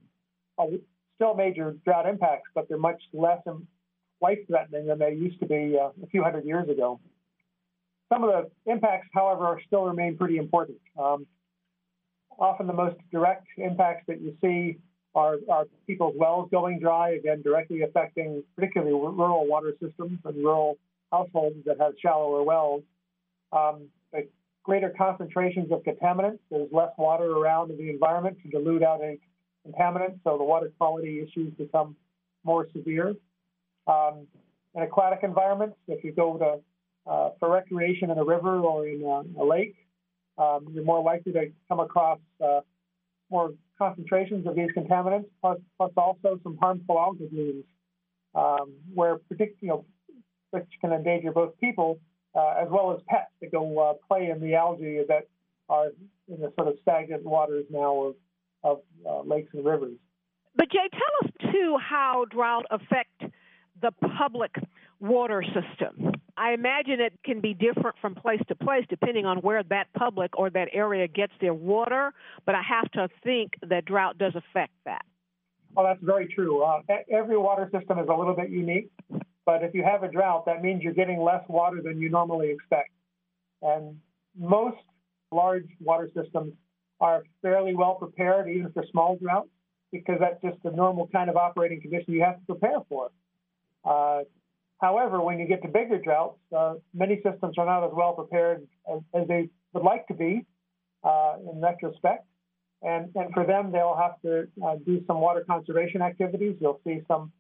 a, 0.60 0.80
still 1.16 1.36
major 1.36 1.76
drought 1.86 2.08
impacts, 2.08 2.50
but 2.56 2.68
they're 2.68 2.78
much 2.78 3.02
less 3.14 3.42
life 4.22 4.40
threatening 4.48 4.88
than 4.88 5.00
they 5.00 5.14
used 5.14 5.40
to 5.40 5.46
be 5.46 5.78
uh, 5.80 5.90
a 6.04 6.08
few 6.08 6.24
hundred 6.24 6.46
years 6.46 6.70
ago. 6.70 7.00
Some 8.12 8.24
of 8.24 8.30
the 8.30 8.72
impacts, 8.72 9.08
however, 9.14 9.60
still 9.66 9.86
remain 9.86 10.18
pretty 10.18 10.38
important. 10.38 10.78
Um, 11.00 11.26
often 12.38 12.68
the 12.68 12.74
most 12.74 12.98
direct 13.12 13.48
impacts 13.58 14.04
that 14.08 14.22
you 14.22 14.36
see 14.42 14.78
are, 15.16 15.38
are, 15.50 15.66
people's 15.88 16.16
wells 16.18 16.50
going 16.52 16.80
dry, 16.80 17.12
again, 17.12 17.42
directly 17.42 17.84
affecting 17.84 18.44
particularly 18.56 18.94
rural 18.94 19.48
water 19.48 19.74
systems 19.82 20.20
and 20.26 20.36
rural 20.38 20.78
households 21.12 21.58
that 21.66 21.78
have 21.80 21.94
shallower 22.02 22.44
wells. 22.44 22.84
Um, 23.54 23.88
greater 24.64 24.94
concentrations 24.96 25.72
of 25.72 25.82
contaminants. 25.84 26.40
There's 26.50 26.70
less 26.72 26.92
water 26.98 27.32
around 27.32 27.72
in 27.72 27.78
the 27.78 27.90
environment 27.90 28.38
to 28.44 28.50
dilute 28.50 28.84
out 28.84 29.02
any 29.04 29.20
contaminants, 29.68 30.20
so 30.24 30.38
the 30.38 30.44
water 30.44 30.72
quality 30.78 31.20
issues 31.22 31.54
become 31.58 31.96
more 32.44 32.68
severe. 32.74 33.16
Um, 33.88 34.28
in 34.76 34.84
aquatic 34.84 35.20
environments, 35.24 35.78
if 35.88 36.04
you 36.04 36.12
go 36.12 36.38
to 36.38 36.60
uh, 37.06 37.30
for 37.40 37.52
recreation 37.52 38.12
in 38.12 38.18
a 38.18 38.24
river 38.24 38.60
or 38.60 38.88
in 38.88 39.04
a, 39.04 39.42
a 39.42 39.46
lake, 39.46 39.76
um, 40.38 40.68
you're 40.72 40.84
more 40.84 41.04
likely 41.04 41.32
to 41.34 41.52
come 41.68 41.80
across 41.80 42.20
uh, 42.44 42.62
more 43.30 43.54
concentrations 43.78 44.46
of 44.46 44.56
these 44.56 44.70
contaminants, 44.78 45.26
plus, 45.42 45.58
plus 45.78 45.92
also 45.98 46.40
some 46.44 46.58
harmful 46.58 46.96
algal 46.96 47.30
blooms, 47.32 47.66
um, 48.36 48.74
where 48.94 49.20
you 49.30 49.48
know, 49.64 49.86
which 50.52 50.68
can 50.82 50.92
endanger 50.92 51.32
both 51.32 51.58
people 51.60 52.00
uh, 52.36 52.54
as 52.62 52.68
well 52.70 52.92
as 52.94 53.02
pets 53.08 53.32
that 53.42 53.52
go 53.52 53.80
uh, 53.80 53.94
play 54.08 54.30
in 54.30 54.40
the 54.42 54.56
algae 54.56 55.04
that 55.08 55.28
are 55.70 55.88
in 56.28 56.40
the 56.40 56.52
sort 56.56 56.68
of 56.68 56.76
stagnant 56.82 57.24
waters 57.24 57.66
now 57.70 58.04
of, 58.04 58.16
of 58.64 58.82
uh, 59.08 59.22
lakes 59.22 59.50
and 59.54 59.66
rivers. 59.66 59.98
But 60.56 60.70
Jay, 60.70 60.90
tell 60.92 61.30
us 61.30 61.54
too 61.54 61.78
how 61.78 62.26
drought 62.30 62.66
affect 62.70 63.34
the 63.82 63.92
public 64.18 64.52
water 65.00 65.44
system. 65.44 66.21
I 66.42 66.54
imagine 66.54 67.00
it 67.00 67.14
can 67.24 67.40
be 67.40 67.54
different 67.54 67.96
from 68.02 68.16
place 68.16 68.42
to 68.48 68.56
place 68.56 68.84
depending 68.90 69.28
on 69.28 69.38
where 69.38 69.62
that 69.62 69.94
public 69.96 70.40
or 70.40 70.50
that 70.50 70.70
area 70.74 71.08
gets 71.08 71.34
their 71.40 71.54
water, 71.54 72.14
but 72.48 72.56
I 72.56 72.64
have 72.64 72.90
to 72.94 73.10
think 73.24 73.52
that 73.70 73.86
drought 73.86 74.18
does 74.18 74.34
affect 74.34 74.74
that. 74.86 75.06
Well, 75.76 75.86
that's 75.86 76.02
very 76.02 76.28
true. 76.34 76.64
Uh, 76.64 76.82
every 77.12 77.38
water 77.38 77.70
system 77.72 78.00
is 78.00 78.08
a 78.10 78.14
little 78.16 78.36
bit 78.36 78.50
unique, 78.50 78.90
but 79.46 79.62
if 79.62 79.76
you 79.76 79.84
have 79.84 80.02
a 80.02 80.12
drought, 80.12 80.48
that 80.48 80.64
means 80.64 80.82
you're 80.82 80.94
getting 80.94 81.22
less 81.22 81.44
water 81.48 81.80
than 81.80 82.02
you 82.02 82.10
normally 82.10 82.50
expect. 82.50 82.90
And 83.62 84.00
most 84.36 84.78
large 85.32 85.68
water 85.80 86.10
systems 86.20 86.54
are 87.00 87.22
fairly 87.44 87.76
well 87.76 87.94
prepared, 87.94 88.50
even 88.50 88.72
for 88.72 88.84
small 88.90 89.16
droughts, 89.16 89.50
because 89.92 90.18
that's 90.20 90.42
just 90.42 90.58
the 90.64 90.72
normal 90.72 91.08
kind 91.10 91.30
of 91.30 91.36
operating 91.36 91.82
condition 91.82 92.16
you 92.16 92.24
have 92.24 92.40
to 92.40 92.46
prepare 92.56 92.80
for. 92.90 93.12
Uh, 93.86 94.22
however, 94.82 95.22
when 95.22 95.40
you 95.40 95.48
get 95.48 95.62
to 95.62 95.68
bigger 95.68 96.00
droughts, 96.00 96.40
uh, 96.56 96.76
many 96.94 97.22
systems 97.24 97.58
are 97.58 97.66
not 97.66 97.86
as 97.86 97.92
well 97.94 98.14
prepared 98.14 98.68
as, 98.92 99.00
as 99.14 99.28
they 99.28 99.50
would 99.74 99.84
like 99.84 100.08
to 100.08 100.14
be 100.14 100.46
uh, 101.04 101.36
in 101.52 101.62
retrospect. 101.62 102.26
And, 102.82 103.12
and 103.16 103.32
for 103.34 103.46
them, 103.46 103.72
they'll 103.72 103.96
have 103.96 104.20
to 104.24 104.48
uh, 104.66 104.76
do 104.86 105.04
some 105.06 105.22
water 105.22 105.44
conservation 105.48 106.02
activities. 106.02 106.56
You'll 106.60 106.82
see 106.84 107.02
some 107.08 107.32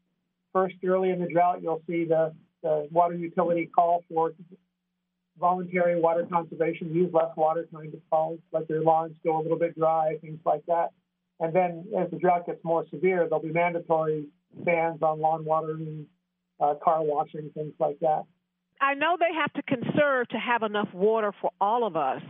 first 0.53 0.75
early 0.85 1.09
in 1.09 1.19
the 1.19 1.27
drought, 1.27 1.61
you'll 1.61 1.81
see 1.87 2.05
the, 2.05 2.33
the 2.61 2.87
water 2.91 3.15
utility 3.15 3.65
call 3.65 4.03
for 4.09 4.33
voluntary 5.39 5.99
water 5.99 6.27
conservation, 6.31 6.93
use 6.93 7.11
less 7.13 7.35
water 7.35 7.67
kind 7.73 7.93
of 7.93 7.99
calls, 8.09 8.39
let 8.51 8.67
their 8.67 8.81
lawns 8.81 9.15
go 9.23 9.39
a 9.39 9.41
little 9.41 9.57
bit 9.57 9.77
dry, 9.77 10.17
things 10.21 10.39
like 10.45 10.63
that. 10.67 10.91
And 11.39 11.55
then 11.55 11.85
as 11.97 12.11
the 12.11 12.17
drought 12.17 12.45
gets 12.45 12.63
more 12.63 12.85
severe, 12.91 13.27
there'll 13.27 13.41
be 13.41 13.51
mandatory 13.51 14.25
bans 14.53 15.01
on 15.01 15.19
lawn 15.19 15.43
watering, 15.45 16.05
uh, 16.61 16.75
car 16.83 17.03
washing, 17.03 17.49
things 17.53 17.73
like 17.79 17.99
that. 17.99 18.23
I 18.79 18.95
know 18.95 19.15
they 19.19 19.33
have 19.35 19.53
to 19.53 19.61
conserve 19.63 20.27
to 20.29 20.37
have 20.37 20.63
enough 20.63 20.91
water 20.93 21.31
for 21.39 21.51
all 21.61 21.85
of 21.85 21.95
us, 21.95 22.21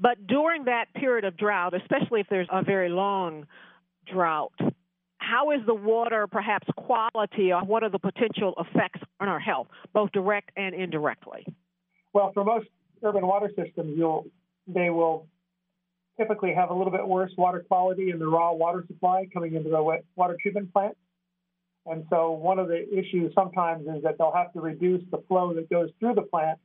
but 0.00 0.26
during 0.26 0.64
that 0.64 0.86
period 0.94 1.24
of 1.24 1.36
drought, 1.36 1.74
especially 1.74 2.20
if 2.20 2.26
there's 2.28 2.48
a 2.50 2.62
very 2.62 2.88
long 2.88 3.46
drought, 4.12 4.52
how 5.18 5.52
is 5.52 5.60
the 5.66 5.74
water 5.74 6.26
perhaps 6.26 6.66
quality 6.76 7.52
or 7.52 7.62
what 7.64 7.84
are 7.84 7.88
the 7.88 8.00
potential 8.00 8.54
effects 8.58 9.00
on 9.20 9.28
our 9.28 9.38
health, 9.38 9.68
both 9.92 10.10
direct 10.10 10.50
and 10.56 10.74
indirectly? 10.74 11.46
Well, 12.12 12.32
for 12.34 12.44
most 12.44 12.66
urban 13.02 13.24
water 13.24 13.50
systems, 13.56 13.94
you'll 13.96 14.26
they 14.66 14.90
will 14.90 15.26
typically 16.18 16.52
have 16.54 16.70
a 16.70 16.74
little 16.74 16.92
bit 16.92 17.06
worse 17.06 17.32
water 17.38 17.64
quality 17.66 18.10
in 18.10 18.18
the 18.18 18.26
raw 18.26 18.52
water 18.52 18.84
supply 18.86 19.26
coming 19.32 19.54
into 19.54 19.70
the 19.70 20.00
water 20.16 20.36
treatment 20.40 20.72
plant. 20.72 20.96
And 21.86 22.04
so 22.10 22.30
one 22.30 22.58
of 22.58 22.68
the 22.68 22.86
issues 22.96 23.32
sometimes 23.34 23.86
is 23.86 24.02
that 24.04 24.16
they'll 24.18 24.32
have 24.32 24.52
to 24.52 24.60
reduce 24.60 25.02
the 25.10 25.22
flow 25.28 25.52
that 25.54 25.68
goes 25.68 25.90
through 25.98 26.14
the 26.14 26.22
plant 26.22 26.58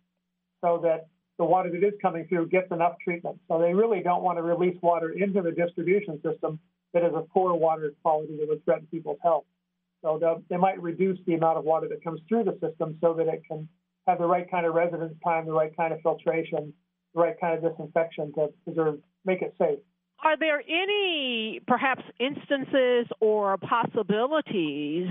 so 0.63 0.79
that 0.83 1.07
the 1.37 1.45
water 1.45 1.69
that 1.71 1.85
is 1.85 1.93
coming 2.01 2.27
through 2.27 2.49
gets 2.49 2.71
enough 2.71 2.95
treatment. 3.03 3.39
So 3.47 3.59
they 3.59 3.73
really 3.73 4.01
don't 4.01 4.23
want 4.23 4.37
to 4.37 4.43
release 4.43 4.77
water 4.81 5.11
into 5.11 5.41
the 5.41 5.51
distribution 5.51 6.21
system 6.21 6.59
that 6.93 7.03
is 7.03 7.13
of 7.13 7.29
poor 7.29 7.53
water 7.53 7.93
quality 8.01 8.37
that 8.39 8.47
would 8.47 8.63
threaten 8.65 8.87
people's 8.89 9.19
health. 9.23 9.45
So 10.03 10.43
they 10.49 10.57
might 10.57 10.81
reduce 10.81 11.19
the 11.25 11.33
amount 11.33 11.57
of 11.57 11.63
water 11.63 11.87
that 11.89 12.03
comes 12.03 12.21
through 12.29 12.45
the 12.45 12.57
system 12.61 12.97
so 13.01 13.13
that 13.15 13.27
it 13.27 13.41
can 13.47 13.67
have 14.07 14.19
the 14.19 14.25
right 14.25 14.49
kind 14.49 14.65
of 14.65 14.73
residence 14.73 15.13
time, 15.23 15.45
the 15.45 15.51
right 15.51 15.75
kind 15.75 15.93
of 15.93 15.99
filtration, 16.01 16.73
the 17.13 17.21
right 17.21 17.39
kind 17.39 17.57
of 17.63 17.71
disinfection 17.71 18.33
to 18.33 18.49
preserve, 18.63 18.99
make 19.25 19.41
it 19.41 19.53
safe. 19.59 19.79
Are 20.23 20.37
there 20.37 20.61
any 20.67 21.61
perhaps 21.67 22.03
instances 22.19 23.05
or 23.19 23.57
possibilities 23.57 25.09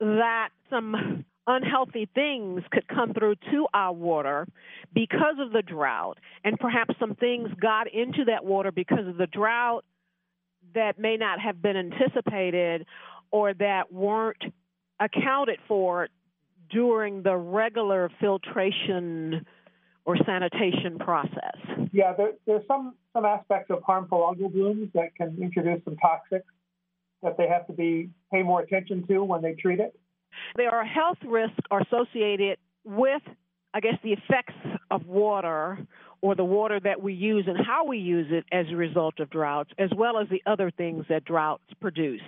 that 0.00 0.48
some 0.68 1.24
unhealthy 1.46 2.08
things 2.14 2.62
could 2.70 2.86
come 2.88 3.12
through 3.14 3.36
to 3.50 3.66
our 3.74 3.92
water 3.92 4.46
because 4.92 5.36
of 5.38 5.52
the 5.52 5.62
drought, 5.62 6.18
and 6.42 6.58
perhaps 6.58 6.94
some 6.98 7.14
things 7.14 7.48
got 7.60 7.92
into 7.92 8.24
that 8.26 8.44
water 8.44 8.72
because 8.72 9.06
of 9.06 9.16
the 9.16 9.26
drought 9.26 9.84
that 10.74 10.98
may 10.98 11.16
not 11.16 11.38
have 11.38 11.60
been 11.60 11.76
anticipated 11.76 12.86
or 13.30 13.54
that 13.54 13.92
weren't 13.92 14.42
accounted 15.00 15.58
for 15.68 16.08
during 16.70 17.22
the 17.22 17.36
regular 17.36 18.10
filtration 18.20 19.46
or 20.04 20.16
sanitation 20.24 20.98
process? 20.98 21.58
Yeah, 21.94 22.12
there, 22.12 22.32
there's 22.44 22.66
some, 22.66 22.96
some 23.12 23.24
aspects 23.24 23.70
of 23.70 23.80
harmful 23.84 24.18
algal 24.18 24.52
blooms 24.52 24.88
that 24.94 25.14
can 25.14 25.38
introduce 25.40 25.84
some 25.84 25.94
toxics 25.94 26.42
that 27.22 27.36
they 27.38 27.46
have 27.46 27.68
to 27.68 27.72
be 27.72 28.10
pay 28.32 28.42
more 28.42 28.60
attention 28.62 29.06
to 29.06 29.22
when 29.22 29.42
they 29.42 29.52
treat 29.52 29.78
it. 29.78 29.96
There 30.56 30.74
are 30.74 30.84
health 30.84 31.18
risks 31.24 31.54
associated 31.70 32.58
with, 32.82 33.22
I 33.72 33.78
guess, 33.78 33.94
the 34.02 34.10
effects 34.10 34.54
of 34.90 35.06
water 35.06 35.86
or 36.20 36.34
the 36.34 36.44
water 36.44 36.80
that 36.80 37.00
we 37.00 37.14
use 37.14 37.44
and 37.46 37.64
how 37.64 37.86
we 37.86 37.98
use 37.98 38.26
it 38.28 38.44
as 38.50 38.66
a 38.72 38.76
result 38.76 39.20
of 39.20 39.30
droughts, 39.30 39.70
as 39.78 39.90
well 39.96 40.18
as 40.18 40.28
the 40.30 40.42
other 40.46 40.72
things 40.72 41.04
that 41.08 41.24
droughts 41.24 41.62
produce. 41.80 42.22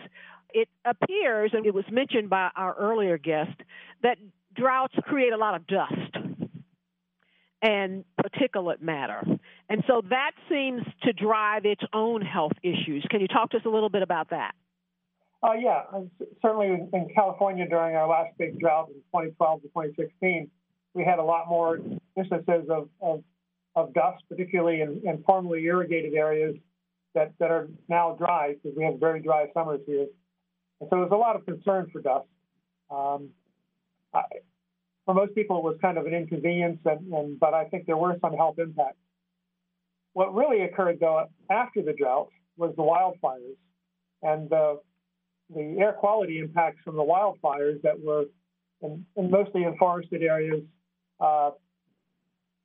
It 0.54 0.68
appears, 0.84 1.50
and 1.54 1.66
it 1.66 1.74
was 1.74 1.84
mentioned 1.90 2.30
by 2.30 2.50
our 2.54 2.76
earlier 2.76 3.18
guest, 3.18 3.60
that 4.04 4.18
droughts 4.54 4.94
create 5.02 5.32
a 5.32 5.36
lot 5.36 5.56
of 5.56 5.66
dust 5.66 6.16
and 7.62 8.04
particulate 8.22 8.80
matter. 8.80 9.22
And 9.68 9.82
so 9.86 10.02
that 10.10 10.32
seems 10.48 10.82
to 11.02 11.12
drive 11.12 11.64
its 11.64 11.82
own 11.92 12.22
health 12.22 12.52
issues. 12.62 13.04
Can 13.10 13.20
you 13.20 13.28
talk 13.28 13.50
to 13.50 13.56
us 13.56 13.64
a 13.64 13.68
little 13.68 13.88
bit 13.88 14.02
about 14.02 14.30
that? 14.30 14.54
Uh, 15.42 15.52
yeah, 15.52 15.82
uh, 15.92 16.00
certainly 16.40 16.68
in 16.92 17.08
California 17.14 17.68
during 17.68 17.94
our 17.94 18.08
last 18.08 18.36
big 18.38 18.58
drought 18.58 18.88
in 18.88 18.94
2012 19.12 19.62
to 19.62 19.68
2016, 19.68 20.50
we 20.94 21.04
had 21.04 21.18
a 21.18 21.22
lot 21.22 21.48
more 21.48 21.78
instances 22.16 22.68
of, 22.70 22.88
of, 23.02 23.22
of 23.74 23.92
dust, 23.92 24.22
particularly 24.28 24.80
in, 24.80 25.02
in, 25.04 25.22
formerly 25.24 25.62
irrigated 25.64 26.14
areas 26.14 26.56
that, 27.14 27.32
that 27.38 27.50
are 27.50 27.68
now 27.88 28.16
dry 28.18 28.54
because 28.54 28.76
we 28.76 28.84
have 28.84 28.98
very 28.98 29.20
dry 29.20 29.46
summers 29.52 29.80
here. 29.86 30.06
And 30.80 30.88
so 30.90 30.96
there's 30.96 31.12
a 31.12 31.16
lot 31.16 31.36
of 31.36 31.44
concern 31.44 31.90
for 31.92 32.00
dust. 32.00 32.26
Um, 32.90 33.28
I, 34.14 34.22
for 35.04 35.14
most 35.14 35.34
people, 35.34 35.58
it 35.58 35.64
was 35.64 35.76
kind 35.82 35.98
of 35.98 36.06
an 36.06 36.14
inconvenience, 36.14 36.80
and, 36.84 37.12
and, 37.12 37.38
but 37.38 37.52
I 37.52 37.66
think 37.66 37.86
there 37.86 37.96
were 37.96 38.16
some 38.20 38.32
health 38.32 38.58
impacts. 38.58 38.98
What 40.16 40.34
really 40.34 40.62
occurred, 40.62 40.96
though, 40.98 41.26
after 41.50 41.82
the 41.82 41.92
drought 41.92 42.30
was 42.56 42.72
the 42.74 42.82
wildfires 42.82 43.56
and 44.22 44.48
the, 44.48 44.80
air 45.54 45.92
quality 45.92 46.38
impacts 46.38 46.78
from 46.82 46.96
the 46.96 47.02
wildfires 47.02 47.82
that 47.82 48.02
were 48.02 48.24
in, 48.80 49.04
in 49.18 49.30
mostly 49.30 49.64
in 49.64 49.76
forested 49.76 50.22
areas 50.22 50.62
uh, 51.20 51.50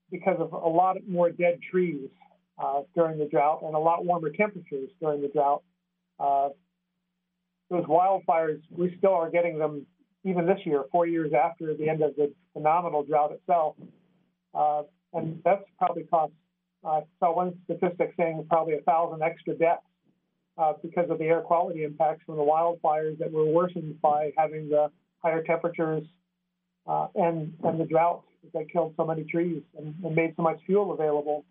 because 0.09 0.37
of 0.39 0.53
a 0.53 0.57
lot 0.57 0.95
more 1.05 1.29
dead 1.29 1.59
trees 1.69 2.07
uh, 2.57 2.83
during 2.95 3.19
the 3.19 3.25
drought 3.25 3.63
and 3.63 3.75
a 3.75 3.79
lot 3.79 4.05
warmer 4.05 4.29
temperatures 4.29 4.89
during 5.01 5.21
the 5.21 5.27
drought. 5.27 5.61
Uh, 6.21 6.47
those 7.69 7.83
wildfires, 7.83 8.61
we 8.69 8.95
still 8.97 9.13
are 9.13 9.29
getting 9.29 9.59
them 9.59 9.85
even 10.23 10.45
this 10.45 10.59
year, 10.63 10.85
four 10.89 11.05
years 11.05 11.33
after 11.33 11.75
the 11.75 11.89
end 11.89 12.01
of 12.01 12.15
the 12.15 12.31
phenomenal 12.53 13.03
drought 13.03 13.33
itself. 13.33 13.75
Uh, 14.53 14.83
and 15.13 15.41
that's 15.43 15.65
probably 15.77 16.03
cost, 16.03 16.31
I 16.83 17.01
saw 17.19 17.35
one 17.35 17.53
statistic 17.65 18.13
saying 18.17 18.45
probably 18.49 18.75
a 18.75 18.81
thousand 18.81 19.21
extra 19.21 19.53
deaths 19.53 19.83
uh, 20.57 20.73
because 20.81 21.09
of 21.09 21.19
the 21.19 21.25
air 21.25 21.41
quality 21.41 21.83
impacts 21.83 22.23
from 22.25 22.37
the 22.37 22.43
wildfires 22.43 23.17
that 23.19 23.31
were 23.31 23.45
worsened 23.45 24.01
by 24.01 24.31
having 24.37 24.69
the 24.69 24.91
higher 25.19 25.43
temperatures 25.43 26.03
uh, 26.87 27.07
and, 27.15 27.53
and 27.63 27.79
the 27.79 27.85
drought 27.85 28.23
that 28.53 28.71
killed 28.71 28.93
so 28.97 29.05
many 29.05 29.23
trees 29.23 29.61
and, 29.77 29.93
and 30.03 30.15
made 30.15 30.33
so 30.35 30.41
much 30.41 30.59
fuel 30.65 30.93
available. 30.93 31.45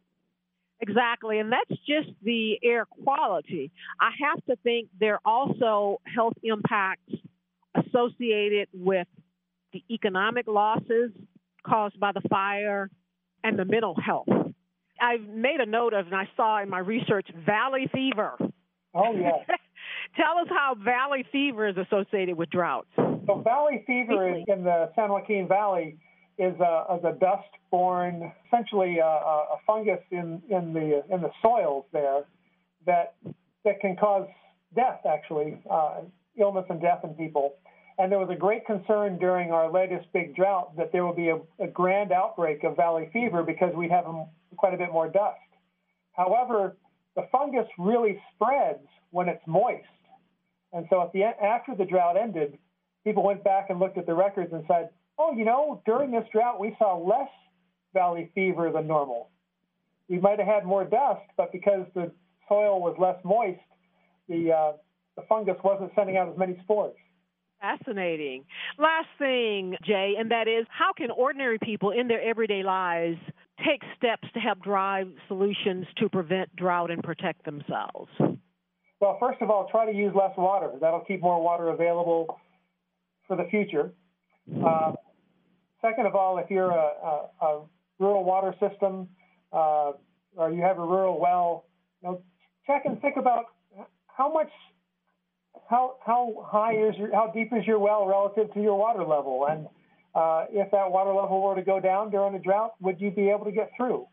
Exactly, 0.80 1.38
and 1.38 1.52
that's 1.52 1.80
just 1.86 2.08
the 2.22 2.58
air 2.62 2.86
quality. 2.86 3.70
I 4.00 4.10
have 4.22 4.44
to 4.46 4.56
think 4.62 4.88
there 4.98 5.14
are 5.14 5.20
also 5.24 6.00
health 6.04 6.32
impacts 6.42 7.12
associated 7.74 8.68
with 8.72 9.06
the 9.72 9.84
economic 9.90 10.46
losses 10.48 11.10
caused 11.64 12.00
by 12.00 12.12
the 12.12 12.22
fire 12.28 12.90
and 13.44 13.58
the 13.58 13.64
mental 13.64 13.94
health. 13.94 14.26
I've 15.00 15.26
made 15.26 15.60
a 15.60 15.66
note 15.66 15.94
of, 15.94 16.06
and 16.06 16.14
I 16.14 16.28
saw 16.36 16.62
in 16.62 16.68
my 16.68 16.78
research, 16.78 17.28
valley 17.46 17.88
fever. 17.92 18.36
Oh, 18.94 19.12
yeah. 19.12 19.30
Tell 20.16 20.38
us 20.38 20.48
how 20.48 20.74
valley 20.82 21.24
fever 21.30 21.68
is 21.68 21.76
associated 21.76 22.36
with 22.36 22.50
droughts. 22.50 22.88
So, 22.96 23.42
valley 23.44 23.84
fever 23.86 24.36
is 24.36 24.44
in 24.48 24.64
the 24.64 24.90
San 24.96 25.10
Joaquin 25.10 25.46
Valley 25.48 25.96
is 26.38 26.58
a, 26.58 26.96
is 26.96 27.04
a 27.04 27.16
dust-borne, 27.20 28.32
essentially 28.46 28.98
a, 28.98 29.04
a, 29.04 29.56
fungus 29.66 30.00
in, 30.10 30.42
in 30.48 30.72
the 30.72 31.02
in 31.14 31.20
the 31.20 31.30
soils 31.42 31.84
there 31.92 32.24
that 32.86 33.14
that 33.64 33.80
can 33.80 33.94
cause 33.96 34.26
death, 34.74 35.00
actually, 35.08 35.60
uh, 35.70 36.00
illness 36.38 36.64
and 36.70 36.80
death 36.80 37.00
in 37.04 37.10
people. 37.10 37.54
And 38.00 38.10
there 38.10 38.18
was 38.18 38.30
a 38.30 38.34
great 38.34 38.64
concern 38.64 39.18
during 39.18 39.52
our 39.52 39.70
latest 39.70 40.10
big 40.14 40.34
drought 40.34 40.74
that 40.78 40.90
there 40.90 41.04
will 41.04 41.14
be 41.14 41.28
a, 41.28 41.38
a 41.58 41.66
grand 41.66 42.12
outbreak 42.12 42.64
of 42.64 42.74
valley 42.74 43.10
fever 43.12 43.42
because 43.42 43.74
we 43.74 43.90
have 43.90 44.06
quite 44.56 44.72
a 44.72 44.78
bit 44.78 44.90
more 44.90 45.06
dust. 45.06 45.36
However, 46.14 46.78
the 47.14 47.28
fungus 47.30 47.66
really 47.76 48.18
spreads 48.34 48.86
when 49.10 49.28
it's 49.28 49.46
moist. 49.46 49.84
And 50.72 50.86
so 50.88 51.02
at 51.02 51.12
the 51.12 51.24
after 51.24 51.74
the 51.74 51.84
drought 51.84 52.16
ended, 52.16 52.56
people 53.04 53.22
went 53.22 53.44
back 53.44 53.68
and 53.68 53.78
looked 53.78 53.98
at 53.98 54.06
the 54.06 54.14
records 54.14 54.50
and 54.54 54.64
said, 54.66 54.88
"Oh, 55.18 55.32
you 55.32 55.44
know, 55.44 55.82
during 55.84 56.10
this 56.10 56.24
drought 56.32 56.58
we 56.58 56.74
saw 56.78 56.96
less 56.96 57.28
valley 57.92 58.30
fever 58.34 58.72
than 58.72 58.86
normal. 58.86 59.28
We 60.08 60.18
might 60.18 60.38
have 60.38 60.48
had 60.48 60.64
more 60.64 60.86
dust, 60.86 61.26
but 61.36 61.52
because 61.52 61.86
the 61.94 62.10
soil 62.48 62.80
was 62.80 62.96
less 62.98 63.22
moist, 63.24 63.60
the 64.26 64.52
uh, 64.52 64.72
the 65.16 65.22
fungus 65.28 65.58
wasn't 65.62 65.92
sending 65.94 66.16
out 66.16 66.30
as 66.30 66.38
many 66.38 66.58
spores." 66.62 66.96
Fascinating. 67.60 68.44
Last 68.78 69.08
thing, 69.18 69.76
Jay, 69.84 70.14
and 70.18 70.30
that 70.30 70.48
is 70.48 70.66
how 70.70 70.92
can 70.92 71.10
ordinary 71.10 71.58
people 71.58 71.90
in 71.90 72.08
their 72.08 72.22
everyday 72.22 72.62
lives 72.62 73.18
take 73.66 73.82
steps 73.96 74.26
to 74.32 74.40
help 74.40 74.62
drive 74.62 75.08
solutions 75.28 75.86
to 75.98 76.08
prevent 76.08 76.54
drought 76.56 76.90
and 76.90 77.02
protect 77.02 77.44
themselves? 77.44 78.10
Well, 79.00 79.18
first 79.20 79.42
of 79.42 79.50
all, 79.50 79.68
try 79.70 79.90
to 79.90 79.96
use 79.96 80.12
less 80.14 80.32
water. 80.38 80.70
That'll 80.80 81.00
keep 81.00 81.20
more 81.20 81.42
water 81.42 81.68
available 81.68 82.38
for 83.26 83.36
the 83.36 83.44
future. 83.50 83.92
Uh, 84.66 84.92
second 85.82 86.06
of 86.06 86.14
all, 86.14 86.38
if 86.38 86.50
you're 86.50 86.70
a, 86.70 86.90
a, 87.02 87.28
a 87.42 87.62
rural 87.98 88.24
water 88.24 88.54
system 88.58 89.08
uh, 89.52 89.92
or 90.36 90.50
you 90.50 90.62
have 90.62 90.78
a 90.78 90.82
rural 90.82 91.20
well, 91.20 91.66
you 92.02 92.08
know, 92.08 92.22
check 92.66 92.82
and 92.86 93.00
think 93.00 93.16
about 93.16 93.44
how 94.06 94.32
much 94.32 94.50
how 95.70 95.94
how 96.04 96.44
high 96.46 96.74
is 96.74 96.96
your 96.96 97.14
how 97.14 97.30
deep 97.32 97.52
is 97.52 97.64
your 97.64 97.78
well 97.78 98.04
relative 98.04 98.52
to 98.54 98.60
your 98.60 98.76
water 98.76 99.04
level, 99.04 99.46
and 99.48 99.68
uh, 100.14 100.46
if 100.50 100.70
that 100.72 100.90
water 100.90 101.14
level 101.14 101.40
were 101.40 101.54
to 101.54 101.62
go 101.62 101.78
down 101.78 102.10
during 102.10 102.34
a 102.34 102.40
drought, 102.40 102.72
would 102.80 103.00
you 103.00 103.10
be 103.12 103.30
able 103.30 103.44
to 103.44 103.52
get 103.52 103.70
through? 103.76 104.06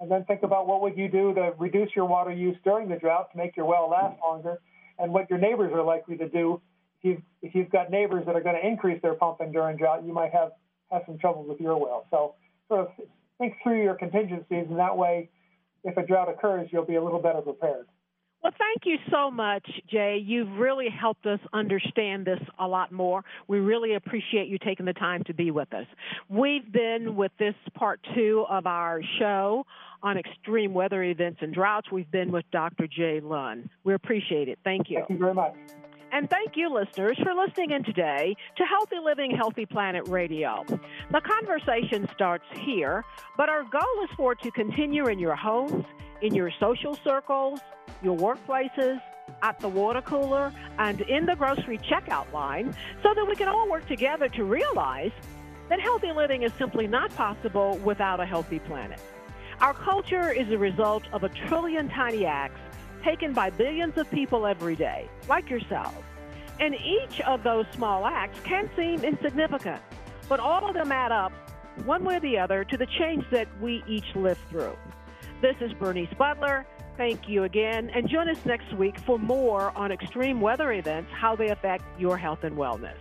And 0.00 0.10
then 0.10 0.24
think 0.24 0.42
about 0.42 0.66
what 0.66 0.80
would 0.80 0.96
you 0.96 1.08
do 1.08 1.34
to 1.34 1.52
reduce 1.58 1.90
your 1.94 2.06
water 2.06 2.32
use 2.32 2.56
during 2.64 2.88
the 2.88 2.96
drought 2.96 3.30
to 3.32 3.38
make 3.38 3.54
your 3.56 3.66
well 3.66 3.90
last 3.90 4.18
longer, 4.22 4.60
and 4.98 5.12
what 5.12 5.28
your 5.28 5.38
neighbors 5.38 5.72
are 5.74 5.84
likely 5.84 6.16
to 6.16 6.28
do. 6.28 6.60
If 7.00 7.10
you've, 7.10 7.22
if 7.42 7.54
you've 7.54 7.70
got 7.70 7.90
neighbors 7.90 8.24
that 8.26 8.34
are 8.34 8.40
going 8.40 8.56
to 8.60 8.66
increase 8.66 9.00
their 9.02 9.14
pumping 9.14 9.52
during 9.52 9.76
drought, 9.76 10.04
you 10.04 10.12
might 10.12 10.32
have 10.32 10.52
have 10.90 11.02
some 11.04 11.18
trouble 11.18 11.44
with 11.44 11.60
your 11.60 11.76
well. 11.76 12.06
So 12.10 12.34
sort 12.68 12.80
of 12.80 12.88
think 13.36 13.54
through 13.62 13.82
your 13.82 13.94
contingencies, 13.94 14.66
and 14.70 14.78
that 14.78 14.96
way, 14.96 15.28
if 15.84 15.96
a 15.98 16.06
drought 16.06 16.30
occurs, 16.30 16.68
you'll 16.72 16.86
be 16.86 16.94
a 16.94 17.04
little 17.04 17.20
better 17.20 17.42
prepared. 17.42 17.86
Well, 18.42 18.52
thank 18.56 18.86
you 18.86 18.98
so 19.10 19.32
much, 19.32 19.68
Jay. 19.90 20.22
You've 20.24 20.58
really 20.58 20.88
helped 20.88 21.26
us 21.26 21.40
understand 21.52 22.24
this 22.24 22.38
a 22.60 22.68
lot 22.68 22.92
more. 22.92 23.24
We 23.48 23.58
really 23.58 23.94
appreciate 23.94 24.46
you 24.46 24.58
taking 24.58 24.86
the 24.86 24.92
time 24.92 25.24
to 25.24 25.34
be 25.34 25.50
with 25.50 25.74
us. 25.74 25.86
We've 26.28 26.70
been 26.70 27.16
with 27.16 27.32
this 27.38 27.54
part 27.74 28.00
two 28.14 28.46
of 28.48 28.66
our 28.66 29.00
show 29.18 29.66
on 30.04 30.16
extreme 30.16 30.72
weather 30.72 31.02
events 31.02 31.40
and 31.42 31.52
droughts. 31.52 31.90
We've 31.90 32.10
been 32.12 32.30
with 32.30 32.44
Dr. 32.52 32.86
Jay 32.86 33.20
Lund. 33.20 33.70
We 33.82 33.94
appreciate 33.94 34.48
it. 34.48 34.60
Thank 34.62 34.88
you. 34.88 34.98
Thank 34.98 35.10
you 35.10 35.18
very 35.18 35.34
much. 35.34 35.56
And 36.12 36.30
thank 36.30 36.56
you, 36.56 36.72
listeners, 36.72 37.18
for 37.22 37.34
listening 37.34 37.72
in 37.72 37.84
today 37.84 38.34
to 38.56 38.64
Healthy 38.64 38.96
Living, 39.04 39.30
Healthy 39.36 39.66
Planet 39.66 40.08
Radio. 40.08 40.64
The 41.10 41.20
conversation 41.20 42.08
starts 42.14 42.44
here, 42.60 43.04
but 43.36 43.48
our 43.48 43.64
goal 43.64 44.04
is 44.04 44.10
for 44.16 44.32
it 44.32 44.40
to 44.42 44.50
continue 44.52 45.08
in 45.08 45.18
your 45.18 45.36
homes, 45.36 45.84
in 46.22 46.34
your 46.34 46.50
social 46.58 46.94
circles, 46.94 47.60
your 48.02 48.16
workplaces, 48.16 49.00
at 49.42 49.58
the 49.60 49.68
water 49.68 50.02
cooler, 50.02 50.52
and 50.78 51.00
in 51.02 51.26
the 51.26 51.36
grocery 51.36 51.78
checkout 51.78 52.32
line 52.32 52.74
so 53.02 53.14
that 53.14 53.26
we 53.26 53.34
can 53.36 53.48
all 53.48 53.68
work 53.70 53.86
together 53.86 54.28
to 54.28 54.44
realize 54.44 55.12
that 55.68 55.80
healthy 55.80 56.12
living 56.12 56.42
is 56.42 56.52
simply 56.54 56.86
not 56.86 57.14
possible 57.14 57.76
without 57.84 58.20
a 58.20 58.26
healthy 58.26 58.58
planet. 58.58 59.00
Our 59.60 59.74
culture 59.74 60.30
is 60.30 60.50
a 60.50 60.58
result 60.58 61.02
of 61.12 61.24
a 61.24 61.28
trillion 61.28 61.88
tiny 61.88 62.24
acts 62.24 62.60
taken 63.04 63.32
by 63.32 63.50
billions 63.50 63.96
of 63.98 64.10
people 64.10 64.46
every 64.46 64.76
day, 64.76 65.08
like 65.28 65.50
yourselves. 65.50 65.96
And 66.60 66.74
each 66.74 67.20
of 67.20 67.42
those 67.42 67.66
small 67.74 68.06
acts 68.06 68.40
can 68.44 68.70
seem 68.76 69.04
insignificant, 69.04 69.80
but 70.28 70.40
all 70.40 70.68
of 70.68 70.74
them 70.74 70.90
add 70.90 71.12
up, 71.12 71.32
one 71.84 72.04
way 72.04 72.16
or 72.16 72.20
the 72.20 72.38
other, 72.38 72.64
to 72.64 72.76
the 72.76 72.86
change 72.98 73.24
that 73.30 73.46
we 73.60 73.84
each 73.86 74.16
live 74.16 74.38
through. 74.50 74.76
This 75.40 75.54
is 75.60 75.72
Bernice 75.74 76.12
Butler. 76.18 76.66
Thank 76.98 77.28
you 77.28 77.44
again, 77.44 77.90
and 77.94 78.08
join 78.08 78.28
us 78.28 78.44
next 78.44 78.74
week 78.74 78.98
for 78.98 79.20
more 79.20 79.70
on 79.78 79.92
extreme 79.92 80.40
weather 80.40 80.72
events, 80.72 81.12
how 81.12 81.36
they 81.36 81.50
affect 81.50 81.84
your 81.96 82.18
health 82.18 82.42
and 82.42 82.56
wellness. 82.56 82.96